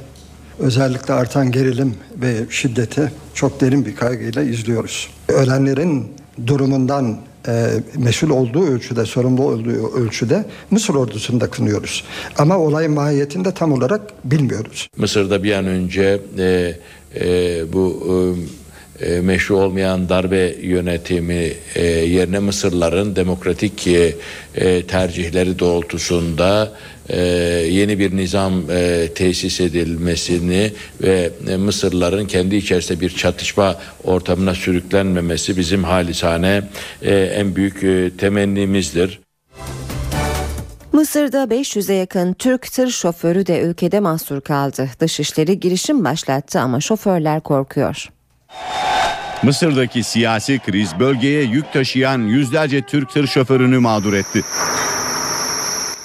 özellikle 0.60 1.14
artan 1.14 1.52
gerilim 1.52 1.96
ve 2.22 2.36
şiddeti 2.50 3.12
çok 3.34 3.62
derin 3.62 3.86
bir 3.86 3.96
kaygıyla 3.96 4.44
izliyoruz. 4.44 5.10
Ölenlerin 5.28 6.08
durumundan 6.48 7.18
e, 7.48 7.70
mesul 7.98 8.30
olduğu 8.30 8.68
ölçüde, 8.68 9.06
sorumlu 9.06 9.44
olduğu 9.44 9.96
ölçüde 9.96 10.46
Mısır 10.72 10.96
ordusunu 10.96 11.42
da 11.42 11.50
kınıyoruz. 11.50 12.04
Ama 12.38 12.58
olayın 12.58 12.92
mahiyetini 12.92 13.46
de 13.46 13.52
tam 13.52 13.72
olarak 13.72 14.02
bilmiyoruz. 14.24 14.90
Mısır'da 14.98 15.44
bir 15.44 15.52
an 15.52 15.66
önce 15.66 16.22
e, 16.38 16.76
e, 17.16 17.74
bu 17.74 18.08
e, 18.10 18.14
meşru 19.22 19.58
olmayan 19.58 20.10
darbe 20.10 20.56
yönetimi 20.62 21.52
e, 21.76 21.86
yerine 21.86 22.40
Mısırların 22.40 23.16
demokratik 23.16 23.88
e, 23.88 24.16
e, 24.56 24.84
tercihleri 24.84 25.60
doğrultusunda 25.60 26.72
e, 27.10 27.20
yeni 27.70 28.00
bir 28.00 28.18
nizam 28.18 28.72
e, 28.72 29.08
tesis 29.16 29.62
edilmesini 29.62 30.72
ve 31.02 31.32
e, 31.50 31.56
Mısırların 31.56 32.26
kendi 32.26 32.56
içerisinde 32.56 33.02
bir 33.02 33.10
çatışma 33.10 33.76
ortamına 34.04 34.56
sürüklenmemesi 34.56 35.58
bizim 35.58 35.84
halisane 35.84 36.64
e, 37.02 37.16
en 37.16 37.56
büyük 37.56 37.84
e, 37.84 38.12
temennimizdir. 38.18 39.20
Mısır'da 40.92 41.44
500'e 41.44 41.96
yakın 41.96 42.34
Türk 42.34 42.72
tır 42.72 42.90
şoförü 42.90 43.46
de 43.46 43.62
ülkede 43.62 44.00
mahsur 44.00 44.42
kaldı. 44.42 44.90
Dışişleri 45.00 45.60
girişim 45.60 46.04
başlattı 46.06 46.60
ama 46.60 46.82
şoförler 46.82 47.42
korkuyor. 47.42 48.15
Mısır'daki 49.46 50.04
siyasi 50.04 50.60
kriz 50.60 51.00
bölgeye 51.00 51.44
yük 51.44 51.74
taşıyan 51.74 52.20
yüzlerce 52.20 52.82
Türk 52.82 53.10
tır 53.10 53.28
şoförünü 53.28 53.80
mağdur 53.80 54.14
etti. 54.14 54.42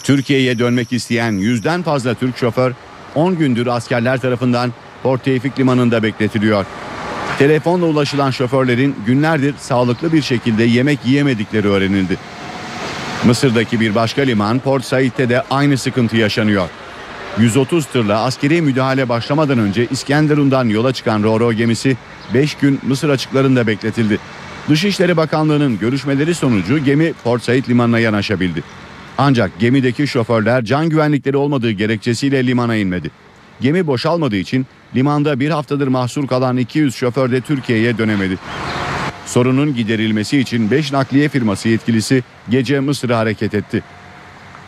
Türkiye'ye 0.04 0.58
dönmek 0.58 0.92
isteyen 0.92 1.32
yüzden 1.32 1.82
fazla 1.82 2.14
Türk 2.14 2.36
şoför 2.36 2.72
10 3.14 3.38
gündür 3.38 3.66
askerler 3.66 4.20
tarafından 4.20 4.72
Port 5.02 5.24
Tevfik 5.24 5.58
limanında 5.58 6.02
bekletiliyor. 6.02 6.66
Telefonla 7.38 7.86
ulaşılan 7.86 8.30
şoförlerin 8.30 8.96
günlerdir 9.06 9.54
sağlıklı 9.58 10.12
bir 10.12 10.22
şekilde 10.22 10.64
yemek 10.64 10.98
yiyemedikleri 11.04 11.68
öğrenildi. 11.68 12.16
Mısır'daki 13.24 13.80
bir 13.80 13.94
başka 13.94 14.22
liman 14.22 14.58
Port 14.58 14.84
Said'de 14.84 15.28
de 15.28 15.42
aynı 15.50 15.78
sıkıntı 15.78 16.16
yaşanıyor. 16.16 16.68
130 17.38 17.86
tırla 17.86 18.22
askeri 18.22 18.62
müdahale 18.62 19.08
başlamadan 19.08 19.58
önce 19.58 19.86
İskenderun'dan 19.90 20.68
yola 20.68 20.92
çıkan 20.92 21.22
Roro 21.22 21.52
gemisi 21.52 21.96
5 22.34 22.54
gün 22.54 22.80
Mısır 22.86 23.08
açıklarında 23.08 23.66
bekletildi. 23.66 24.18
Dışişleri 24.68 25.16
Bakanlığı'nın 25.16 25.78
görüşmeleri 25.78 26.34
sonucu 26.34 26.78
gemi 26.78 27.12
Port 27.24 27.42
Said 27.42 27.68
limanına 27.68 27.98
yanaşabildi. 27.98 28.62
Ancak 29.18 29.58
gemideki 29.58 30.06
şoförler 30.06 30.64
can 30.64 30.88
güvenlikleri 30.88 31.36
olmadığı 31.36 31.70
gerekçesiyle 31.70 32.46
limana 32.46 32.76
inmedi. 32.76 33.10
Gemi 33.60 33.86
boşalmadığı 33.86 34.36
için 34.36 34.66
limanda 34.94 35.40
bir 35.40 35.50
haftadır 35.50 35.88
mahsur 35.88 36.26
kalan 36.26 36.56
200 36.56 36.94
şoför 36.94 37.32
de 37.32 37.40
Türkiye'ye 37.40 37.98
dönemedi. 37.98 38.38
Sorunun 39.26 39.74
giderilmesi 39.74 40.38
için 40.38 40.70
5 40.70 40.92
nakliye 40.92 41.28
firması 41.28 41.68
yetkilisi 41.68 42.24
gece 42.50 42.80
Mısır'a 42.80 43.18
hareket 43.18 43.54
etti. 43.54 43.82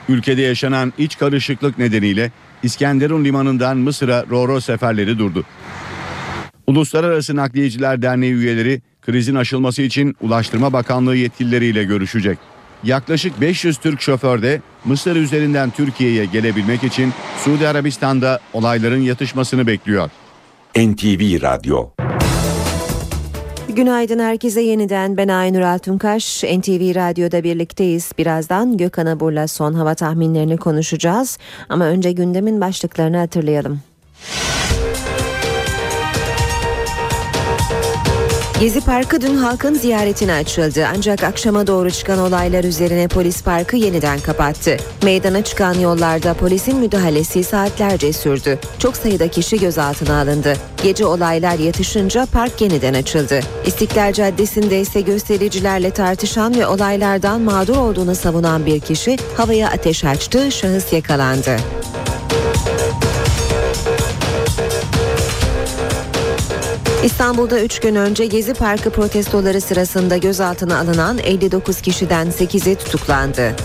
Ülkede 0.09 0.43
yaşanan 0.43 0.93
iç 0.99 1.19
karışıklık 1.19 1.79
nedeniyle 1.79 2.31
İskenderun 2.63 3.25
limanından 3.25 3.77
Mısır'a 3.77 4.25
Roro 4.31 4.61
seferleri 4.61 5.19
durdu. 5.19 5.45
Uluslararası 6.67 7.37
Nakliyeciler 7.37 8.03
Derneği 8.03 8.33
üyeleri 8.33 8.81
krizin 9.03 9.35
aşılması 9.35 9.83
için 9.83 10.17
Ulaştırma 10.21 10.73
Bakanlığı 10.73 11.17
yetkilileriyle 11.17 11.85
görüşecek. 11.85 12.39
Yaklaşık 12.85 13.41
500 13.41 13.79
Türk 13.79 14.01
şoför 14.01 14.43
de 14.43 14.63
Mısır 14.85 15.17
üzerinden 15.17 15.71
Türkiye'ye 15.71 16.25
gelebilmek 16.25 16.85
için 16.85 17.13
Suudi 17.45 17.69
Arabistan'da 17.69 18.41
olayların 18.53 19.01
yatışmasını 19.01 19.67
bekliyor. 19.67 20.11
NTV 20.77 21.43
Radyo 21.43 21.91
Günaydın 23.69 24.19
herkese 24.19 24.61
yeniden 24.61 25.17
ben 25.17 25.29
Aynur 25.29 25.61
Altunkaş. 25.61 26.45
NTV 26.45 26.95
Radyo'da 26.95 27.45
birlikteyiz. 27.45 28.13
Birazdan 28.19 28.77
Gökhan 28.77 29.07
Abur'la 29.07 29.49
son 29.49 29.75
hava 29.75 29.95
tahminlerini 29.95 30.57
konuşacağız. 30.57 31.39
Ama 31.69 31.85
önce 31.85 32.13
gündemin 32.13 32.61
başlıklarını 32.61 33.17
hatırlayalım. 33.17 33.81
Gezi 38.63 38.81
Parkı 38.81 39.21
dün 39.21 39.37
halkın 39.37 39.75
ziyaretine 39.75 40.33
açıldı 40.33 40.87
ancak 40.97 41.25
akşama 41.25 41.67
doğru 41.67 41.91
çıkan 41.91 42.19
olaylar 42.19 42.65
üzerine 42.65 43.09
polis 43.09 43.43
parkı 43.43 43.77
yeniden 43.77 44.21
kapattı. 44.21 44.77
Meydana 45.03 45.45
çıkan 45.45 45.75
yollarda 45.75 46.35
polisin 46.35 46.79
müdahalesi 46.79 47.45
saatlerce 47.45 48.13
sürdü. 48.13 48.59
Çok 48.79 48.97
sayıda 48.97 49.29
kişi 49.29 49.61
gözaltına 49.61 50.21
alındı. 50.21 50.55
Gece 50.83 51.07
olaylar 51.07 51.59
yatışınca 51.59 52.27
park 52.27 52.61
yeniden 52.61 52.95
açıldı. 52.95 53.41
İstiklal 53.67 54.13
Caddesi'nde 54.13 54.81
ise 54.81 55.01
göstericilerle 55.01 55.91
tartışan 55.91 56.55
ve 56.55 56.67
olaylardan 56.67 57.41
mağdur 57.41 57.77
olduğunu 57.77 58.15
savunan 58.15 58.67
bir 58.67 58.81
kişi 58.81 59.17
havaya 59.37 59.71
ateş 59.71 60.05
açtı, 60.05 60.53
şahıs 60.53 60.93
yakalandı. 60.93 61.57
İstanbul'da 67.05 67.61
3 67.61 67.81
gün 67.81 67.95
önce 67.95 68.27
Gezi 68.27 68.55
Parkı 68.55 68.91
protestoları 68.91 69.61
sırasında 69.61 70.17
gözaltına 70.17 70.79
alınan 70.79 71.19
59 71.19 71.81
kişiden 71.81 72.27
8'i 72.27 72.75
tutuklandı. 72.75 73.57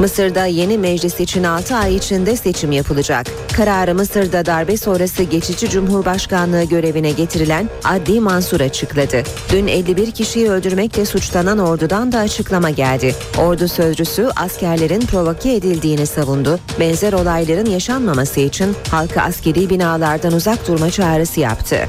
Mısır'da 0.00 0.46
yeni 0.46 0.78
meclis 0.78 1.20
için 1.20 1.44
6 1.44 1.76
ay 1.76 1.96
içinde 1.96 2.36
seçim 2.36 2.72
yapılacak. 2.72 3.26
Kararı 3.56 3.94
Mısır'da 3.94 4.46
darbe 4.46 4.76
sonrası 4.76 5.22
geçici 5.22 5.70
Cumhurbaşkanlığı 5.70 6.64
görevine 6.64 7.10
getirilen 7.10 7.68
Adli 7.84 8.20
Mansur 8.20 8.60
açıkladı. 8.60 9.22
Dün 9.52 9.66
51 9.66 10.10
kişiyi 10.10 10.50
öldürmekle 10.50 11.04
suçlanan 11.04 11.58
ordudan 11.58 12.12
da 12.12 12.18
açıklama 12.18 12.70
geldi. 12.70 13.14
Ordu 13.38 13.68
sözcüsü 13.68 14.28
askerlerin 14.36 15.00
provoke 15.00 15.54
edildiğini 15.54 16.06
savundu. 16.06 16.58
Benzer 16.80 17.12
olayların 17.12 17.70
yaşanmaması 17.70 18.40
için 18.40 18.76
halka 18.90 19.22
askeri 19.22 19.70
binalardan 19.70 20.32
uzak 20.32 20.68
durma 20.68 20.90
çağrısı 20.90 21.40
yaptı. 21.40 21.86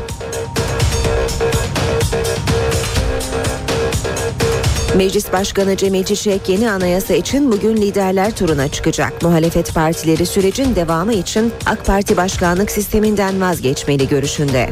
Meclis 4.98 5.34
Başkanı 5.34 5.78
Cemil 5.78 6.04
Çiçek 6.04 6.50
yeni 6.50 6.72
anayasa 6.72 7.14
için 7.14 7.52
bugün 7.52 7.78
liderler 7.78 8.36
turuna 8.36 8.68
çıkacak. 8.68 9.24
Muhalefet 9.24 9.74
partileri 9.74 10.26
sürecin 10.26 10.76
devamı 10.76 11.14
için 11.14 11.52
AK 11.66 11.86
Parti 11.86 12.18
başkanlık 12.18 12.72
sisteminden 12.72 13.42
vazgeçmeli 13.42 14.08
görüşünde. 14.08 14.70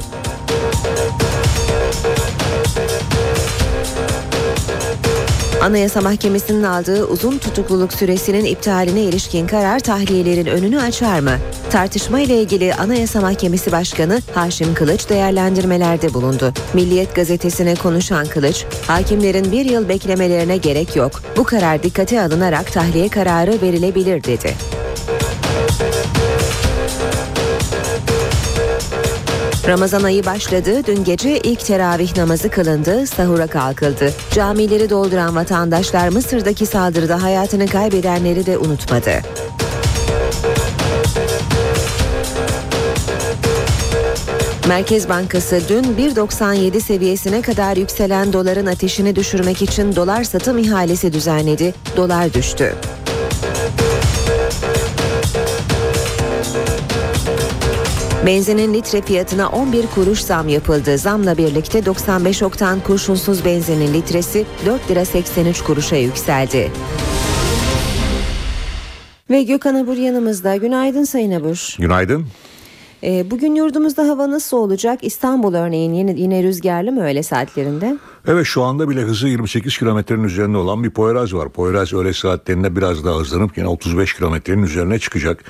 Anayasa 5.65 6.01
Mahkemesi'nin 6.01 6.63
aldığı 6.63 7.05
uzun 7.05 7.37
tutukluluk 7.37 7.93
süresinin 7.93 8.45
iptaline 8.45 9.01
ilişkin 9.01 9.47
karar 9.47 9.79
tahliyelerin 9.79 10.45
önünü 10.45 10.81
açar 10.81 11.19
mı? 11.19 11.31
Tartışma 11.71 12.19
ile 12.19 12.41
ilgili 12.41 12.73
Anayasa 12.73 13.21
Mahkemesi 13.21 13.71
Başkanı 13.71 14.21
Haşim 14.33 14.73
Kılıç 14.73 15.09
değerlendirmelerde 15.09 16.13
bulundu. 16.13 16.53
Milliyet 16.73 17.15
gazetesine 17.15 17.75
konuşan 17.75 18.25
Kılıç, 18.25 18.65
hakimlerin 18.87 19.51
bir 19.51 19.65
yıl 19.65 19.89
beklemelerine 19.89 20.57
gerek 20.57 20.95
yok. 20.95 21.21
Bu 21.37 21.43
karar 21.43 21.83
dikkate 21.83 22.21
alınarak 22.21 22.73
tahliye 22.73 23.09
kararı 23.09 23.61
verilebilir 23.61 24.23
dedi. 24.23 24.53
Ramazan 29.67 30.03
ayı 30.03 30.25
başladı. 30.25 30.85
Dün 30.87 31.03
gece 31.03 31.39
ilk 31.39 31.59
teravih 31.59 32.17
namazı 32.17 32.49
kılındı, 32.49 33.07
sahura 33.07 33.47
kalkıldı. 33.47 34.13
Camileri 34.31 34.89
dolduran 34.89 35.35
vatandaşlar 35.35 36.09
Mısır'daki 36.09 36.65
saldırıda 36.65 37.23
hayatını 37.23 37.67
kaybedenleri 37.67 38.45
de 38.45 38.57
unutmadı. 38.57 39.11
Merkez 44.67 45.09
Bankası 45.09 45.61
dün 45.69 45.83
1.97 45.83 46.79
seviyesine 46.79 47.41
kadar 47.41 47.77
yükselen 47.77 48.33
doların 48.33 48.65
ateşini 48.65 49.15
düşürmek 49.15 49.61
için 49.61 49.95
dolar 49.95 50.23
satım 50.23 50.57
ihalesi 50.57 51.13
düzenledi. 51.13 51.73
Dolar 51.97 52.33
düştü. 52.33 52.75
Benzinin 58.25 58.73
litre 58.73 59.01
fiyatına 59.01 59.49
11 59.49 59.85
kuruş 59.95 60.19
zam 60.19 60.47
yapıldı. 60.49 60.97
Zamla 60.97 61.37
birlikte 61.37 61.85
95 61.85 62.43
oktan 62.43 62.79
kurşunsuz 62.79 63.45
benzinin 63.45 63.93
litresi 63.93 64.45
4 64.65 64.91
lira 64.91 65.05
83 65.05 65.61
kuruşa 65.61 65.95
yükseldi. 65.95 66.71
Ve 69.29 69.43
Gökhan 69.43 69.75
Abur 69.75 69.97
yanımızda. 69.97 70.55
Günaydın 70.55 71.03
Sayın 71.03 71.31
Abur. 71.31 71.75
Günaydın. 71.79 72.25
Ee, 73.03 73.31
bugün 73.31 73.55
yurdumuzda 73.55 74.07
hava 74.09 74.31
nasıl 74.31 74.57
olacak? 74.57 74.99
İstanbul 75.01 75.53
örneğin 75.53 75.93
yine, 75.93 76.13
yine 76.17 76.43
rüzgarlı 76.43 76.91
mı 76.91 77.03
öğle 77.03 77.23
saatlerinde? 77.23 77.97
Evet 78.27 78.45
şu 78.45 78.63
anda 78.63 78.89
bile 78.89 79.01
hızı 79.01 79.27
28 79.27 79.77
kilometrenin 79.77 80.23
üzerinde 80.23 80.57
olan 80.57 80.83
bir 80.83 80.89
Poyraz 80.89 81.33
var. 81.33 81.49
Poyraz 81.49 81.93
öğle 81.93 82.13
saatlerinde 82.13 82.75
biraz 82.75 83.05
daha 83.05 83.19
hızlanıp 83.19 83.57
yine 83.57 83.67
35 83.67 84.13
kilometrenin 84.13 84.63
üzerine 84.63 84.99
çıkacak. 84.99 85.43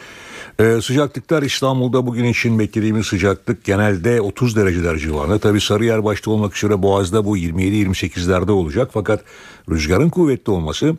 Ee, 0.59 0.81
sıcaklıklar 0.81 1.43
İstanbul'da 1.43 2.07
bugün 2.07 2.23
için 2.23 2.59
beklediğimiz 2.59 3.05
sıcaklık 3.05 3.63
genelde 3.63 4.21
30 4.21 4.55
dereceler 4.55 4.97
civarında. 4.97 5.39
Tabi 5.39 5.61
Sarıyer 5.61 6.03
başta 6.03 6.31
olmak 6.31 6.57
üzere 6.57 6.81
Boğaz'da 6.81 7.25
bu 7.25 7.37
27-28'lerde 7.37 8.51
olacak. 8.51 8.89
Fakat 8.93 9.23
rüzgarın 9.69 10.09
kuvvetli 10.09 10.51
olması 10.51 10.95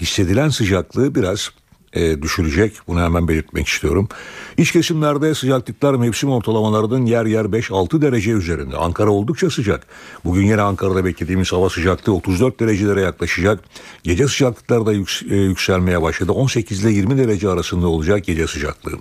hissedilen 0.00 0.48
sıcaklığı 0.48 1.14
biraz 1.14 1.50
e, 1.92 2.22
düşürecek. 2.22 2.72
Bunu 2.88 3.00
hemen 3.00 3.28
belirtmek 3.28 3.68
istiyorum. 3.68 4.08
İç 4.56 4.72
kesimlerde 4.72 5.34
sıcaklıklar 5.34 5.94
mevsim 5.94 6.30
ortalamalarının 6.30 7.06
yer 7.06 7.26
yer 7.26 7.44
5-6 7.44 8.02
derece 8.02 8.30
üzerinde. 8.30 8.76
Ankara 8.76 9.10
oldukça 9.10 9.50
sıcak. 9.50 9.86
Bugün 10.24 10.42
yine 10.42 10.62
Ankara'da 10.62 11.04
beklediğimiz 11.04 11.52
hava 11.52 11.70
sıcaklığı 11.70 12.14
34 12.14 12.60
derecelere 12.60 13.00
yaklaşacak. 13.00 13.60
Gece 14.02 14.28
sıcaklıklar 14.28 14.86
da 14.86 14.92
yüks- 14.94 15.34
e, 15.34 15.36
yükselmeye 15.36 16.02
başladı. 16.02 16.32
18 16.32 16.84
ile 16.84 16.92
20 16.92 17.18
derece 17.18 17.48
arasında 17.48 17.88
olacak 17.88 18.24
gece 18.24 18.46
sıcaklığı. 18.46 18.98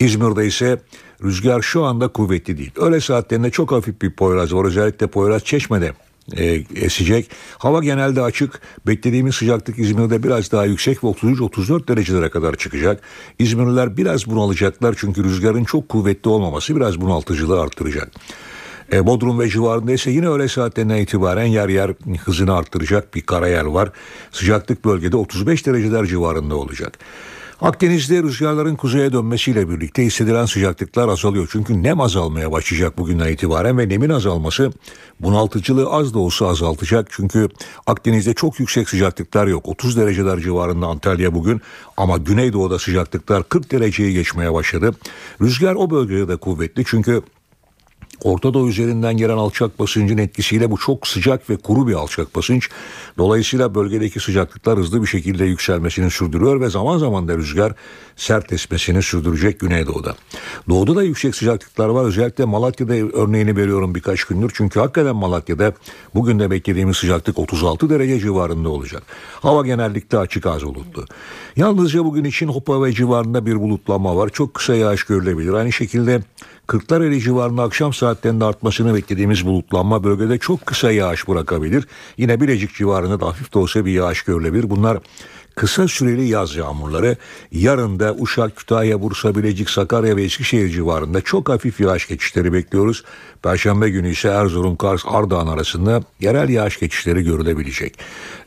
İzmir'de 0.00 0.46
ise 0.46 0.80
rüzgar 1.24 1.62
şu 1.62 1.84
anda 1.84 2.08
kuvvetli 2.08 2.58
değil. 2.58 2.72
Öğle 2.76 3.00
saatlerinde 3.00 3.50
çok 3.50 3.72
hafif 3.72 4.02
bir 4.02 4.10
Poyraz 4.10 4.54
var. 4.54 4.64
Özellikle 4.64 5.06
Poyraz 5.06 5.44
Çeşme'de 5.44 5.92
e, 6.36 6.64
esecek. 6.74 7.30
Hava 7.58 7.82
genelde 7.82 8.22
açık. 8.22 8.60
Beklediğimiz 8.86 9.34
sıcaklık 9.34 9.78
İzmir'de 9.78 10.22
biraz 10.22 10.52
daha 10.52 10.64
yüksek 10.64 11.04
ve 11.04 11.08
33-34 11.08 11.88
derecelere 11.88 12.30
kadar 12.30 12.56
çıkacak. 12.56 13.00
İzmirliler 13.38 13.96
biraz 13.96 14.26
bunalacaklar 14.26 14.94
çünkü 14.98 15.24
rüzgarın 15.24 15.64
çok 15.64 15.88
kuvvetli 15.88 16.30
olmaması 16.30 16.76
biraz 16.76 17.00
bunaltıcılığı 17.00 17.60
arttıracak. 17.60 18.12
E, 18.92 19.06
Bodrum 19.06 19.40
ve 19.40 19.48
civarında 19.48 19.92
ise 19.92 20.10
yine 20.10 20.28
öğle 20.28 20.48
saatlerinden 20.48 20.96
itibaren 20.96 21.44
yer 21.44 21.68
yer 21.68 21.90
hızını 22.24 22.56
arttıracak 22.56 23.14
bir 23.14 23.20
karayel 23.20 23.66
var. 23.66 23.90
Sıcaklık 24.32 24.84
bölgede 24.84 25.16
35 25.16 25.66
dereceler 25.66 26.06
civarında 26.06 26.56
olacak. 26.56 26.98
Akdeniz'de 27.60 28.22
rüzgarların 28.22 28.76
kuzeye 28.76 29.12
dönmesiyle 29.12 29.68
birlikte 29.68 30.04
hissedilen 30.04 30.46
sıcaklıklar 30.46 31.08
azalıyor. 31.08 31.48
Çünkü 31.52 31.82
nem 31.82 32.00
azalmaya 32.00 32.52
başlayacak 32.52 32.98
bugünden 32.98 33.28
itibaren 33.32 33.78
ve 33.78 33.88
nemin 33.88 34.08
azalması 34.08 34.72
bunaltıcılığı 35.20 35.90
az 35.90 36.14
da 36.14 36.18
olsa 36.18 36.46
azaltacak. 36.46 37.08
Çünkü 37.10 37.48
Akdeniz'de 37.86 38.34
çok 38.34 38.60
yüksek 38.60 38.88
sıcaklıklar 38.88 39.46
yok. 39.46 39.68
30 39.68 39.96
dereceler 39.96 40.38
civarında 40.38 40.86
Antalya 40.86 41.34
bugün 41.34 41.60
ama 41.96 42.16
Güneydoğu'da 42.16 42.78
sıcaklıklar 42.78 43.48
40 43.48 43.72
dereceyi 43.72 44.12
geçmeye 44.12 44.52
başladı. 44.52 44.94
Rüzgar 45.40 45.74
o 45.74 45.90
bölgede 45.90 46.28
de 46.28 46.36
kuvvetli 46.36 46.84
çünkü 46.86 47.22
Orta 48.24 48.54
Doğu 48.54 48.68
üzerinden 48.68 49.16
gelen 49.16 49.36
alçak 49.36 49.78
basıncın 49.78 50.18
etkisiyle 50.18 50.70
bu 50.70 50.76
çok 50.78 51.06
sıcak 51.06 51.50
ve 51.50 51.56
kuru 51.56 51.88
bir 51.88 51.94
alçak 51.94 52.36
basınç. 52.36 52.68
Dolayısıyla 53.18 53.74
bölgedeki 53.74 54.20
sıcaklıklar 54.20 54.78
hızlı 54.78 55.02
bir 55.02 55.06
şekilde 55.06 55.44
yükselmesini 55.44 56.10
sürdürüyor 56.10 56.60
ve 56.60 56.70
zaman 56.70 56.98
zaman 56.98 57.28
da 57.28 57.36
rüzgar 57.36 57.72
sert 58.16 58.52
esmesini 58.52 59.02
sürdürecek 59.02 59.60
Güneydoğu'da. 59.60 60.14
Doğuda 60.68 60.96
da 60.96 61.02
yüksek 61.02 61.34
sıcaklıklar 61.34 61.88
var. 61.88 62.04
Özellikle 62.04 62.44
Malatya'da 62.44 62.94
örneğini 62.94 63.56
veriyorum 63.56 63.94
birkaç 63.94 64.24
gündür. 64.24 64.52
Çünkü 64.54 64.80
hakikaten 64.80 65.16
Malatya'da 65.16 65.72
bugün 66.14 66.38
de 66.38 66.50
beklediğimiz 66.50 66.96
sıcaklık 66.96 67.38
36 67.38 67.90
derece 67.90 68.20
civarında 68.20 68.68
olacak. 68.68 69.02
Hava 69.40 69.66
genellikle 69.66 70.18
açık 70.18 70.46
az 70.46 70.64
bulutlu. 70.64 71.04
Yalnızca 71.56 72.04
bugün 72.04 72.24
için 72.24 72.48
Hopa 72.48 72.82
ve 72.82 72.92
civarında 72.92 73.46
bir 73.46 73.60
bulutlanma 73.60 74.16
var. 74.16 74.28
Çok 74.28 74.54
kısa 74.54 74.74
yağış 74.74 75.04
görülebilir. 75.04 75.52
Aynı 75.52 75.72
şekilde 75.72 76.22
Kırklareli 76.70 77.20
civarında 77.20 77.62
akşam 77.62 77.92
saatlerinde 77.92 78.44
artmasını 78.44 78.94
beklediğimiz 78.94 79.46
bulutlanma 79.46 80.04
bölgede 80.04 80.38
çok 80.38 80.66
kısa 80.66 80.92
yağış 80.92 81.28
bırakabilir. 81.28 81.88
Yine 82.16 82.40
Bilecik 82.40 82.74
civarında 82.74 83.20
da 83.20 83.26
hafif 83.26 83.54
de 83.54 83.58
olsa 83.58 83.84
bir 83.84 83.92
yağış 83.92 84.22
görülebilir. 84.22 84.70
Bunlar 84.70 84.98
kısa 85.54 85.88
süreli 85.88 86.28
yaz 86.28 86.56
yağmurları. 86.56 87.16
Yarın 87.52 88.00
da 88.00 88.14
Uşak, 88.18 88.56
Kütahya, 88.56 89.02
Bursa, 89.02 89.34
Bilecik, 89.34 89.70
Sakarya 89.70 90.16
ve 90.16 90.22
Eskişehir 90.22 90.68
civarında 90.68 91.20
çok 91.20 91.48
hafif 91.48 91.80
yağış 91.80 92.08
geçişleri 92.08 92.52
bekliyoruz. 92.52 93.04
Perşembe 93.42 93.90
günü 93.90 94.10
ise 94.10 94.28
Erzurum, 94.28 94.76
Kars, 94.76 95.02
Ardahan 95.06 95.46
arasında 95.46 96.02
yerel 96.20 96.48
yağış 96.48 96.80
geçişleri 96.80 97.22
görülebilecek. 97.22 97.98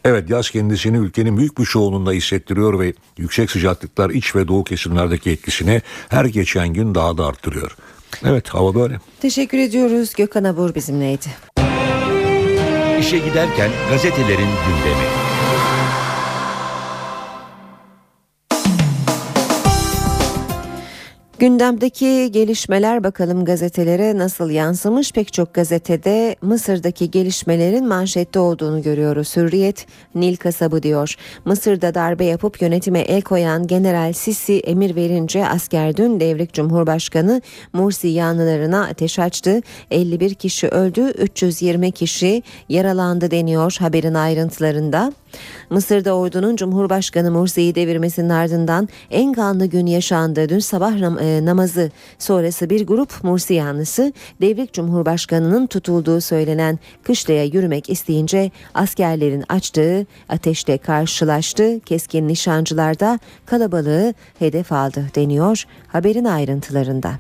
Evet 0.06 0.30
yaz 0.30 0.50
kendisini 0.50 0.98
ülkenin 0.98 1.38
büyük 1.38 1.58
bir 1.58 1.66
çoğunluğunda 1.66 2.12
hissettiriyor 2.12 2.80
ve 2.80 2.94
yüksek 3.18 3.52
sıcaklıklar 3.52 4.10
iç 4.10 4.36
ve 4.36 4.48
doğu 4.48 4.64
kesimlerdeki 4.64 5.32
etkisini 5.32 5.82
her 6.10 6.26
geçen 6.26 6.74
gün 6.74 6.96
daha 6.96 7.18
da 7.18 7.26
arttırıyor. 7.26 7.78
Evet 8.26 8.50
hava 8.50 8.76
böyle. 8.76 9.00
Teşekkür 9.22 9.58
ediyoruz. 9.58 10.14
Gökhan 10.14 10.44
Abur 10.44 10.76
bizimleydi. 10.76 11.28
İşe 13.00 13.18
giderken 13.18 13.70
gazetelerin 13.90 14.38
gündemi. 14.40 15.23
Gündemdeki 21.44 22.32
gelişmeler 22.32 23.04
bakalım 23.04 23.46
gazetelere 23.46 24.18
nasıl 24.18 24.50
yansımış? 24.50 25.12
Pek 25.12 25.34
çok 25.34 25.54
gazetede 25.54 26.36
Mısır'daki 26.42 27.12
gelişmelerin 27.12 27.88
manşette 27.88 28.40
olduğunu 28.40 28.82
görüyoruz. 28.82 29.36
Hürriyet, 29.36 29.86
Nil 30.16 30.36
kasabı 30.36 30.84
diyor. 30.84 31.16
Mısır'da 31.46 31.96
darbe 31.96 32.26
yapıp 32.26 32.62
yönetime 32.62 33.00
el 33.00 33.22
koyan 33.22 33.68
General 33.68 34.14
Sisi 34.14 34.60
emir 34.60 34.96
verince 34.96 35.48
asker 35.48 35.98
dün 35.98 36.20
devrik 36.20 36.54
Cumhurbaşkanı 36.54 37.42
Mursi 37.74 38.08
yanlılarına 38.08 38.86
ateş 38.86 39.20
açtı. 39.20 39.62
51 39.92 40.34
kişi 40.34 40.68
öldü, 40.68 41.02
320 41.02 41.92
kişi 41.92 42.44
yaralandı 42.70 43.32
deniyor 43.32 43.76
haberin 43.80 44.14
ayrıntılarında. 44.14 45.14
Mısır'da 45.70 46.16
ordunun 46.16 46.56
Cumhurbaşkanı 46.56 47.32
Mursi'yi 47.32 47.76
devirmesinin 47.76 48.30
ardından 48.30 48.90
en 49.12 49.34
kanlı 49.34 49.66
gün 49.66 49.86
yaşandı. 49.86 50.50
Dün 50.50 50.60
sabah 50.60 51.22
e, 51.22 51.46
namazı 51.46 51.92
sonrası 52.20 52.70
bir 52.70 52.88
grup 52.88 53.24
Mursi 53.24 53.54
yanlısı 53.54 54.14
devrik 54.42 54.74
Cumhurbaşkanı'nın 54.74 55.68
tutulduğu 55.68 56.22
söylenen 56.22 56.80
kışlaya 57.04 57.44
yürümek 57.44 57.90
isteyince 57.90 58.52
askerlerin 58.74 59.44
açtığı 59.50 60.06
ateşle 60.30 60.78
karşılaştı. 60.78 61.80
Keskin 61.80 62.28
nişancılar 62.28 63.00
da 63.00 63.20
kalabalığı 63.46 64.14
hedef 64.40 64.72
aldı 64.72 65.06
deniyor 65.16 65.64
haberin 65.88 66.26
ayrıntılarında. 66.26 67.12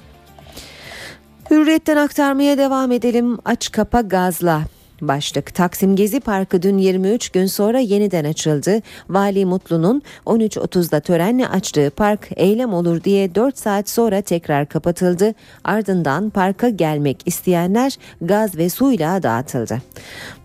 Hürriyetten 1.51 1.97
aktarmaya 1.97 2.57
devam 2.57 2.91
edelim. 2.91 3.37
Aç 3.45 3.71
kapa 3.71 4.01
gazla. 4.01 4.61
Başlık 5.07 5.55
Taksim 5.55 5.95
Gezi 5.95 6.19
Parkı 6.19 6.61
dün 6.61 6.77
23 6.77 7.29
gün 7.29 7.45
sonra 7.45 7.79
yeniden 7.79 8.25
açıldı. 8.25 8.81
Vali 9.09 9.45
Mutlu'nun 9.45 10.01
13.30'da 10.25 10.99
törenle 10.99 11.47
açtığı 11.47 11.91
park 11.95 12.29
eylem 12.35 12.73
olur 12.73 13.03
diye 13.03 13.35
4 13.35 13.57
saat 13.57 13.89
sonra 13.89 14.21
tekrar 14.21 14.65
kapatıldı. 14.69 15.33
Ardından 15.63 16.29
parka 16.29 16.69
gelmek 16.69 17.17
isteyenler 17.25 17.97
gaz 18.21 18.57
ve 18.57 18.69
suyla 18.69 19.23
dağıtıldı. 19.23 19.77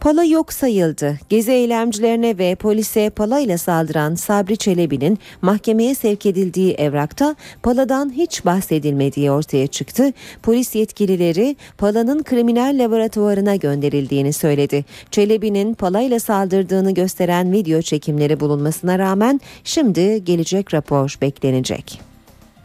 Pala 0.00 0.24
yok 0.24 0.52
sayıldı. 0.52 1.18
Gezi 1.28 1.52
eylemcilerine 1.52 2.38
ve 2.38 2.54
polise 2.54 3.10
palayla 3.10 3.58
saldıran 3.58 4.14
Sabri 4.14 4.56
Çelebi'nin 4.56 5.18
mahkemeye 5.42 5.94
sevk 5.94 6.26
edildiği 6.26 6.74
evrakta 6.74 7.36
paladan 7.62 8.12
hiç 8.16 8.44
bahsedilmediği 8.44 9.30
ortaya 9.30 9.66
çıktı. 9.66 10.12
Polis 10.42 10.74
yetkilileri 10.74 11.56
palanın 11.78 12.22
kriminal 12.22 12.78
laboratuvarına 12.78 13.56
gönderildiğini 13.56 14.32
söyledi. 14.32 14.47
Çelebi'nin 15.10 15.74
palayla 15.74 16.20
saldırdığını 16.20 16.94
gösteren 16.94 17.52
video 17.52 17.82
çekimleri 17.82 18.40
bulunmasına 18.40 18.98
rağmen 18.98 19.40
şimdi 19.64 20.24
gelecek 20.24 20.74
rapor 20.74 21.14
beklenecek. 21.22 22.07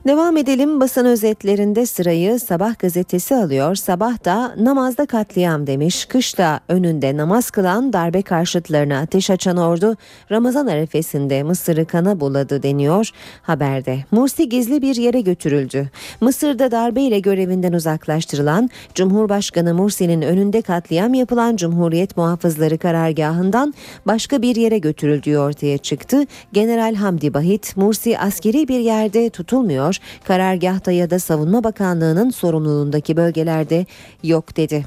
Devam 0.08 0.38
edelim 0.38 0.80
basın 0.80 1.06
özetlerinde 1.06 1.86
sırayı 1.86 2.40
Sabah 2.40 2.80
gazetesi 2.80 3.36
alıyor. 3.36 3.76
Sabah 3.76 4.26
da 4.26 4.56
namazda 4.58 5.06
katliam 5.06 5.68
demiş. 5.68 6.06
Kışta 6.06 6.60
önünde 6.68 7.18
namaz 7.18 7.52
kılan 7.52 7.94
darbe 7.94 8.22
karşıtlarına 8.22 9.00
ateş 9.00 9.30
açan 9.30 9.58
ordu 9.58 9.98
Ramazan 10.32 10.68
arefesinde 10.68 11.44
Mısır'ı 11.44 11.86
kana 11.86 12.20
buladı 12.20 12.64
deniyor 12.64 13.10
haberde. 13.42 14.00
Mursi 14.12 14.50
gizli 14.50 14.82
bir 14.82 14.96
yere 14.96 15.22
götürüldü. 15.22 15.90
Mısır'da 16.22 16.72
darbeyle 16.72 17.20
görevinden 17.20 17.74
uzaklaştırılan 17.74 18.70
Cumhurbaşkanı 18.96 19.74
Mursi'nin 19.74 20.22
önünde 20.22 20.62
katliam 20.62 21.14
yapılan 21.14 21.56
Cumhuriyet 21.56 22.18
Muhafızları 22.18 22.78
karargahından 22.78 23.74
başka 24.08 24.42
bir 24.42 24.56
yere 24.56 24.78
götürüldüğü 24.78 25.38
ortaya 25.38 25.78
çıktı. 25.78 26.26
General 26.54 26.96
Hamdi 26.96 27.34
Bahit 27.34 27.78
Mursi 27.78 28.20
askeri 28.20 28.68
bir 28.68 28.80
yerde 28.80 29.30
tutulmuyor 29.30 29.93
karargahta 30.24 30.92
ya 30.92 31.10
da 31.10 31.20
Savunma 31.20 31.64
Bakanlığı'nın 31.64 32.30
sorumluluğundaki 32.30 33.18
bölgelerde 33.18 33.86
yok 34.24 34.58
dedi. 34.58 34.86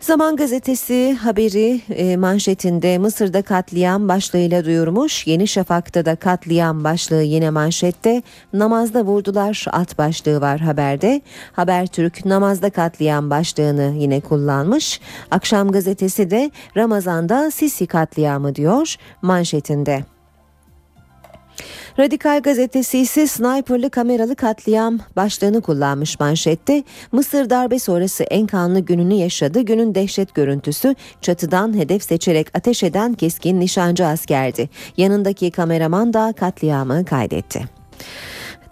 Zaman 0.00 0.36
gazetesi 0.36 1.16
haberi 1.20 1.80
e, 1.88 2.16
manşetinde 2.16 2.98
Mısır'da 2.98 3.42
katliam 3.42 4.08
başlığıyla 4.08 4.64
duyurmuş. 4.64 5.26
Yeni 5.26 5.48
Şafak'ta 5.48 6.04
da 6.04 6.16
katliam 6.16 6.84
başlığı 6.84 7.22
yine 7.22 7.50
manşette. 7.50 8.22
Namazda 8.52 9.04
vurdular 9.04 9.64
at 9.72 9.98
başlığı 9.98 10.40
var 10.40 10.60
haberde. 10.60 11.22
Habertürk 11.52 12.24
namazda 12.24 12.70
katliam 12.70 13.30
başlığını 13.30 13.94
yine 13.98 14.20
kullanmış. 14.20 15.00
Akşam 15.30 15.70
gazetesi 15.70 16.30
de 16.30 16.50
Ramazan'da 16.76 17.50
Sisi 17.50 17.86
katliamı 17.86 18.54
diyor 18.54 18.94
manşetinde. 19.22 20.15
Radikal 21.98 22.42
gazetesi 22.42 22.98
ise 22.98 23.26
sniperlı 23.26 23.90
kameralı 23.90 24.36
katliam 24.36 24.98
başlığını 25.16 25.60
kullanmış 25.60 26.20
manşette. 26.20 26.82
Mısır 27.12 27.50
darbe 27.50 27.78
sonrası 27.78 28.24
en 28.24 28.46
kanlı 28.46 28.80
gününü 28.80 29.14
yaşadı. 29.14 29.60
Günün 29.60 29.94
dehşet 29.94 30.34
görüntüsü 30.34 30.94
çatıdan 31.20 31.76
hedef 31.76 32.02
seçerek 32.02 32.46
ateş 32.54 32.82
eden 32.82 33.14
keskin 33.14 33.60
nişancı 33.60 34.06
askerdi. 34.06 34.68
Yanındaki 34.96 35.50
kameraman 35.50 36.12
da 36.12 36.34
katliamı 36.36 37.04
kaydetti. 37.04 37.64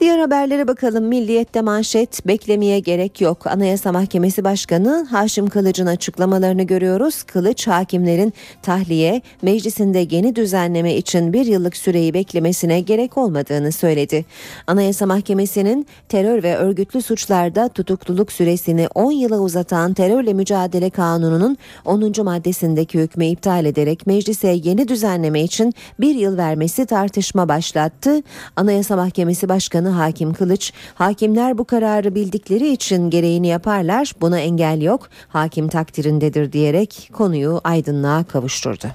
Diğer 0.00 0.18
haberlere 0.18 0.68
bakalım. 0.68 1.04
Milliyet'te 1.04 1.60
manşet 1.60 2.26
beklemeye 2.26 2.78
gerek 2.78 3.20
yok. 3.20 3.46
Anayasa 3.46 3.92
Mahkemesi 3.92 4.44
Başkanı 4.44 5.06
Haşim 5.10 5.48
Kılıç'ın 5.48 5.86
açıklamalarını 5.86 6.62
görüyoruz. 6.62 7.22
Kılıç 7.22 7.66
hakimlerin 7.66 8.32
tahliye, 8.62 9.22
meclisinde 9.42 10.06
yeni 10.10 10.36
düzenleme 10.36 10.94
için 10.94 11.32
bir 11.32 11.46
yıllık 11.46 11.76
süreyi 11.76 12.14
beklemesine 12.14 12.80
gerek 12.80 13.18
olmadığını 13.18 13.72
söyledi. 13.72 14.24
Anayasa 14.66 15.06
Mahkemesi'nin 15.06 15.86
terör 16.08 16.42
ve 16.42 16.56
örgütlü 16.56 17.02
suçlarda 17.02 17.68
tutukluluk 17.68 18.32
süresini 18.32 18.88
10 18.94 19.12
yıla 19.12 19.38
uzatan 19.38 19.94
terörle 19.94 20.32
mücadele 20.32 20.90
kanununun 20.90 21.56
10. 21.84 22.12
maddesindeki 22.24 22.98
hükmü 22.98 23.26
iptal 23.26 23.64
ederek 23.64 24.06
meclise 24.06 24.48
yeni 24.48 24.88
düzenleme 24.88 25.42
için 25.42 25.74
bir 26.00 26.14
yıl 26.14 26.36
vermesi 26.36 26.86
tartışma 26.86 27.48
başlattı. 27.48 28.22
Anayasa 28.56 28.96
Mahkemesi 28.96 29.48
Başkanı 29.48 29.83
Hakim 29.88 30.32
Kılıç, 30.32 30.72
hakimler 30.94 31.58
bu 31.58 31.64
kararı 31.64 32.14
bildikleri 32.14 32.72
için 32.72 33.10
gereğini 33.10 33.46
yaparlar, 33.46 34.12
buna 34.20 34.38
engel 34.38 34.82
yok, 34.82 35.08
hakim 35.28 35.68
takdirindedir 35.68 36.52
diyerek 36.52 37.10
konuyu 37.12 37.60
aydınlığa 37.64 38.24
kavuşturdu. 38.24 38.86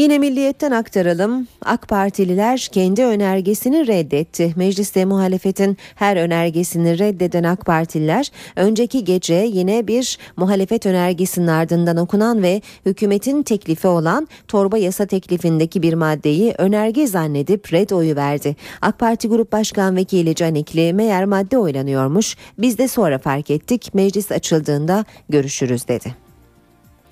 Yine 0.00 0.18
milliyetten 0.18 0.70
aktaralım. 0.70 1.46
AK 1.64 1.88
Partililer 1.88 2.68
kendi 2.72 3.04
önergesini 3.04 3.86
reddetti. 3.86 4.52
Mecliste 4.56 5.04
muhalefetin 5.04 5.76
her 5.94 6.16
önergesini 6.16 6.98
reddeden 6.98 7.44
AK 7.44 7.66
Partililer 7.66 8.30
önceki 8.56 9.04
gece 9.04 9.34
yine 9.34 9.86
bir 9.86 10.18
muhalefet 10.36 10.86
önergesinin 10.86 11.46
ardından 11.46 11.96
okunan 11.96 12.42
ve 12.42 12.62
hükümetin 12.86 13.42
teklifi 13.42 13.86
olan 13.86 14.28
torba 14.48 14.78
yasa 14.78 15.06
teklifindeki 15.06 15.82
bir 15.82 15.94
maddeyi 15.94 16.54
önerge 16.58 17.06
zannedip 17.06 17.72
red 17.72 17.90
oyu 17.90 18.16
verdi. 18.16 18.56
AK 18.82 18.98
Parti 18.98 19.28
Grup 19.28 19.52
Başkan 19.52 19.96
Vekili 19.96 20.34
Canikli 20.34 20.92
meğer 20.92 21.24
madde 21.24 21.58
oylanıyormuş. 21.58 22.36
Biz 22.58 22.78
de 22.78 22.88
sonra 22.88 23.18
fark 23.18 23.50
ettik. 23.50 23.94
Meclis 23.94 24.32
açıldığında 24.32 25.04
görüşürüz 25.28 25.88
dedi. 25.88 26.29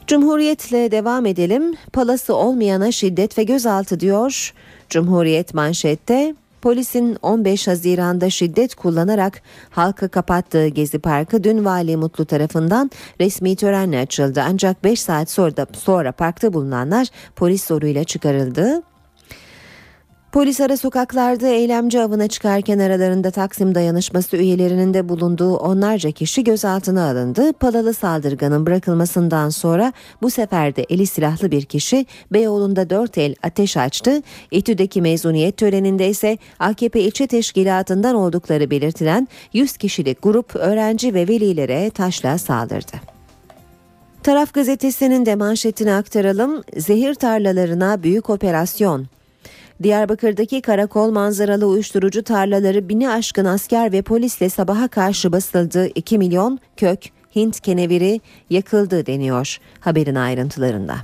Cumhuriyetle 0.08 0.90
devam 0.90 1.26
edelim. 1.26 1.74
Palası 1.92 2.34
olmayana 2.34 2.92
şiddet 2.92 3.38
ve 3.38 3.42
gözaltı 3.42 4.00
diyor. 4.00 4.54
Cumhuriyet 4.88 5.54
manşette 5.54 6.34
Polisin 6.62 7.16
15 7.22 7.68
Haziran'da 7.68 8.30
şiddet 8.30 8.74
kullanarak 8.74 9.42
halka 9.70 10.08
kapattığı 10.08 10.68
Gezi 10.68 10.98
Parkı 10.98 11.44
dün 11.44 11.64
Vali 11.64 11.96
Mutlu 11.96 12.24
tarafından 12.24 12.90
resmi 13.20 13.56
törenle 13.56 13.98
açıldı. 13.98 14.42
Ancak 14.48 14.84
5 14.84 15.00
saat 15.00 15.30
sonra, 15.30 15.66
sonra 15.72 16.12
parkta 16.12 16.52
bulunanlar 16.52 17.06
polis 17.36 17.66
zoruyla 17.66 18.04
çıkarıldı. 18.04 18.82
Polis 20.32 20.60
ara 20.60 20.76
sokaklarda 20.76 21.46
eylemci 21.46 22.00
avına 22.00 22.28
çıkarken 22.28 22.78
aralarında 22.78 23.30
Taksim 23.30 23.74
dayanışması 23.74 24.36
üyelerinin 24.36 24.94
de 24.94 25.08
bulunduğu 25.08 25.56
onlarca 25.56 26.10
kişi 26.10 26.44
gözaltına 26.44 27.10
alındı. 27.10 27.52
Palalı 27.52 27.94
saldırganın 27.94 28.66
bırakılmasından 28.66 29.48
sonra 29.48 29.92
bu 30.22 30.30
sefer 30.30 30.76
de 30.76 30.86
eli 30.90 31.06
silahlı 31.06 31.50
bir 31.50 31.64
kişi 31.64 32.06
Beyoğlu'nda 32.32 32.90
dört 32.90 33.18
el 33.18 33.34
ateş 33.42 33.76
açtı. 33.76 34.22
İTÜ'deki 34.50 35.02
mezuniyet 35.02 35.56
töreninde 35.56 36.08
ise 36.08 36.38
AKP 36.58 37.00
ilçe 37.00 37.26
teşkilatından 37.26 38.14
oldukları 38.14 38.70
belirtilen 38.70 39.28
100 39.52 39.76
kişilik 39.76 40.22
grup 40.22 40.56
öğrenci 40.56 41.14
ve 41.14 41.28
velilere 41.28 41.90
taşla 41.90 42.38
saldırdı. 42.38 42.96
Taraf 44.22 44.54
gazetesinin 44.54 45.26
de 45.26 45.34
manşetini 45.34 45.92
aktaralım. 45.92 46.62
Zehir 46.76 47.14
tarlalarına 47.14 48.02
büyük 48.02 48.30
operasyon. 48.30 49.06
Diyarbakır'daki 49.82 50.62
karakol 50.62 51.10
manzaralı 51.10 51.66
uyuşturucu 51.66 52.22
tarlaları 52.22 52.88
bini 52.88 53.10
aşkın 53.10 53.44
asker 53.44 53.92
ve 53.92 54.02
polisle 54.02 54.48
sabaha 54.48 54.88
karşı 54.88 55.32
basıldı. 55.32 55.86
2 55.94 56.18
milyon 56.18 56.58
kök 56.76 57.00
Hint 57.36 57.60
keneviri 57.60 58.20
yakıldı 58.50 59.06
deniyor 59.06 59.58
haberin 59.80 60.14
ayrıntılarında. 60.14 60.94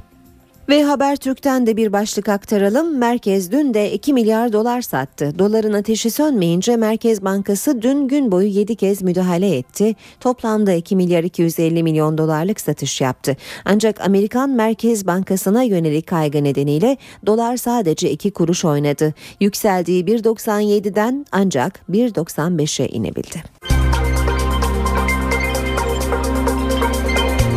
Ve 0.68 0.84
Habertürk'ten 0.84 1.66
de 1.66 1.76
bir 1.76 1.92
başlık 1.92 2.28
aktaralım. 2.28 2.98
Merkez 2.98 3.52
dün 3.52 3.74
de 3.74 3.92
2 3.92 4.12
milyar 4.12 4.52
dolar 4.52 4.82
sattı. 4.82 5.38
Doların 5.38 5.72
ateşi 5.72 6.10
sönmeyince 6.10 6.76
Merkez 6.76 7.24
Bankası 7.24 7.82
dün 7.82 8.08
gün 8.08 8.32
boyu 8.32 8.48
7 8.48 8.76
kez 8.76 9.02
müdahale 9.02 9.56
etti. 9.56 9.94
Toplamda 10.20 10.72
2 10.72 10.96
milyar 10.96 11.24
250 11.24 11.82
milyon 11.82 12.18
dolarlık 12.18 12.60
satış 12.60 13.00
yaptı. 13.00 13.36
Ancak 13.64 14.00
Amerikan 14.00 14.50
Merkez 14.50 15.06
Bankası'na 15.06 15.62
yönelik 15.62 16.06
kaygı 16.06 16.44
nedeniyle 16.44 16.96
dolar 17.26 17.56
sadece 17.56 18.10
2 18.10 18.30
kuruş 18.30 18.64
oynadı. 18.64 19.14
Yükseldiği 19.40 20.04
1.97'den 20.04 21.26
ancak 21.32 21.80
1.95'e 21.90 22.88
inebildi. 22.88 23.42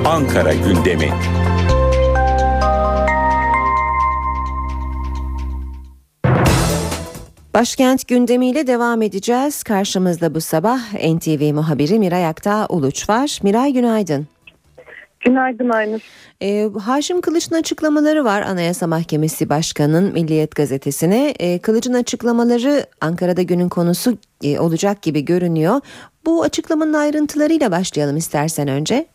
Ankara 0.05 0.53
gündemi. 0.53 1.36
Başkent 7.59 8.07
gündemiyle 8.07 8.67
devam 8.67 9.01
edeceğiz. 9.01 9.63
Karşımızda 9.63 10.35
bu 10.35 10.41
sabah 10.41 10.79
NTV 10.93 11.53
muhabiri 11.53 11.99
Miray 11.99 12.25
Aktağ 12.25 12.65
Uluç 12.69 13.09
var. 13.09 13.39
Miray 13.43 13.73
günaydın. 13.73 14.27
Günaydın 15.19 15.69
Aynur. 15.69 15.99
Ee, 16.41 16.67
Haşim 16.85 17.21
Kılıç'ın 17.21 17.55
açıklamaları 17.55 18.25
var 18.25 18.41
Anayasa 18.41 18.87
Mahkemesi 18.87 19.49
Başkanı'nın 19.49 20.13
Milliyet 20.13 20.55
Gazetesi'ne. 20.55 21.33
Ee, 21.39 21.59
Kılıç'ın 21.59 21.93
açıklamaları 21.93 22.85
Ankara'da 23.01 23.41
günün 23.41 23.69
konusu 23.69 24.17
e, 24.43 24.59
olacak 24.59 25.01
gibi 25.01 25.25
görünüyor. 25.25 25.81
Bu 26.25 26.43
açıklamanın 26.43 26.93
ayrıntılarıyla 26.93 27.71
başlayalım 27.71 28.17
istersen 28.17 28.67
önce. 28.67 29.05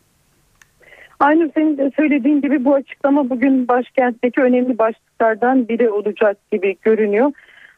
Aynı 1.19 1.51
senin 1.55 1.77
de 1.77 1.91
söylediğin 1.95 2.41
gibi 2.41 2.65
bu 2.65 2.73
açıklama 2.75 3.29
bugün 3.29 3.67
başkentteki 3.67 4.41
önemli 4.41 4.77
başlıklardan 4.77 5.67
biri 5.67 5.89
olacak 5.89 6.37
gibi 6.51 6.77
görünüyor. 6.81 7.31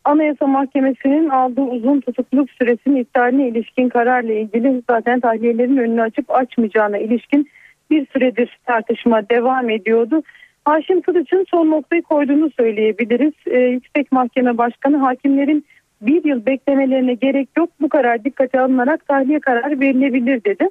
Anayasa 0.05 0.47
Mahkemesi'nin 0.47 1.29
aldığı 1.29 1.61
uzun 1.61 2.01
tutukluluk 2.01 2.51
süresinin 2.51 2.95
iptaline 2.95 3.47
ilişkin 3.47 3.89
kararla 3.89 4.33
ilgili 4.33 4.81
zaten 4.89 5.19
tahliyelerin 5.19 5.77
önünü 5.77 6.01
açıp 6.01 6.31
açmayacağına 6.31 6.97
ilişkin 6.97 7.49
bir 7.89 8.07
süredir 8.13 8.59
tartışma 8.65 9.29
devam 9.29 9.69
ediyordu. 9.69 10.23
Haşim 10.65 11.01
Kılıç'ın 11.01 11.45
son 11.51 11.71
noktayı 11.71 12.01
koyduğunu 12.01 12.49
söyleyebiliriz. 12.59 13.33
Ee, 13.47 13.59
Yüksek 13.59 14.11
Mahkeme 14.11 14.57
Başkanı 14.57 14.97
hakimlerin 14.97 15.65
bir 16.01 16.23
yıl 16.23 16.45
beklemelerine 16.45 17.13
gerek 17.13 17.49
yok 17.57 17.69
bu 17.81 17.89
karar 17.89 18.23
dikkate 18.23 18.59
alınarak 18.59 19.07
tahliye 19.07 19.39
kararı 19.39 19.79
verilebilir 19.79 20.43
dedi. 20.43 20.69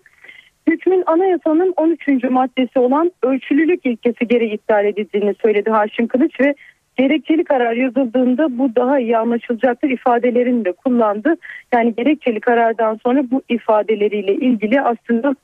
Hükmün 0.69 1.03
anayasanın 1.07 1.75
13. 1.77 2.25
maddesi 2.31 2.79
olan 2.79 3.13
ölçülülük 3.23 3.87
ilkesi 3.87 4.29
gereği 4.29 4.55
iptal 4.55 4.85
edildiğini 4.85 5.35
söyledi 5.43 5.71
Haşim 5.71 6.07
Kılıç 6.07 6.41
ve 6.41 6.55
gerekçeli 6.97 7.45
karar 7.45 7.73
yazıldığında 7.73 8.59
bu 8.59 8.77
daha 8.77 9.01
iyi 9.01 9.19
anlaşılacaktır 9.19 9.91
ifadelerini 9.91 10.65
de 10.65 10.73
kullandı. 10.73 11.37
Yani 11.73 11.95
gerekçeli 11.95 12.41
karardan 12.41 12.99
sonra 13.03 13.23
bu 13.31 13.43
ifadeleriyle 13.49 14.35
ilgili 14.35 14.81
aslında 14.81 15.35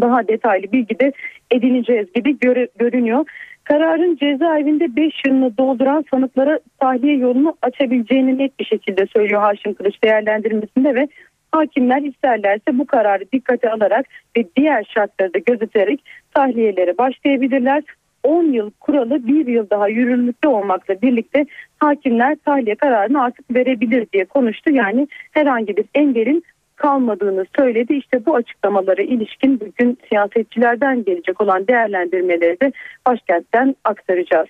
daha 0.00 0.28
detaylı 0.28 0.72
bilgi 0.72 0.98
de 0.98 1.12
edineceğiz 1.50 2.12
gibi 2.12 2.38
göre, 2.38 2.68
görünüyor. 2.78 3.24
Kararın 3.64 4.16
cezaevinde 4.16 4.96
5 4.96 5.12
yılını 5.26 5.58
dolduran 5.58 6.04
sanıklara 6.10 6.58
tahliye 6.80 7.16
yolunu 7.16 7.56
açabileceğini 7.62 8.38
net 8.38 8.60
bir 8.60 8.64
şekilde 8.64 9.06
söylüyor 9.06 9.40
Haşim 9.40 9.74
Kılıç 9.74 10.02
değerlendirmesinde 10.02 10.94
ve 10.94 11.08
hakimler 11.52 12.02
isterlerse 12.02 12.78
bu 12.78 12.86
kararı 12.86 13.24
dikkate 13.32 13.70
alarak 13.70 14.06
ve 14.36 14.44
diğer 14.56 14.84
şartları 14.94 15.34
da 15.34 15.38
gözeterek 15.38 16.04
tahliyelere 16.34 16.98
başlayabilirler. 16.98 17.82
10 18.24 18.44
yıl 18.44 18.70
kuralı 18.80 19.26
bir 19.26 19.46
yıl 19.46 19.70
daha 19.70 19.88
yürürlükte 19.88 20.48
olmakla 20.48 21.02
birlikte 21.02 21.46
hakimler 21.78 22.36
tahliye 22.44 22.74
kararını 22.74 23.22
artık 23.22 23.54
verebilir 23.54 24.06
diye 24.12 24.24
konuştu. 24.24 24.70
Yani 24.72 25.08
herhangi 25.32 25.76
bir 25.76 25.84
engelin 25.94 26.44
kalmadığını 26.76 27.44
söyledi. 27.56 27.94
İşte 27.94 28.26
bu 28.26 28.34
açıklamalara 28.34 29.02
ilişkin 29.02 29.60
bugün 29.60 29.98
siyasetçilerden 30.08 31.04
gelecek 31.04 31.40
olan 31.40 31.66
değerlendirmeleri 31.66 32.60
de 32.60 32.72
başkentten 33.06 33.76
aktaracağız. 33.84 34.48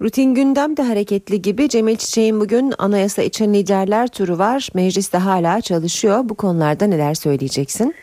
Rutin 0.00 0.34
gündem 0.34 0.76
de 0.76 0.82
hareketli 0.82 1.42
gibi 1.42 1.68
Cemil 1.68 1.96
Çiçek'in 1.96 2.40
bugün 2.40 2.72
anayasa 2.78 3.22
için 3.22 3.54
liderler 3.54 4.08
turu 4.08 4.38
var. 4.38 4.68
Mecliste 4.74 5.18
hala 5.18 5.60
çalışıyor. 5.60 6.20
Bu 6.24 6.34
konularda 6.34 6.86
neler 6.86 7.14
söyleyeceksin? 7.14 7.94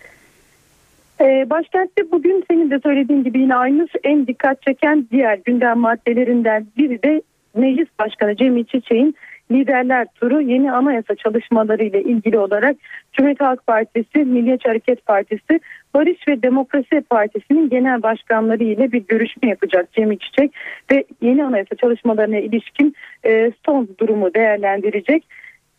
Ee, 1.22 1.50
başkentte 1.50 2.12
bugün 2.12 2.44
senin 2.52 2.72
de 2.72 2.80
söylediğin 2.80 3.24
gibi 3.24 3.40
yine 3.40 3.56
aynı 3.56 3.88
en 4.04 4.28
dikkat 4.28 4.62
çeken 4.62 5.08
diğer 5.12 5.40
gündem 5.46 5.80
maddelerinden 5.80 6.68
biri 6.78 7.04
de 7.04 7.22
Meclis 7.56 7.88
Başkanı 8.00 8.36
Cemil 8.36 8.66
Çiçek'in 8.66 9.16
liderler 9.52 10.08
turu 10.16 10.42
yeni 10.42 10.72
anayasa 10.72 11.16
çalışmaları 11.16 11.84
ile 11.84 12.04
ilgili 12.04 12.40
olarak 12.40 12.76
Cumhuriyet 13.14 13.42
Halk 13.42 13.68
Partisi, 13.68 14.18
Milliyetçi 14.18 14.68
Hareket 14.68 15.06
Partisi, 15.06 15.60
Barış 15.94 16.28
ve 16.28 16.44
Demokrasi 16.44 17.02
Partisi'nin 17.10 17.70
genel 17.70 18.04
başkanları 18.04 18.64
ile 18.64 18.92
bir 18.92 19.04
görüşme 19.08 19.50
yapacak 19.50 19.94
Cemil 19.94 20.18
Çiçek 20.18 20.52
ve 20.92 21.04
yeni 21.22 21.46
anayasa 21.46 21.76
çalışmalarına 21.76 22.38
ilişkin 22.38 22.96
e, 23.26 23.52
son 23.66 23.90
durumu 24.00 24.34
değerlendirecek. 24.34 25.24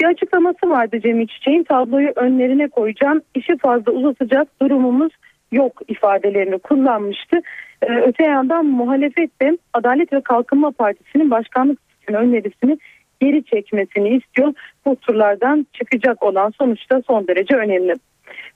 Bir 0.01 0.07
açıklaması 0.07 0.71
vardı 0.71 1.01
Cemil 1.01 1.27
Çiçek'in 1.27 1.65
tabloyu 1.65 2.13
önlerine 2.17 2.69
koyacağım, 2.69 3.21
işi 3.35 3.57
fazla 3.57 3.93
uzatacak 3.93 4.49
durumumuz 4.63 5.13
yok 5.53 5.81
ifadelerini 5.89 6.59
kullanmıştı. 6.59 7.41
Ee, 7.83 7.87
öte 8.07 8.25
yandan 8.25 8.67
muhalefet 8.67 9.43
de 9.43 9.59
Adalet 9.73 10.13
ve 10.13 10.21
Kalkınma 10.21 10.71
Partisi'nin 10.71 11.31
başkanlık 11.31 11.79
önerisini 12.09 12.79
geri 13.21 13.45
çekmesini 13.45 14.17
istiyor. 14.17 14.55
Bu 14.87 14.97
turlardan 14.97 15.67
çıkacak 15.73 16.23
olan 16.23 16.53
sonuçta 16.59 17.03
son 17.07 17.29
derece 17.29 17.57
önemli. 17.57 17.95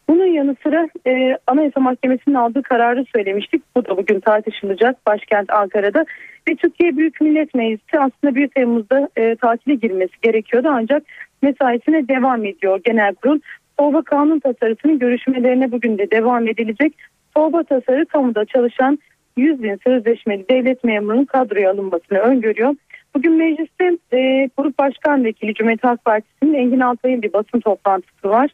Bunun 0.08 0.26
yanı 0.26 0.56
sıra 0.62 0.88
e, 1.06 1.38
Anayasa 1.46 1.80
Mahkemesi'nin 1.80 2.34
aldığı 2.34 2.62
kararı 2.62 3.04
söylemiştik. 3.14 3.62
Bu 3.76 3.84
da 3.84 3.96
bugün 3.96 4.20
tartışılacak 4.20 5.06
başkent 5.06 5.50
Ankara'da. 5.52 6.04
Ve 6.48 6.54
Türkiye 6.54 6.96
Büyük 6.96 7.20
Millet 7.20 7.54
Meclisi 7.54 7.98
aslında 7.98 8.34
1 8.34 8.48
Temmuz'da 8.48 9.08
e, 9.16 9.36
tatile 9.36 9.74
girmesi 9.74 10.12
gerekiyordu 10.22 10.68
ancak 10.70 11.02
mesaisine 11.42 12.08
devam 12.08 12.44
ediyor 12.44 12.80
genel 12.84 13.14
kurul. 13.14 13.40
Torba 13.78 14.02
kanun 14.02 14.38
tasarısının 14.38 14.98
görüşmelerine 14.98 15.72
bugün 15.72 15.98
de 15.98 16.10
devam 16.10 16.48
edilecek. 16.48 16.94
Torba 17.34 17.62
tasarı 17.62 18.06
kamuda 18.06 18.44
çalışan 18.44 18.98
100 19.36 19.62
bin 19.62 19.80
sözleşmeli 19.84 20.48
devlet 20.50 20.84
memurunun 20.84 21.24
kadroya 21.24 21.70
alınmasını 21.70 22.18
öngörüyor. 22.18 22.74
Bugün 23.14 23.32
mecliste 23.32 23.98
e, 24.12 24.48
Grup 24.56 24.78
Başkan 24.78 25.24
Vekili 25.24 25.54
Cumhuriyet 25.54 25.84
Halk 25.84 26.04
Partisi'nin 26.04 26.54
Engin 26.54 26.80
Altay'ın 26.80 27.22
bir 27.22 27.32
basın 27.32 27.60
toplantısı 27.60 28.28
var. 28.28 28.50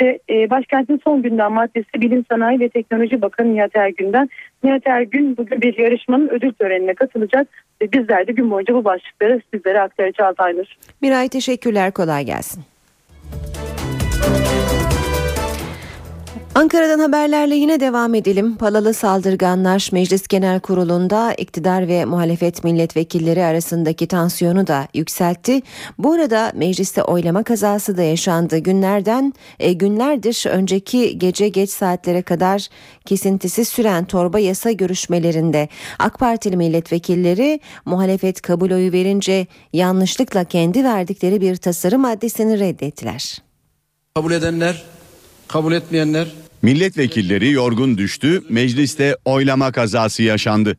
Ve 0.00 0.18
e, 0.30 0.50
başkentin 0.50 1.00
son 1.04 1.22
gündem 1.22 1.52
maddesi 1.52 2.00
Bilim 2.00 2.24
Sanayi 2.30 2.60
ve 2.60 2.68
Teknoloji 2.68 3.22
Bakanı 3.22 3.54
Nihat 3.54 3.76
Ergün'den. 3.76 4.28
Nihat 4.64 4.86
Ergün 4.86 5.36
bugün 5.36 5.62
bir 5.62 5.78
yarışmanın 5.78 6.28
ödül 6.28 6.52
törenine 6.52 6.94
katılacak. 6.94 7.48
Ve 7.82 7.92
bizler 7.92 8.26
de 8.26 8.32
gün 8.32 8.50
boyunca 8.50 8.74
bu 8.74 8.84
başlıkları 8.84 9.40
sizlere 9.54 9.80
aktaracağız 9.80 10.34
Aynur. 10.38 10.66
Miray 11.02 11.28
teşekkürler 11.28 11.92
kolay 11.92 12.24
gelsin. 12.24 12.62
Ankara'dan 16.54 16.98
haberlerle 16.98 17.54
yine 17.54 17.80
devam 17.80 18.14
edelim. 18.14 18.56
Palalı 18.56 18.94
saldırganlar 18.94 19.88
Meclis 19.92 20.28
Genel 20.28 20.60
Kurulu'nda 20.60 21.34
iktidar 21.34 21.88
ve 21.88 22.04
muhalefet 22.04 22.64
milletvekilleri 22.64 23.44
arasındaki 23.44 24.06
tansiyonu 24.06 24.66
da 24.66 24.88
yükseltti. 24.94 25.62
Bu 25.98 26.12
arada 26.12 26.52
mecliste 26.54 27.02
oylama 27.02 27.42
kazası 27.42 27.96
da 27.96 28.02
yaşandı. 28.02 28.58
Günlerden 28.58 29.32
e, 29.58 29.72
günlerdir 29.72 30.44
önceki 30.48 31.18
gece 31.18 31.48
geç 31.48 31.70
saatlere 31.70 32.22
kadar 32.22 32.68
kesintisiz 33.06 33.68
süren 33.68 34.04
torba 34.04 34.38
yasa 34.38 34.72
görüşmelerinde 34.72 35.68
AK 35.98 36.18
Partili 36.18 36.56
milletvekilleri 36.56 37.60
muhalefet 37.84 38.40
kabul 38.40 38.70
oyu 38.70 38.92
verince 38.92 39.46
yanlışlıkla 39.72 40.44
kendi 40.44 40.84
verdikleri 40.84 41.40
bir 41.40 41.56
tasarı 41.56 41.98
maddesini 41.98 42.58
reddettiler. 42.58 43.42
Kabul 44.14 44.32
edenler, 44.32 44.84
kabul 45.48 45.72
etmeyenler 45.72 46.43
Milletvekilleri 46.64 47.50
yorgun 47.50 47.98
düştü, 47.98 48.42
mecliste 48.48 49.16
oylama 49.24 49.72
kazası 49.72 50.22
yaşandı. 50.22 50.76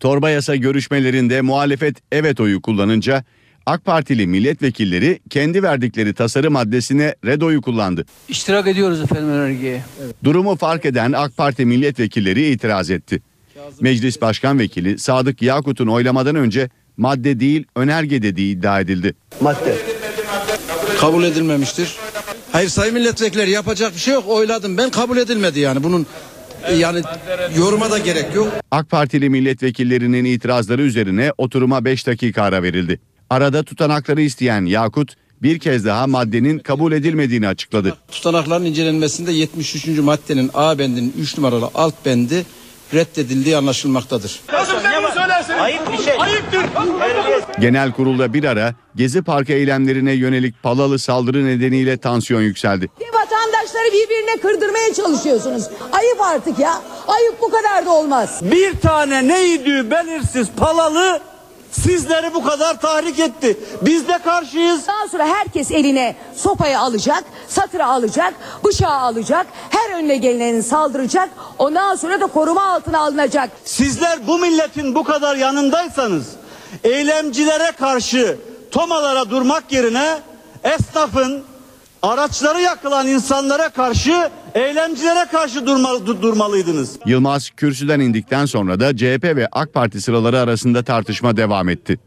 Torba 0.00 0.30
yasa 0.30 0.56
görüşmelerinde 0.56 1.40
muhalefet 1.40 1.96
evet 2.12 2.40
oyu 2.40 2.62
kullanınca 2.62 3.24
AK 3.66 3.84
Partili 3.84 4.26
milletvekilleri 4.26 5.20
kendi 5.30 5.62
verdikleri 5.62 6.14
tasarı 6.14 6.50
maddesine 6.50 7.14
red 7.24 7.40
oyu 7.40 7.62
kullandı. 7.62 8.06
İştirak 8.28 8.68
ediyoruz 8.68 9.00
efendim 9.00 9.28
önergeye. 9.28 9.82
Evet. 10.04 10.14
Durumu 10.24 10.56
fark 10.56 10.84
eden 10.84 11.12
AK 11.12 11.36
Parti 11.36 11.64
milletvekilleri 11.66 12.46
itiraz 12.50 12.90
etti. 12.90 13.22
Meclis 13.80 14.20
Başkan 14.20 14.58
Vekili 14.58 14.98
Sadık 14.98 15.42
Yakut'un 15.42 15.86
oylamadan 15.86 16.36
önce 16.36 16.70
madde 16.96 17.40
değil 17.40 17.64
önerge 17.76 18.22
dediği 18.22 18.56
iddia 18.56 18.80
edildi. 18.80 19.14
Madde. 19.40 19.76
Kabul 21.00 21.24
edilmemiştir. 21.24 21.96
Hayır 22.54 22.68
sayın 22.68 22.94
milletvekilleri 22.94 23.50
yapacak 23.50 23.94
bir 23.94 24.00
şey 24.00 24.14
yok 24.14 24.24
oyladım 24.28 24.78
ben 24.78 24.90
kabul 24.90 25.16
edilmedi 25.16 25.60
yani 25.60 25.82
bunun 25.82 26.06
yani 26.78 27.02
yoruma 27.58 27.90
da 27.90 27.98
gerek 27.98 28.34
yok. 28.34 28.48
AK 28.70 28.90
Partili 28.90 29.30
milletvekillerinin 29.30 30.24
itirazları 30.24 30.82
üzerine 30.82 31.32
oturuma 31.38 31.84
5 31.84 32.06
dakika 32.06 32.42
ara 32.42 32.62
verildi. 32.62 33.00
Arada 33.30 33.62
tutanakları 33.62 34.20
isteyen 34.20 34.64
Yakut 34.64 35.14
bir 35.42 35.58
kez 35.58 35.84
daha 35.84 36.06
maddenin 36.06 36.58
kabul 36.58 36.92
edilmediğini 36.92 37.48
açıkladı. 37.48 37.96
Tutanakların 38.10 38.64
incelenmesinde 38.64 39.32
73. 39.32 39.86
maddenin 39.86 40.50
A 40.54 40.78
bendinin 40.78 41.14
3 41.18 41.38
numaralı 41.38 41.70
alt 41.74 41.94
bendi 42.06 42.44
reddedildiği 42.94 43.56
anlaşılmaktadır. 43.56 44.40
Ayıp 45.60 45.92
bir 45.92 46.04
şey. 46.04 46.14
Ayıptır. 46.18 46.60
Genel 47.60 47.92
kurulda 47.92 48.32
bir 48.32 48.44
ara 48.44 48.74
Gezi 48.96 49.22
Parkı 49.22 49.52
eylemlerine 49.52 50.12
yönelik 50.12 50.62
palalı 50.62 50.98
saldırı 50.98 51.46
nedeniyle 51.46 51.96
tansiyon 51.96 52.40
yükseldi. 52.40 52.88
Vatandaşları 53.12 53.92
birbirine 53.92 54.40
kırdırmaya 54.40 54.94
çalışıyorsunuz. 54.94 55.64
Ayıp 55.92 56.20
artık 56.20 56.58
ya. 56.58 56.72
Ayıp 57.08 57.40
bu 57.40 57.50
kadar 57.50 57.86
da 57.86 57.90
olmaz. 57.90 58.40
Bir 58.42 58.80
tane 58.80 59.28
neydi 59.28 59.90
belirsiz 59.90 60.48
palalı 60.56 61.20
sizleri 61.82 62.34
bu 62.34 62.44
kadar 62.44 62.80
tahrik 62.80 63.18
etti. 63.18 63.58
Biz 63.82 64.08
de 64.08 64.18
karşıyız. 64.18 64.86
Daha 64.86 65.08
sonra 65.08 65.26
herkes 65.26 65.70
eline 65.70 66.16
sopayı 66.36 66.78
alacak, 66.78 67.24
satıra 67.48 67.86
alacak, 67.86 68.34
bıçağı 68.64 69.00
alacak, 69.00 69.46
her 69.70 69.94
önüne 69.98 70.16
geleni 70.16 70.62
saldıracak. 70.62 71.30
Ondan 71.58 71.94
sonra 71.94 72.20
da 72.20 72.26
koruma 72.26 72.62
altına 72.64 73.00
alınacak. 73.00 73.50
Sizler 73.64 74.26
bu 74.26 74.38
milletin 74.38 74.94
bu 74.94 75.04
kadar 75.04 75.36
yanındaysanız 75.36 76.26
eylemcilere 76.84 77.72
karşı 77.72 78.38
tomalara 78.70 79.30
durmak 79.30 79.72
yerine 79.72 80.18
esnafın 80.64 81.44
araçları 82.02 82.60
yakılan 82.60 83.06
insanlara 83.06 83.68
karşı 83.68 84.30
eylemcilere 84.54 85.26
karşı 85.32 85.66
durmalı, 85.66 86.22
durmalıydınız. 86.22 86.98
Yılmaz 87.06 87.50
kürsüden 87.50 88.00
indikten 88.00 88.46
sonra 88.46 88.80
da 88.80 88.96
CHP 88.96 89.24
ve 89.24 89.48
AK 89.52 89.74
Parti 89.74 90.00
sıraları 90.00 90.38
arasında 90.38 90.82
tartışma 90.82 91.36
devam 91.36 91.68
etti. 91.68 91.98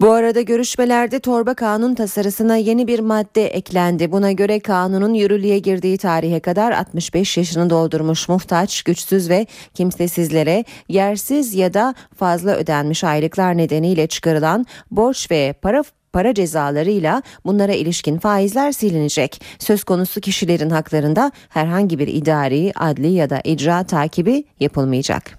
Bu 0.00 0.10
arada 0.10 0.40
görüşmelerde 0.40 1.20
torba 1.20 1.54
kanun 1.54 1.94
tasarısına 1.94 2.56
yeni 2.56 2.86
bir 2.86 3.00
madde 3.00 3.46
eklendi. 3.46 4.12
Buna 4.12 4.32
göre 4.32 4.60
kanunun 4.60 5.14
yürürlüğe 5.14 5.58
girdiği 5.58 5.98
tarihe 5.98 6.40
kadar 6.40 6.72
65 6.72 7.36
yaşını 7.36 7.70
doldurmuş 7.70 8.28
muhtaç, 8.28 8.82
güçsüz 8.82 9.30
ve 9.30 9.46
kimsesizlere 9.74 10.64
yersiz 10.88 11.54
ya 11.54 11.74
da 11.74 11.94
fazla 12.16 12.56
ödenmiş 12.56 13.04
aylıklar 13.04 13.56
nedeniyle 13.56 14.06
çıkarılan 14.06 14.66
borç 14.90 15.30
ve 15.30 15.54
para 15.62 15.82
para 16.16 16.34
cezalarıyla 16.34 17.22
bunlara 17.46 17.72
ilişkin 17.72 18.18
faizler 18.18 18.72
silinecek. 18.72 19.42
Söz 19.58 19.84
konusu 19.84 20.20
kişilerin 20.20 20.70
haklarında 20.70 21.32
herhangi 21.48 21.98
bir 21.98 22.08
idari, 22.08 22.72
adli 22.76 23.12
ya 23.12 23.30
da 23.30 23.40
icra 23.44 23.84
takibi 23.84 24.44
yapılmayacak. 24.60 25.38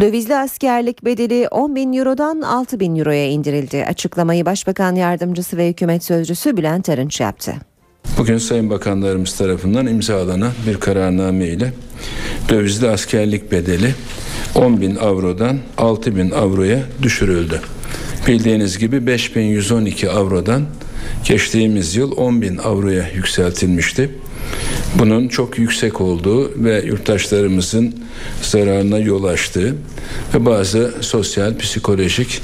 Dövizli 0.00 0.36
askerlik 0.36 1.04
bedeli 1.04 1.48
10 1.48 1.76
bin 1.76 1.92
eurodan 1.92 2.40
6 2.40 2.80
bin 2.80 2.96
euroya 2.96 3.26
indirildi. 3.26 3.84
Açıklamayı 3.84 4.46
Başbakan 4.46 4.94
Yardımcısı 4.94 5.56
ve 5.56 5.68
Hükümet 5.68 6.04
Sözcüsü 6.04 6.56
Bülent 6.56 6.88
Arınç 6.88 7.20
yaptı. 7.20 7.54
Bugün 8.18 8.38
Sayın 8.38 8.70
Bakanlarımız 8.70 9.36
tarafından 9.36 9.86
imzalanan 9.86 10.52
bir 10.66 10.80
kararname 10.80 11.46
ile 11.46 11.72
dövizli 12.48 12.88
askerlik 12.88 13.52
bedeli 13.52 13.94
10 14.54 14.80
bin 14.80 14.96
avrodan 14.96 15.58
6 15.78 16.16
bin 16.16 16.30
avroya 16.30 16.78
düşürüldü. 17.02 17.60
Bildiğiniz 18.26 18.78
gibi 18.78 19.06
5112 19.06 20.10
avrodan 20.10 20.62
geçtiğimiz 21.24 21.96
yıl 21.96 22.12
10 22.12 22.42
bin 22.42 22.56
avroya 22.56 23.08
yükseltilmişti. 23.14 24.10
Bunun 24.98 25.28
çok 25.28 25.58
yüksek 25.58 26.00
olduğu 26.00 26.64
ve 26.64 26.82
yurttaşlarımızın 26.86 27.94
zararına 28.42 28.98
yol 28.98 29.24
açtığı 29.24 29.74
ve 30.34 30.46
bazı 30.46 30.94
sosyal, 31.00 31.58
psikolojik 31.58 32.42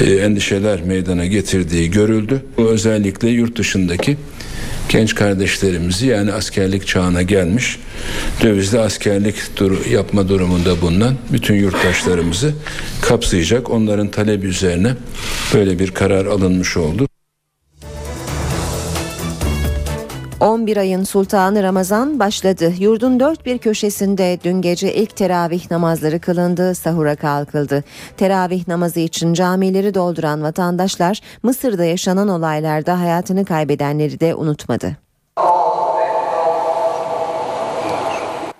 e, 0.00 0.04
endişeler 0.04 0.82
meydana 0.82 1.26
getirdiği 1.26 1.90
görüldü. 1.90 2.42
Bu 2.56 2.68
özellikle 2.68 3.28
yurt 3.28 3.58
dışındaki 3.58 4.16
genç 4.90 5.14
kardeşlerimizi 5.14 6.06
yani 6.06 6.32
askerlik 6.32 6.86
çağına 6.86 7.22
gelmiş 7.22 7.78
dövizli 8.42 8.78
askerlik 8.78 9.36
dur- 9.56 9.86
yapma 9.86 10.28
durumunda 10.28 10.80
bulunan 10.80 11.14
bütün 11.32 11.54
yurttaşlarımızı 11.54 12.52
kapsayacak. 13.00 13.70
Onların 13.70 14.10
talebi 14.10 14.46
üzerine 14.46 14.94
böyle 15.54 15.78
bir 15.78 15.90
karar 15.90 16.26
alınmış 16.26 16.76
oldu. 16.76 17.09
11 20.40 20.76
ayın 20.76 21.04
sultanı 21.04 21.62
Ramazan 21.62 22.18
başladı. 22.18 22.72
Yurdun 22.78 23.20
dört 23.20 23.46
bir 23.46 23.58
köşesinde 23.58 24.38
dün 24.44 24.62
gece 24.62 24.94
ilk 24.94 25.16
teravih 25.16 25.70
namazları 25.70 26.20
kılındı, 26.20 26.74
sahura 26.74 27.16
kalkıldı. 27.16 27.84
Teravih 28.16 28.68
namazı 28.68 29.00
için 29.00 29.34
camileri 29.34 29.94
dolduran 29.94 30.42
vatandaşlar 30.42 31.20
Mısır'da 31.42 31.84
yaşanan 31.84 32.28
olaylarda 32.28 33.00
hayatını 33.00 33.44
kaybedenleri 33.44 34.20
de 34.20 34.34
unutmadı. 34.34 34.96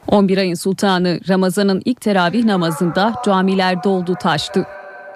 11 0.08 0.38
ayın 0.38 0.54
sultanı 0.54 1.20
Ramazan'ın 1.28 1.82
ilk 1.84 2.00
teravih 2.00 2.44
namazında 2.44 3.14
camiler 3.24 3.84
doldu 3.84 4.14
taştı. 4.20 4.66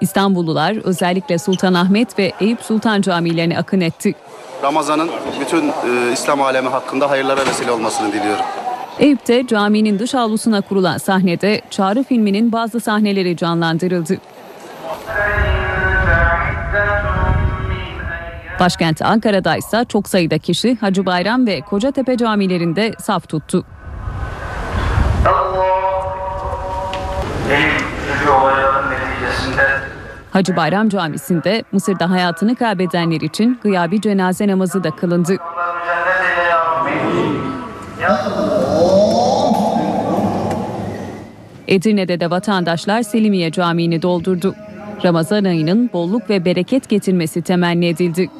İstanbullular 0.05 0.77
özellikle 0.85 1.39
Sultanahmet 1.39 2.19
ve 2.19 2.33
Eyüp 2.41 2.61
Sultan 2.63 3.01
camilerine 3.01 3.59
akın 3.59 3.81
etti. 3.81 4.15
Ramazan'ın 4.63 5.11
bütün 5.41 5.69
e, 5.69 6.13
İslam 6.13 6.43
alemi 6.43 6.69
hakkında 6.69 7.11
hayırlara 7.11 7.47
vesile 7.47 7.71
olmasını 7.71 8.13
diliyorum. 8.13 8.45
Eyüp'te 8.99 9.47
caminin 9.47 9.99
dış 9.99 10.15
avlusuna 10.15 10.61
kurulan 10.61 10.99
sahnede 10.99 11.61
Çağrı 11.71 12.03
filminin 12.03 12.53
bazı 12.53 12.81
sahneleri 12.81 13.37
canlandırıldı. 13.37 14.17
Başkent 18.61 19.03
Ankara'da 19.03 19.57
ise 19.57 19.85
çok 19.89 20.09
sayıda 20.09 20.39
kişi 20.39 20.77
Hacı 20.81 21.07
Bayram 21.07 21.47
ve 21.47 21.61
Kocatepe 21.61 22.17
camilerinde 22.17 22.93
saf 22.99 23.29
tuttu. 23.29 23.65
olayların 28.31 28.91
neticesinde 28.91 29.94
Hacı 30.35 30.57
Bayram 30.57 30.89
Camisi'nde 30.89 31.65
Mısır'da 31.73 32.11
hayatını 32.11 32.57
kaybedenler 32.57 33.21
için 33.21 33.59
gıyabi 33.63 34.01
cenaze 34.01 34.49
namazı 34.49 34.85
da 34.85 34.91
kılındı. 34.91 35.37
Edirne'de 41.69 42.21
de 42.21 42.31
vatandaşlar 42.31 43.03
Selimiye 43.03 43.51
Camii'ni 43.51 44.03
doldurdu. 44.03 44.55
Ramazan 45.05 45.45
ayının 45.45 45.91
bolluk 45.93 46.31
ve 46.31 46.45
bereket 46.45 46.89
getirmesi 46.89 47.43
temenni 47.43 47.87
edildi. 47.87 48.31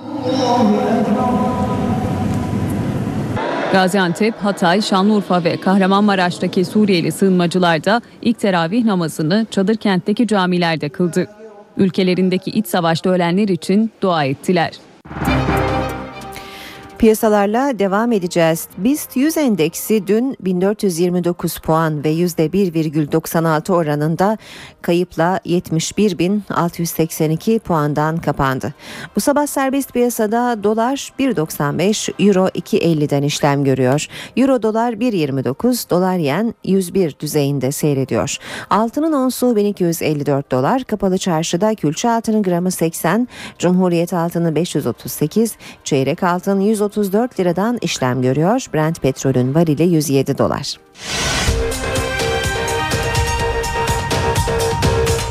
Gaziantep, 3.73 4.35
Hatay, 4.43 4.83
Şanlıurfa 4.83 5.45
ve 5.45 5.61
Kahramanmaraş'taki 5.61 6.65
Suriyeli 6.65 7.13
sığınmacılar 7.13 7.85
da 7.85 8.01
ilk 8.23 8.39
teravih 8.39 8.85
namazını 8.85 9.47
çadır 9.51 9.77
kentteki 9.77 10.27
camilerde 10.27 10.89
kıldı. 10.89 11.29
Ülkelerindeki 11.77 12.51
iç 12.51 12.67
savaşta 12.67 13.11
ölenler 13.11 13.49
için 13.49 13.91
dua 14.03 14.25
ettiler. 14.25 14.73
Piyasalarla 17.05 17.79
devam 17.79 18.13
edeceğiz. 18.13 18.69
BIST 18.79 19.17
100 19.17 19.37
endeksi 19.37 20.07
dün 20.07 20.37
1429 20.41 21.59
puan 21.59 22.05
ve 22.05 22.13
%1,96 22.13 23.73
oranında 23.73 24.39
kayıpla 24.83 25.41
71.682 25.47 27.59
puandan 27.59 28.17
kapandı. 28.17 28.75
Bu 29.17 29.21
sabah 29.21 29.47
serbest 29.47 29.93
piyasada 29.93 30.63
dolar 30.63 31.13
1.95, 31.19 32.29
euro 32.29 32.49
2.50'den 32.49 33.23
işlem 33.23 33.65
görüyor. 33.65 34.07
Euro 34.37 34.63
dolar 34.63 34.93
1.29, 34.93 35.91
dolar 35.91 36.17
yen 36.17 36.55
101 36.65 37.17
düzeyinde 37.21 37.73
seyrediyor. 37.73 38.37
Altının 38.71 39.13
onsu 39.13 39.57
1254 39.57 40.51
dolar, 40.51 40.85
kapalı 40.85 41.19
çarşıda 41.19 41.75
külçe 41.75 42.11
altının 42.11 42.43
gramı 42.43 42.71
80, 42.71 43.29
Cumhuriyet 43.59 44.13
altını 44.13 44.55
538, 44.55 45.53
çeyrek 45.85 46.23
altın 46.23 46.61
134 46.97 47.41
liradan 47.41 47.79
işlem 47.83 48.23
görüyor. 48.23 48.67
Brent 48.75 49.03
petrolün 49.03 49.55
varili 49.55 49.83
107 49.83 50.39
dolar. 50.39 50.77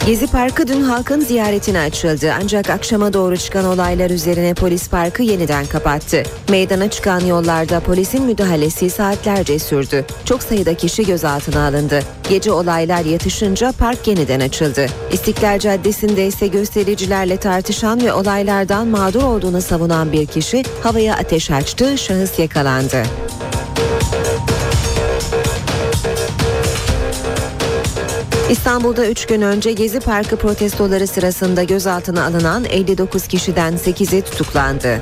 Gezi 0.05 0.27
Parkı 0.27 0.67
dün 0.67 0.81
halkın 0.81 1.19
ziyaretine 1.19 1.79
açıldı 1.79 2.33
ancak 2.41 2.69
akşama 2.69 3.13
doğru 3.13 3.37
çıkan 3.37 3.65
olaylar 3.65 4.09
üzerine 4.09 4.53
polis 4.53 4.89
parkı 4.89 5.23
yeniden 5.23 5.65
kapattı. 5.65 6.23
Meydana 6.49 6.89
çıkan 6.89 7.19
yollarda 7.19 7.79
polisin 7.79 8.23
müdahalesi 8.23 8.89
saatlerce 8.89 9.59
sürdü. 9.59 10.05
Çok 10.25 10.43
sayıda 10.43 10.73
kişi 10.73 11.05
gözaltına 11.05 11.67
alındı. 11.67 11.99
Gece 12.29 12.51
olaylar 12.51 13.05
yatışınca 13.05 13.71
park 13.71 14.07
yeniden 14.07 14.39
açıldı. 14.39 14.85
İstiklal 15.11 15.59
Caddesi'nde 15.59 16.27
ise 16.27 16.47
göstericilerle 16.47 17.37
tartışan 17.37 18.03
ve 18.03 18.13
olaylardan 18.13 18.87
mağdur 18.87 19.23
olduğunu 19.23 19.61
savunan 19.61 20.11
bir 20.11 20.25
kişi 20.25 20.63
havaya 20.83 21.15
ateş 21.15 21.51
açtı, 21.51 21.97
şahıs 21.97 22.39
yakalandı. 22.39 23.03
İstanbul'da 28.49 29.07
3 29.07 29.25
gün 29.25 29.41
önce 29.41 29.71
Gezi 29.71 29.99
Parkı 29.99 30.35
protestoları 30.35 31.07
sırasında 31.07 31.63
gözaltına 31.63 32.25
alınan 32.25 32.65
59 32.65 33.27
kişiden 33.27 33.73
8'i 33.73 34.21
tutuklandı. 34.21 35.01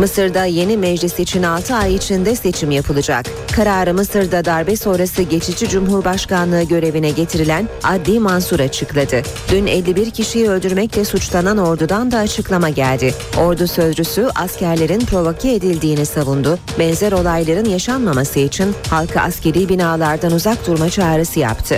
Mısır'da 0.00 0.44
yeni 0.44 0.76
meclis 0.76 1.18
için 1.18 1.42
6 1.42 1.74
ay 1.74 1.94
içinde 1.94 2.36
seçim 2.36 2.70
yapılacak. 2.70 3.26
Kararı 3.56 3.94
Mısır'da 3.94 4.44
darbe 4.44 4.76
sonrası 4.76 5.22
geçici 5.22 5.68
Cumhurbaşkanlığı 5.68 6.62
görevine 6.62 7.10
getirilen 7.10 7.68
Adli 7.84 8.20
Mansur 8.20 8.60
açıkladı. 8.60 9.22
Dün 9.50 9.66
51 9.66 10.10
kişiyi 10.10 10.50
öldürmekle 10.50 11.04
suçlanan 11.04 11.58
ordudan 11.58 12.10
da 12.10 12.18
açıklama 12.18 12.68
geldi. 12.68 13.14
Ordu 13.40 13.66
sözcüsü 13.66 14.28
askerlerin 14.34 15.00
provoke 15.00 15.54
edildiğini 15.54 16.06
savundu. 16.06 16.58
Benzer 16.78 17.12
olayların 17.12 17.68
yaşanmaması 17.70 18.38
için 18.38 18.74
halka 18.90 19.20
askeri 19.20 19.68
binalardan 19.68 20.32
uzak 20.32 20.66
durma 20.66 20.90
çağrısı 20.90 21.40
yaptı. 21.40 21.76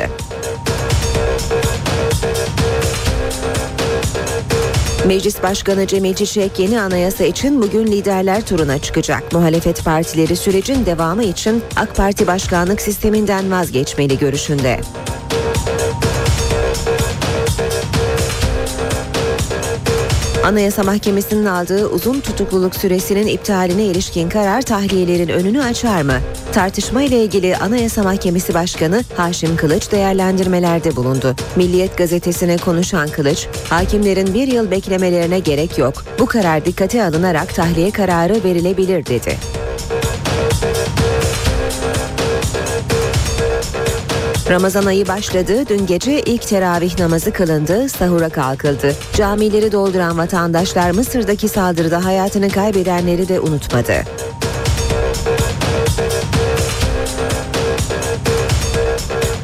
Meclis 5.06 5.42
Başkanı 5.42 5.86
Cemil 5.86 6.14
Çiçek 6.14 6.58
yeni 6.58 6.80
anayasa 6.80 7.24
için 7.24 7.62
bugün 7.62 7.86
liderler 7.86 8.46
turuna 8.46 8.78
çıkacak. 8.78 9.32
Muhalefet 9.32 9.84
partileri 9.84 10.36
sürecin 10.36 10.86
devamı 10.86 11.24
için 11.24 11.62
AK 11.76 11.96
Parti 11.96 12.26
başkanlık 12.26 12.80
sisteminden 12.80 13.50
vazgeçmeli 13.50 14.18
görüşünde. 14.18 14.80
Anayasa 20.44 20.82
Mahkemesi'nin 20.82 21.46
aldığı 21.46 21.86
uzun 21.86 22.20
tutukluluk 22.20 22.76
süresinin 22.76 23.26
iptaline 23.26 23.84
ilişkin 23.84 24.28
karar 24.28 24.62
tahliyelerin 24.62 25.28
önünü 25.28 25.62
açar 25.62 26.02
mı? 26.02 26.14
Tartışma 26.52 27.02
ile 27.02 27.24
ilgili 27.24 27.56
Anayasa 27.56 28.02
Mahkemesi 28.02 28.54
Başkanı 28.54 29.02
Haşim 29.16 29.56
Kılıç 29.56 29.92
değerlendirmelerde 29.92 30.96
bulundu. 30.96 31.36
Milliyet 31.56 31.98
gazetesine 31.98 32.56
konuşan 32.56 33.08
Kılıç, 33.08 33.46
hakimlerin 33.70 34.34
bir 34.34 34.48
yıl 34.48 34.70
beklemelerine 34.70 35.38
gerek 35.38 35.78
yok. 35.78 36.04
Bu 36.18 36.26
karar 36.26 36.64
dikkate 36.64 37.04
alınarak 37.04 37.54
tahliye 37.54 37.90
kararı 37.90 38.44
verilebilir 38.44 39.06
dedi. 39.06 39.36
Ramazan 44.52 44.86
ayı 44.86 45.08
başladı. 45.08 45.68
Dün 45.68 45.86
gece 45.86 46.20
ilk 46.20 46.42
teravih 46.42 46.98
namazı 46.98 47.32
kılındı, 47.32 47.88
sahura 47.88 48.28
kalkıldı. 48.28 48.94
Camileri 49.16 49.72
dolduran 49.72 50.18
vatandaşlar 50.18 50.90
Mısır'daki 50.90 51.48
saldırıda 51.48 52.04
hayatını 52.04 52.48
kaybedenleri 52.50 53.28
de 53.28 53.40
unutmadı. 53.40 53.92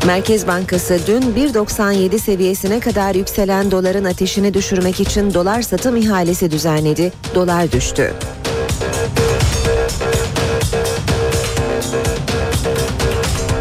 Merkez 0.06 0.46
Bankası 0.46 0.98
dün 1.06 1.22
1.97 1.22 2.18
seviyesine 2.18 2.80
kadar 2.80 3.14
yükselen 3.14 3.70
doların 3.70 4.04
ateşini 4.04 4.54
düşürmek 4.54 5.00
için 5.00 5.34
dolar 5.34 5.62
satım 5.62 5.96
ihalesi 5.96 6.50
düzenledi. 6.50 7.12
Dolar 7.34 7.72
düştü. 7.72 8.12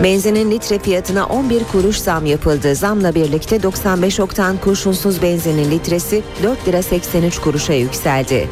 Benzinin 0.03 0.51
litre 0.51 0.79
fiyatına 0.79 1.25
11 1.25 1.63
kuruş 1.63 1.97
zam 1.97 2.25
yapıldı. 2.25 2.75
Zamla 2.75 3.15
birlikte 3.15 3.63
95 3.63 4.19
oktan 4.19 4.57
kurşunsuz 4.57 5.21
benzinin 5.21 5.71
litresi 5.71 6.23
4 6.43 6.67
lira 6.67 6.81
83 6.83 7.39
kuruşa 7.39 7.73
yükseldi. 7.73 8.49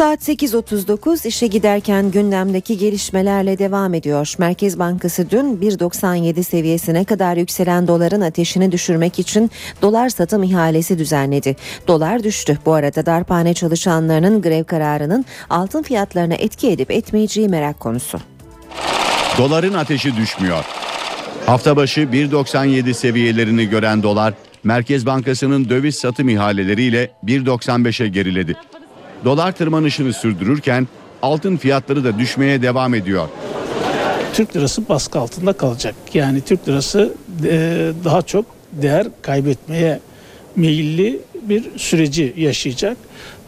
Saat 0.00 0.28
8.39 0.28 1.28
işe 1.28 1.46
giderken 1.46 2.10
gündemdeki 2.10 2.78
gelişmelerle 2.78 3.58
devam 3.58 3.94
ediyor. 3.94 4.34
Merkez 4.38 4.78
Bankası 4.78 5.30
dün 5.30 5.56
1.97 5.56 6.42
seviyesine 6.42 7.04
kadar 7.04 7.36
yükselen 7.36 7.88
doların 7.88 8.20
ateşini 8.20 8.72
düşürmek 8.72 9.18
için 9.18 9.50
dolar 9.82 10.08
satım 10.08 10.42
ihalesi 10.42 10.98
düzenledi. 10.98 11.56
Dolar 11.88 12.24
düştü. 12.24 12.58
Bu 12.66 12.72
arada 12.72 13.06
darphane 13.06 13.54
çalışanlarının 13.54 14.42
grev 14.42 14.64
kararının 14.64 15.24
altın 15.50 15.82
fiyatlarına 15.82 16.34
etki 16.34 16.70
edip 16.70 16.90
etmeyeceği 16.90 17.48
merak 17.48 17.80
konusu. 17.80 18.18
Doların 19.38 19.74
ateşi 19.74 20.16
düşmüyor. 20.16 20.64
Hafta 21.46 21.76
başı 21.76 22.00
1.97 22.00 22.94
seviyelerini 22.94 23.68
gören 23.68 24.02
dolar, 24.02 24.34
Merkez 24.64 25.06
Bankası'nın 25.06 25.68
döviz 25.68 25.94
satım 25.94 26.28
ihaleleriyle 26.28 27.10
1.95'e 27.24 28.08
geriledi. 28.08 28.56
Dolar 29.24 29.52
tırmanışını 29.52 30.12
sürdürürken 30.12 30.88
altın 31.22 31.56
fiyatları 31.56 32.04
da 32.04 32.18
düşmeye 32.18 32.62
devam 32.62 32.94
ediyor. 32.94 33.28
Türk 34.34 34.56
lirası 34.56 34.88
baskı 34.88 35.18
altında 35.18 35.52
kalacak. 35.52 35.94
Yani 36.14 36.40
Türk 36.40 36.68
lirası 36.68 37.14
e, 37.44 37.92
daha 38.04 38.22
çok 38.22 38.44
değer 38.72 39.06
kaybetmeye 39.22 40.00
meyilli 40.56 41.20
bir 41.42 41.64
süreci 41.76 42.34
yaşayacak. 42.36 42.96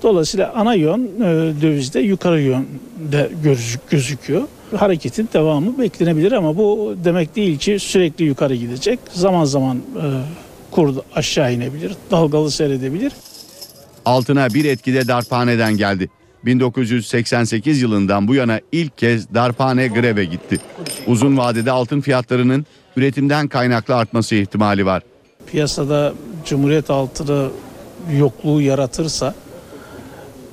Dolayısıyla 0.03 0.53
ana 0.57 0.75
yön 0.75 1.01
e, 1.21 1.23
dövizde 1.63 2.01
yukarı 2.01 2.41
yönde 2.41 3.31
gözük- 3.45 3.91
gözüküyor. 3.91 4.43
Hareketin 4.77 5.29
devamı 5.35 5.79
beklenebilir 5.79 6.33
ama 6.33 6.57
bu 6.57 6.95
demek 7.05 7.37
değil 7.37 7.59
ki 7.59 7.79
sürekli 7.79 8.25
yukarı 8.25 8.55
gidecek. 8.55 8.99
Zaman 9.13 9.45
zaman 9.45 9.77
e, 9.77 10.05
kur 10.71 10.95
aşağı 11.15 11.53
inebilir, 11.55 11.93
dalgalı 12.11 12.51
seyredebilir. 12.51 13.13
Altına 14.05 14.49
bir 14.55 14.65
etkide 14.65 15.09
darphaneden 15.09 15.77
geldi. 15.77 16.09
1988 16.45 17.83
yılından 17.83 18.29
bu 18.29 18.35
yana 18.35 18.61
ilk 18.73 18.99
kez 18.99 19.35
darphane 19.35 19.89
greve 19.89 20.25
gitti. 20.25 20.59
Uzun 21.07 21.37
vadede 21.37 21.71
altın 21.71 22.01
fiyatlarının 22.01 22.67
üretimden 22.97 23.49
kaynaklı 23.49 23.97
artması 23.97 24.35
ihtimali 24.35 24.87
var. 24.87 25.03
piyasada 25.47 26.13
Cumhuriyet 26.45 26.91
altını 26.91 27.49
yokluğu 28.19 28.61
yaratırsa 28.61 29.35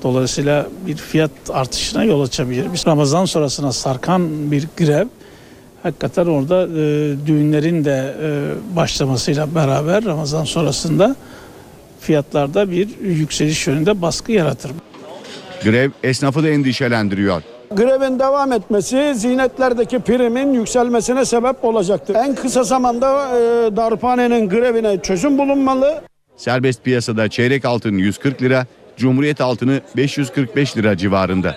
dolayısıyla 0.03 0.67
bir 0.87 0.95
fiyat 0.95 1.31
artışına 1.49 2.03
yol 2.03 2.21
açabilir. 2.21 2.65
Biz 2.73 2.87
Ramazan 2.87 3.25
sonrasına 3.25 3.71
sarkan 3.71 4.51
bir 4.51 4.67
grev 4.77 5.07
hakikaten 5.83 6.25
orada 6.25 6.63
e, 6.63 7.15
düğünlerin 7.25 7.85
de 7.85 8.15
e, 8.21 8.75
başlamasıyla 8.75 9.55
beraber 9.55 10.05
Ramazan 10.05 10.43
sonrasında 10.43 11.15
fiyatlarda 11.99 12.71
bir 12.71 12.87
yükseliş 13.01 13.67
yönünde 13.67 14.01
baskı 14.01 14.31
yaratır. 14.31 14.71
Grev 15.63 15.91
esnafı 16.03 16.43
da 16.43 16.49
endişelendiriyor. 16.49 17.41
Grevin 17.71 18.19
devam 18.19 18.51
etmesi 18.51 19.13
ziynetlerdeki 19.15 19.99
primin 19.99 20.53
yükselmesine 20.53 21.25
sebep 21.25 21.65
olacaktır. 21.65 22.15
En 22.15 22.35
kısa 22.35 22.63
zamanda 22.63 23.27
e, 23.27 23.75
darphanenin 23.75 24.49
grevine 24.49 25.01
çözüm 25.01 25.37
bulunmalı. 25.37 26.01
Serbest 26.37 26.83
piyasada 26.83 27.29
çeyrek 27.29 27.65
altın 27.65 27.97
140 27.97 28.41
lira, 28.41 28.65
Cumhuriyet 28.97 29.41
altını 29.41 29.81
545 29.97 30.77
lira 30.77 30.97
civarında. 30.97 31.55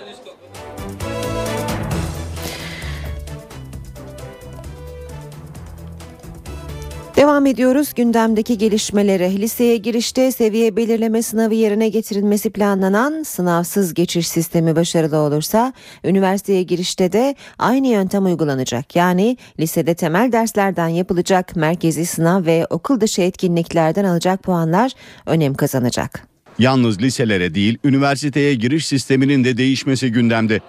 Devam 7.23 7.45
ediyoruz 7.45 7.93
gündemdeki 7.93 8.57
gelişmelere. 8.57 9.31
Liseye 9.31 9.77
girişte 9.77 10.31
seviye 10.31 10.75
belirleme 10.75 11.21
sınavı 11.21 11.53
yerine 11.53 11.89
getirilmesi 11.89 12.49
planlanan 12.49 13.23
sınavsız 13.23 13.93
geçiş 13.93 14.27
sistemi 14.27 14.75
başarılı 14.75 15.17
olursa 15.17 15.73
üniversiteye 16.03 16.63
girişte 16.63 17.11
de 17.11 17.35
aynı 17.59 17.87
yöntem 17.87 18.25
uygulanacak. 18.25 18.95
Yani 18.95 19.37
lisede 19.59 19.95
temel 19.95 20.31
derslerden 20.31 20.87
yapılacak 20.87 21.55
merkezi 21.55 22.05
sınav 22.05 22.45
ve 22.45 22.67
okul 22.69 23.01
dışı 23.01 23.21
etkinliklerden 23.21 24.03
alacak 24.03 24.43
puanlar 24.43 24.91
önem 25.25 25.53
kazanacak. 25.53 26.27
Yalnız 26.59 27.01
liselere 27.01 27.55
değil, 27.55 27.77
üniversiteye 27.83 28.55
giriş 28.55 28.87
sisteminin 28.87 29.43
de 29.43 29.57
değişmesi 29.57 30.11
gündemde. 30.11 30.59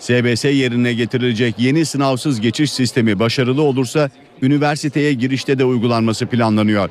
SBS 0.00 0.44
yerine 0.44 0.94
getirilecek 0.94 1.54
yeni 1.58 1.86
sınavsız 1.86 2.40
geçiş 2.40 2.72
sistemi 2.72 3.18
başarılı 3.18 3.62
olursa 3.62 4.10
üniversiteye 4.42 5.12
girişte 5.12 5.58
de 5.58 5.64
uygulanması 5.64 6.26
planlanıyor. 6.26 6.90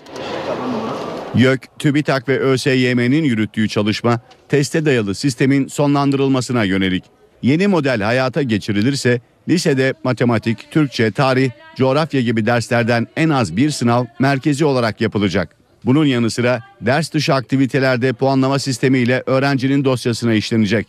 YÖK, 1.36 1.80
TÜBİTAK 1.80 2.30
ve 2.30 2.40
ÖSYM'nin 2.40 3.24
yürüttüğü 3.24 3.68
çalışma 3.68 4.20
teste 4.50 4.86
dayalı 4.86 5.16
sistemin 5.16 5.68
sonlandırılmasına 5.68 6.64
yönelik. 6.64 7.04
Yeni 7.42 7.68
model 7.68 8.02
hayata 8.02 8.42
geçirilirse 8.42 9.22
lisede 9.50 9.94
matematik, 10.04 10.72
Türkçe, 10.72 11.12
tarih, 11.12 11.52
coğrafya 11.76 12.22
gibi 12.22 12.46
derslerden 12.46 13.08
en 13.16 13.30
az 13.30 13.58
bir 13.58 13.70
sınav 13.70 14.06
merkezi 14.20 14.66
olarak 14.66 15.02
yapılacak. 15.02 15.56
Bunun 15.86 16.06
yanı 16.06 16.32
sıra 16.32 16.64
ders 16.82 17.14
dışı 17.14 17.34
aktivitelerde 17.34 18.14
puanlama 18.14 18.60
sistemiyle 18.60 19.24
öğrencinin 19.26 19.86
dosyasına 19.86 20.34
işlenecek. 20.34 20.88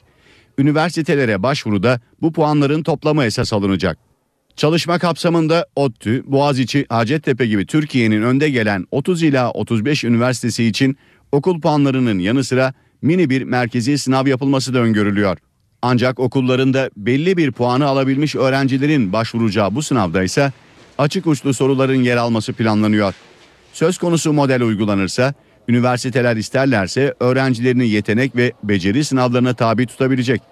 Üniversitelere 0.59 1.43
başvuruda 1.43 2.01
bu 2.23 2.33
puanların 2.33 2.83
toplamı 2.83 3.25
esas 3.25 3.53
alınacak. 3.53 4.10
Çalışma 4.57 4.99
kapsamında 4.99 5.67
ODTÜ, 5.77 6.23
Boğaziçi, 6.27 6.87
Hacettepe 6.89 7.47
gibi 7.47 7.67
Türkiye'nin 7.67 8.23
önde 8.23 8.51
gelen 8.51 8.87
30 8.91 9.23
ila 9.23 9.51
35 9.51 10.05
üniversitesi 10.05 10.65
için 10.65 10.97
okul 11.33 11.61
puanlarının 11.61 12.19
yanı 12.19 12.45
sıra 12.45 12.75
mini 13.03 13.31
bir 13.31 13.43
merkezi 13.43 13.99
sınav 13.99 14.27
yapılması 14.27 14.75
da 14.75 14.79
öngörülüyor. 14.79 15.39
Ancak 15.83 16.21
okullarında 16.21 16.91
belli 16.97 17.37
bir 17.37 17.53
puanı 17.53 17.87
alabilmiş 17.87 18.37
öğrencilerin 18.37 19.13
başvuracağı 19.13 19.75
bu 19.75 19.83
sınavda 19.83 20.23
ise 20.23 20.53
açık 20.99 21.27
uçlu 21.27 21.55
soruların 21.55 22.03
yer 22.03 22.17
alması 22.17 22.53
planlanıyor. 22.53 23.15
Söz 23.73 23.99
konusu 23.99 24.33
model 24.33 24.63
uygulanırsa 24.63 25.35
üniversiteler 25.69 26.37
isterlerse 26.37 27.15
öğrencilerini 27.21 27.89
yetenek 27.89 28.37
ve 28.37 28.53
beceri 28.63 29.05
sınavlarına 29.05 29.55
tabi 29.55 29.87
tutabilecek. 29.87 30.43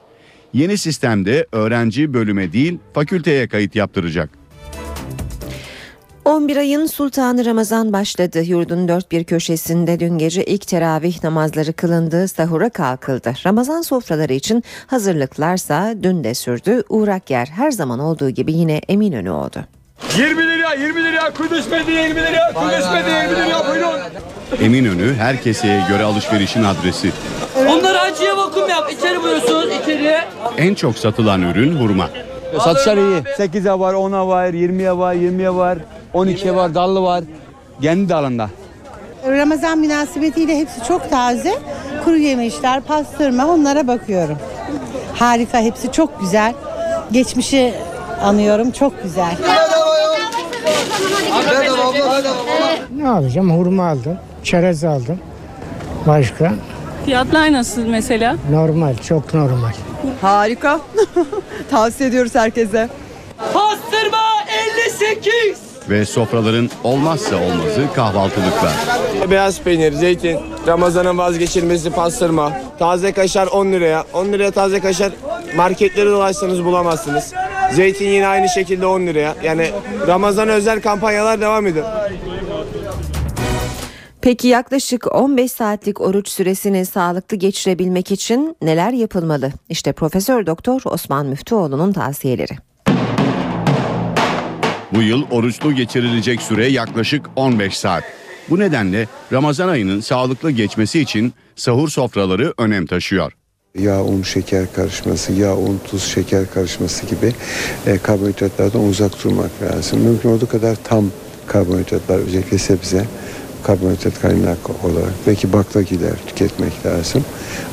Yeni 0.53 0.79
sistemde 0.79 1.47
öğrenci 1.53 2.15
bölüme 2.15 2.53
değil 2.53 2.79
fakülteye 2.95 3.49
kayıt 3.49 3.77
yaptıracak. 3.77 4.31
11 6.25 6.57
ayın 6.57 6.87
Sultanı 6.87 7.45
Ramazan 7.45 7.93
başladı. 7.93 8.43
Yurdun 8.43 8.89
dört 8.89 9.13
bir 9.13 9.25
köşesinde 9.25 10.01
dün 10.01 10.19
gece 10.19 10.45
ilk 10.45 10.67
teravih 10.67 11.25
namazları 11.25 11.73
kılındı, 11.73 12.29
sahura 12.29 12.71
kalkıldı. 12.71 13.33
Ramazan 13.47 13.83
sofraları 13.83 14.33
için 14.33 14.65
hazırlıklarsa 14.87 15.95
dün 16.03 16.25
de 16.25 16.35
sürdü. 16.35 16.83
Uğrak 16.89 17.31
yer 17.31 17.47
her 17.47 17.71
zaman 17.71 17.99
olduğu 17.99 18.31
gibi 18.31 18.53
yine 18.53 18.81
Eminönü 18.89 19.31
oldu. 19.31 19.78
20 20.17 20.49
lira, 20.49 20.75
20 20.75 21.05
lira, 21.05 21.31
Kudüs 21.31 21.71
Medine 21.71 22.01
20 22.03 22.15
lira, 22.23 22.53
Kudüs 22.55 22.93
Medine 22.93 23.23
20 23.23 23.37
lira 23.47 23.69
buyurun. 23.69 24.01
Eminönü 24.63 25.15
her 25.15 25.43
keseye 25.43 25.83
göre 25.89 26.03
alışverişin 26.05 26.65
adresi. 26.65 27.13
Onları 27.69 28.01
acıya 28.01 28.37
vakum 28.37 28.69
yap. 28.69 28.93
İçeri 28.93 29.23
buyursunuz 29.23 29.69
içeriye. 29.83 30.21
En 30.59 30.75
çok 30.75 30.99
satılan 30.99 31.43
ürün 31.43 31.77
hurma. 31.81 32.11
Satışlar 32.65 32.97
iyi. 32.97 33.23
8'e 33.23 33.79
var, 33.79 33.95
10'a 33.95 34.29
var, 34.29 34.49
20'ye 34.49 34.99
var, 34.99 35.15
20'ye 35.15 35.55
var, 35.55 35.79
12'ye 36.15 36.55
var, 36.55 36.75
dallı 36.75 37.03
var. 37.03 37.25
Kendi 37.83 38.09
dalında. 38.09 38.49
Ramazan 39.27 39.79
münasebetiyle 39.79 40.59
hepsi 40.59 40.85
çok 40.89 41.11
taze. 41.11 41.55
Kuru 42.05 42.17
yemişler, 42.17 42.81
pastırma 42.81 43.47
onlara 43.47 43.87
bakıyorum. 43.87 44.39
Harika 45.15 45.59
hepsi 45.59 45.93
çok 45.93 46.21
güzel. 46.21 46.55
Geçmişi 47.13 47.75
anıyorum 48.23 48.71
çok 48.71 49.03
güzel. 49.03 49.37
Ne 52.97 53.09
alacağım? 53.09 53.59
Hurma 53.59 53.89
aldım, 53.89 54.19
çerez 54.45 54.85
aldım. 54.85 55.19
Başka? 56.07 56.53
Fiyatlar 57.05 57.53
nasıl 57.53 57.83
mesela? 57.87 58.37
Normal, 58.51 58.97
çok 58.97 59.35
normal. 59.35 59.73
Harika. 60.21 60.81
Tavsiye 61.71 62.09
ediyoruz 62.09 62.35
herkese. 62.35 62.89
Pastır 63.53 64.09
ve 65.91 66.07
sofraların 66.07 66.71
olmazsa 66.85 67.37
olmazı 67.37 67.83
kahvaltılıklar. 67.95 68.73
Beyaz 69.31 69.61
peynir, 69.61 69.93
zeytin, 69.93 70.39
Ramazan'ın 70.67 71.19
vazgeçilmesi 71.19 71.91
pastırma, 71.91 72.53
taze 72.79 73.13
kaşar 73.13 73.47
10 73.47 73.67
liraya. 73.73 74.05
10 74.13 74.27
liraya 74.27 74.51
taze 74.51 74.81
kaşar 74.81 75.13
marketleri 75.57 76.07
dolaşsanız 76.07 76.65
bulamazsınız. 76.65 77.33
Zeytin 77.73 78.09
yine 78.09 78.27
aynı 78.27 78.49
şekilde 78.49 78.87
10 78.87 79.07
liraya. 79.07 79.37
Yani 79.43 79.71
Ramazan 80.07 80.49
özel 80.49 80.83
kampanyalar 80.83 81.41
devam 81.41 81.67
ediyor. 81.67 81.87
Peki 84.23 84.49
yaklaşık 84.49 85.15
15 85.15 85.53
saatlik 85.53 86.01
oruç 86.01 86.29
süresini 86.29 86.87
sağlıklı 86.87 87.37
geçirebilmek 87.37 88.13
için 88.13 88.57
neler 88.63 88.93
yapılmalı? 88.93 89.53
İşte 89.69 89.93
Profesör 89.93 90.47
Doktor 90.47 90.81
Osman 90.85 91.27
Müftüoğlu'nun 91.27 91.93
tavsiyeleri. 91.93 92.57
Bu 94.95 95.03
yıl 95.03 95.23
oruçlu 95.31 95.75
geçirilecek 95.75 96.43
süre 96.43 96.67
yaklaşık 96.67 97.27
15 97.37 97.79
saat. 97.79 98.05
Bu 98.51 98.59
nedenle 98.59 99.07
Ramazan 99.33 99.69
ayının 99.69 100.01
sağlıklı 100.01 100.51
geçmesi 100.51 101.01
için 101.01 101.33
sahur 101.57 101.89
sofraları 101.89 102.55
önem 102.59 102.87
taşıyor. 102.87 103.33
Yağ, 103.75 104.03
un, 104.05 104.23
şeker 104.23 104.73
karışması, 104.73 105.33
yağ, 105.33 105.57
un, 105.57 105.81
tuz, 105.85 106.03
şeker 106.05 106.51
karışması 106.51 107.07
gibi 107.07 107.33
e, 107.87 107.99
karbonhidratlardan 107.99 108.85
uzak 108.85 109.25
durmak 109.25 109.51
lazım. 109.63 110.01
Mümkün 110.01 110.29
olduğu 110.29 110.49
kadar 110.49 110.77
tam 110.85 111.05
karbonhidratlar 111.47 112.19
özellikle 112.19 112.59
sebze 112.59 113.05
karbonhidrat 113.63 114.21
kaynak 114.21 114.71
olarak 114.85 115.13
belki 115.27 115.53
baklagiller 115.53 116.13
tüketmek 116.27 116.87
lazım. 116.87 117.25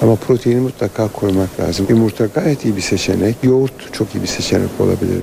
Ama 0.02 0.16
proteini 0.16 0.60
mutlaka 0.62 1.08
koymak 1.08 1.60
lazım. 1.60 1.86
Yumurta 1.90 2.26
gayet 2.26 2.66
iyi 2.66 2.76
bir 2.76 2.82
seçenek. 2.82 3.36
Yoğurt 3.44 3.94
çok 3.94 4.16
iyi 4.16 4.22
bir 4.22 4.28
seçenek 4.28 4.70
olabilir. 4.80 5.22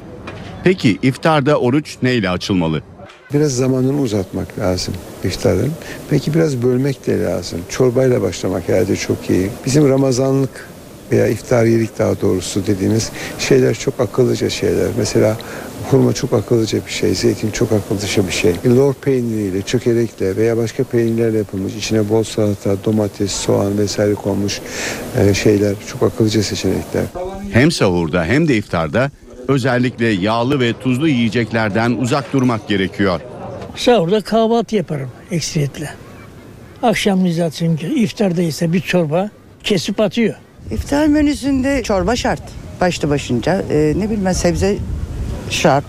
Peki 0.65 0.99
iftarda 1.03 1.59
oruç 1.61 1.97
neyle 2.03 2.31
açılmalı? 2.31 2.83
Biraz 3.35 3.53
zamanını 3.57 4.01
uzatmak 4.01 4.59
lazım 4.59 4.95
iftarın. 5.25 5.73
Peki 6.11 6.35
biraz 6.35 6.63
bölmek 6.63 7.07
de 7.07 7.23
lazım. 7.23 7.61
Çorbayla 7.69 8.23
başlamak 8.23 8.69
herhalde 8.69 8.97
çok 8.97 9.31
iyi. 9.31 9.49
Bizim 9.67 9.89
Ramazanlık 9.89 10.69
veya 11.13 11.27
iftariyelik 11.27 11.99
daha 11.99 12.21
doğrusu 12.21 12.67
dediğimiz 12.67 13.11
şeyler 13.39 13.75
çok 13.75 14.01
akıllıca 14.01 14.51
şeyler. 14.51 14.89
Mesela 14.99 15.37
hurma 15.91 16.13
çok 16.13 16.33
akıllıca 16.33 16.87
bir 16.87 16.91
şey, 16.93 17.15
zeytin 17.15 17.51
çok 17.51 17.73
akıllıca 17.73 18.27
bir 18.27 18.33
şey. 18.33 18.55
Lor 18.67 18.95
peyniriyle, 18.95 19.63
çökelekle 19.63 20.37
veya 20.37 20.57
başka 20.57 20.85
peynirlerle 20.85 21.39
yapılmış, 21.39 21.75
içine 21.75 22.09
bol 22.09 22.23
salata, 22.23 22.85
domates, 22.85 23.31
soğan 23.33 23.79
vesaire 23.79 24.15
konmuş 24.15 24.61
e, 25.19 25.35
şeyler 25.35 25.75
çok 25.87 26.03
akıllıca 26.03 26.43
seçenekler. 26.43 27.03
Hem 27.53 27.71
sahurda 27.73 28.25
hem 28.25 28.49
de 28.49 28.57
iftarda 28.57 29.11
özellikle 29.49 30.07
yağlı 30.09 30.61
ve 30.61 30.73
tuzlu 30.73 31.09
yiyeceklerden 31.09 31.91
uzak 31.91 32.33
durmak 32.33 32.69
gerekiyor. 32.69 33.21
Sahurda 33.77 34.21
kahvaltı 34.21 34.77
yaparım 34.77 35.11
ekseriyetle. 35.31 35.91
Akşam 36.83 37.29
zaten 37.33 37.77
iftarda 37.97 38.43
ise 38.43 38.73
bir 38.73 38.81
çorba 38.81 39.31
kesip 39.65 40.01
atıyor. 40.01 40.35
İftar 40.71 41.07
menüsünde 41.07 41.83
çorba 41.83 42.17
şart. 42.17 42.43
Başlı 42.81 43.11
başınca 43.11 43.63
Ee, 43.71 43.93
ne 43.97 44.05
bileyim 44.05 44.25
ben 44.25 44.33
sebze 44.33 44.77
şart. 45.51 45.85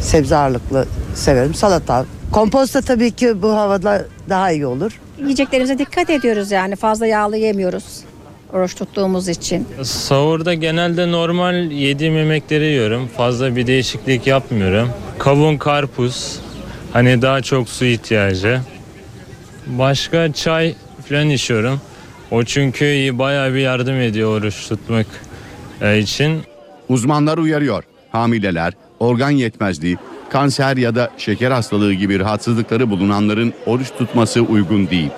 Sebze 0.00 0.36
ağırlıklı 0.36 0.86
severim. 1.14 1.54
Salata. 1.54 2.04
Komposta 2.32 2.80
tabii 2.80 3.10
ki 3.10 3.42
bu 3.42 3.50
havada 3.56 4.04
daha 4.28 4.50
iyi 4.52 4.66
olur. 4.66 5.00
Yiyeceklerimize 5.18 5.78
dikkat 5.78 6.10
ediyoruz 6.10 6.50
yani 6.50 6.76
fazla 6.76 7.06
yağlı 7.06 7.36
yemiyoruz 7.36 7.84
oruç 8.52 8.74
tuttuğumuz 8.74 9.28
için. 9.28 9.68
Sahurda 9.82 10.54
genelde 10.54 11.12
normal 11.12 11.70
yediğim 11.70 12.16
yemekleri 12.16 12.64
yiyorum. 12.64 13.08
Fazla 13.16 13.56
bir 13.56 13.66
değişiklik 13.66 14.26
yapmıyorum. 14.26 14.88
Kavun, 15.18 15.56
karpuz. 15.56 16.40
Hani 16.92 17.22
daha 17.22 17.42
çok 17.42 17.68
su 17.68 17.84
ihtiyacı. 17.84 18.60
Başka 19.66 20.32
çay 20.32 20.74
falan 21.08 21.30
içiyorum. 21.30 21.80
O 22.30 22.44
çünkü 22.44 22.84
iyi, 22.84 23.18
bayağı 23.18 23.54
bir 23.54 23.58
yardım 23.58 24.00
ediyor 24.00 24.40
oruç 24.40 24.68
tutmak 24.68 25.06
e, 25.80 25.98
için. 25.98 26.42
Uzmanlar 26.88 27.38
uyarıyor. 27.38 27.84
Hamileler, 28.12 28.72
organ 29.00 29.30
yetmezliği, 29.30 29.96
kanser 30.30 30.76
ya 30.76 30.94
da 30.94 31.10
şeker 31.18 31.50
hastalığı 31.50 31.92
gibi 31.92 32.18
rahatsızlıkları 32.18 32.90
bulunanların 32.90 33.52
oruç 33.66 33.88
tutması 33.98 34.40
uygun 34.40 34.90
değil. 34.90 35.10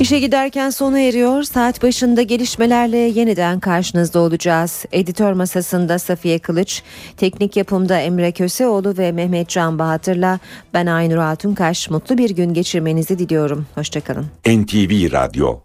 İşe 0.00 0.18
giderken 0.18 0.70
sona 0.70 1.00
eriyor. 1.00 1.42
Saat 1.42 1.82
başında 1.82 2.22
gelişmelerle 2.22 2.96
yeniden 2.96 3.60
karşınızda 3.60 4.18
olacağız. 4.18 4.84
Editör 4.92 5.32
masasında 5.32 5.98
Safiye 5.98 6.38
Kılıç, 6.38 6.82
teknik 7.16 7.56
yapımda 7.56 8.00
Emre 8.00 8.32
Köseoğlu 8.32 8.98
ve 8.98 9.12
Mehmet 9.12 9.48
Can 9.48 9.78
Bahatır'la 9.78 10.38
ben 10.74 10.86
Aynur 10.86 11.16
Altunkaş. 11.16 11.90
Mutlu 11.90 12.18
bir 12.18 12.30
gün 12.30 12.54
geçirmenizi 12.54 13.18
diliyorum. 13.18 13.66
Hoşçakalın. 13.74 14.26
NTV 14.46 15.12
Radyo 15.12 15.56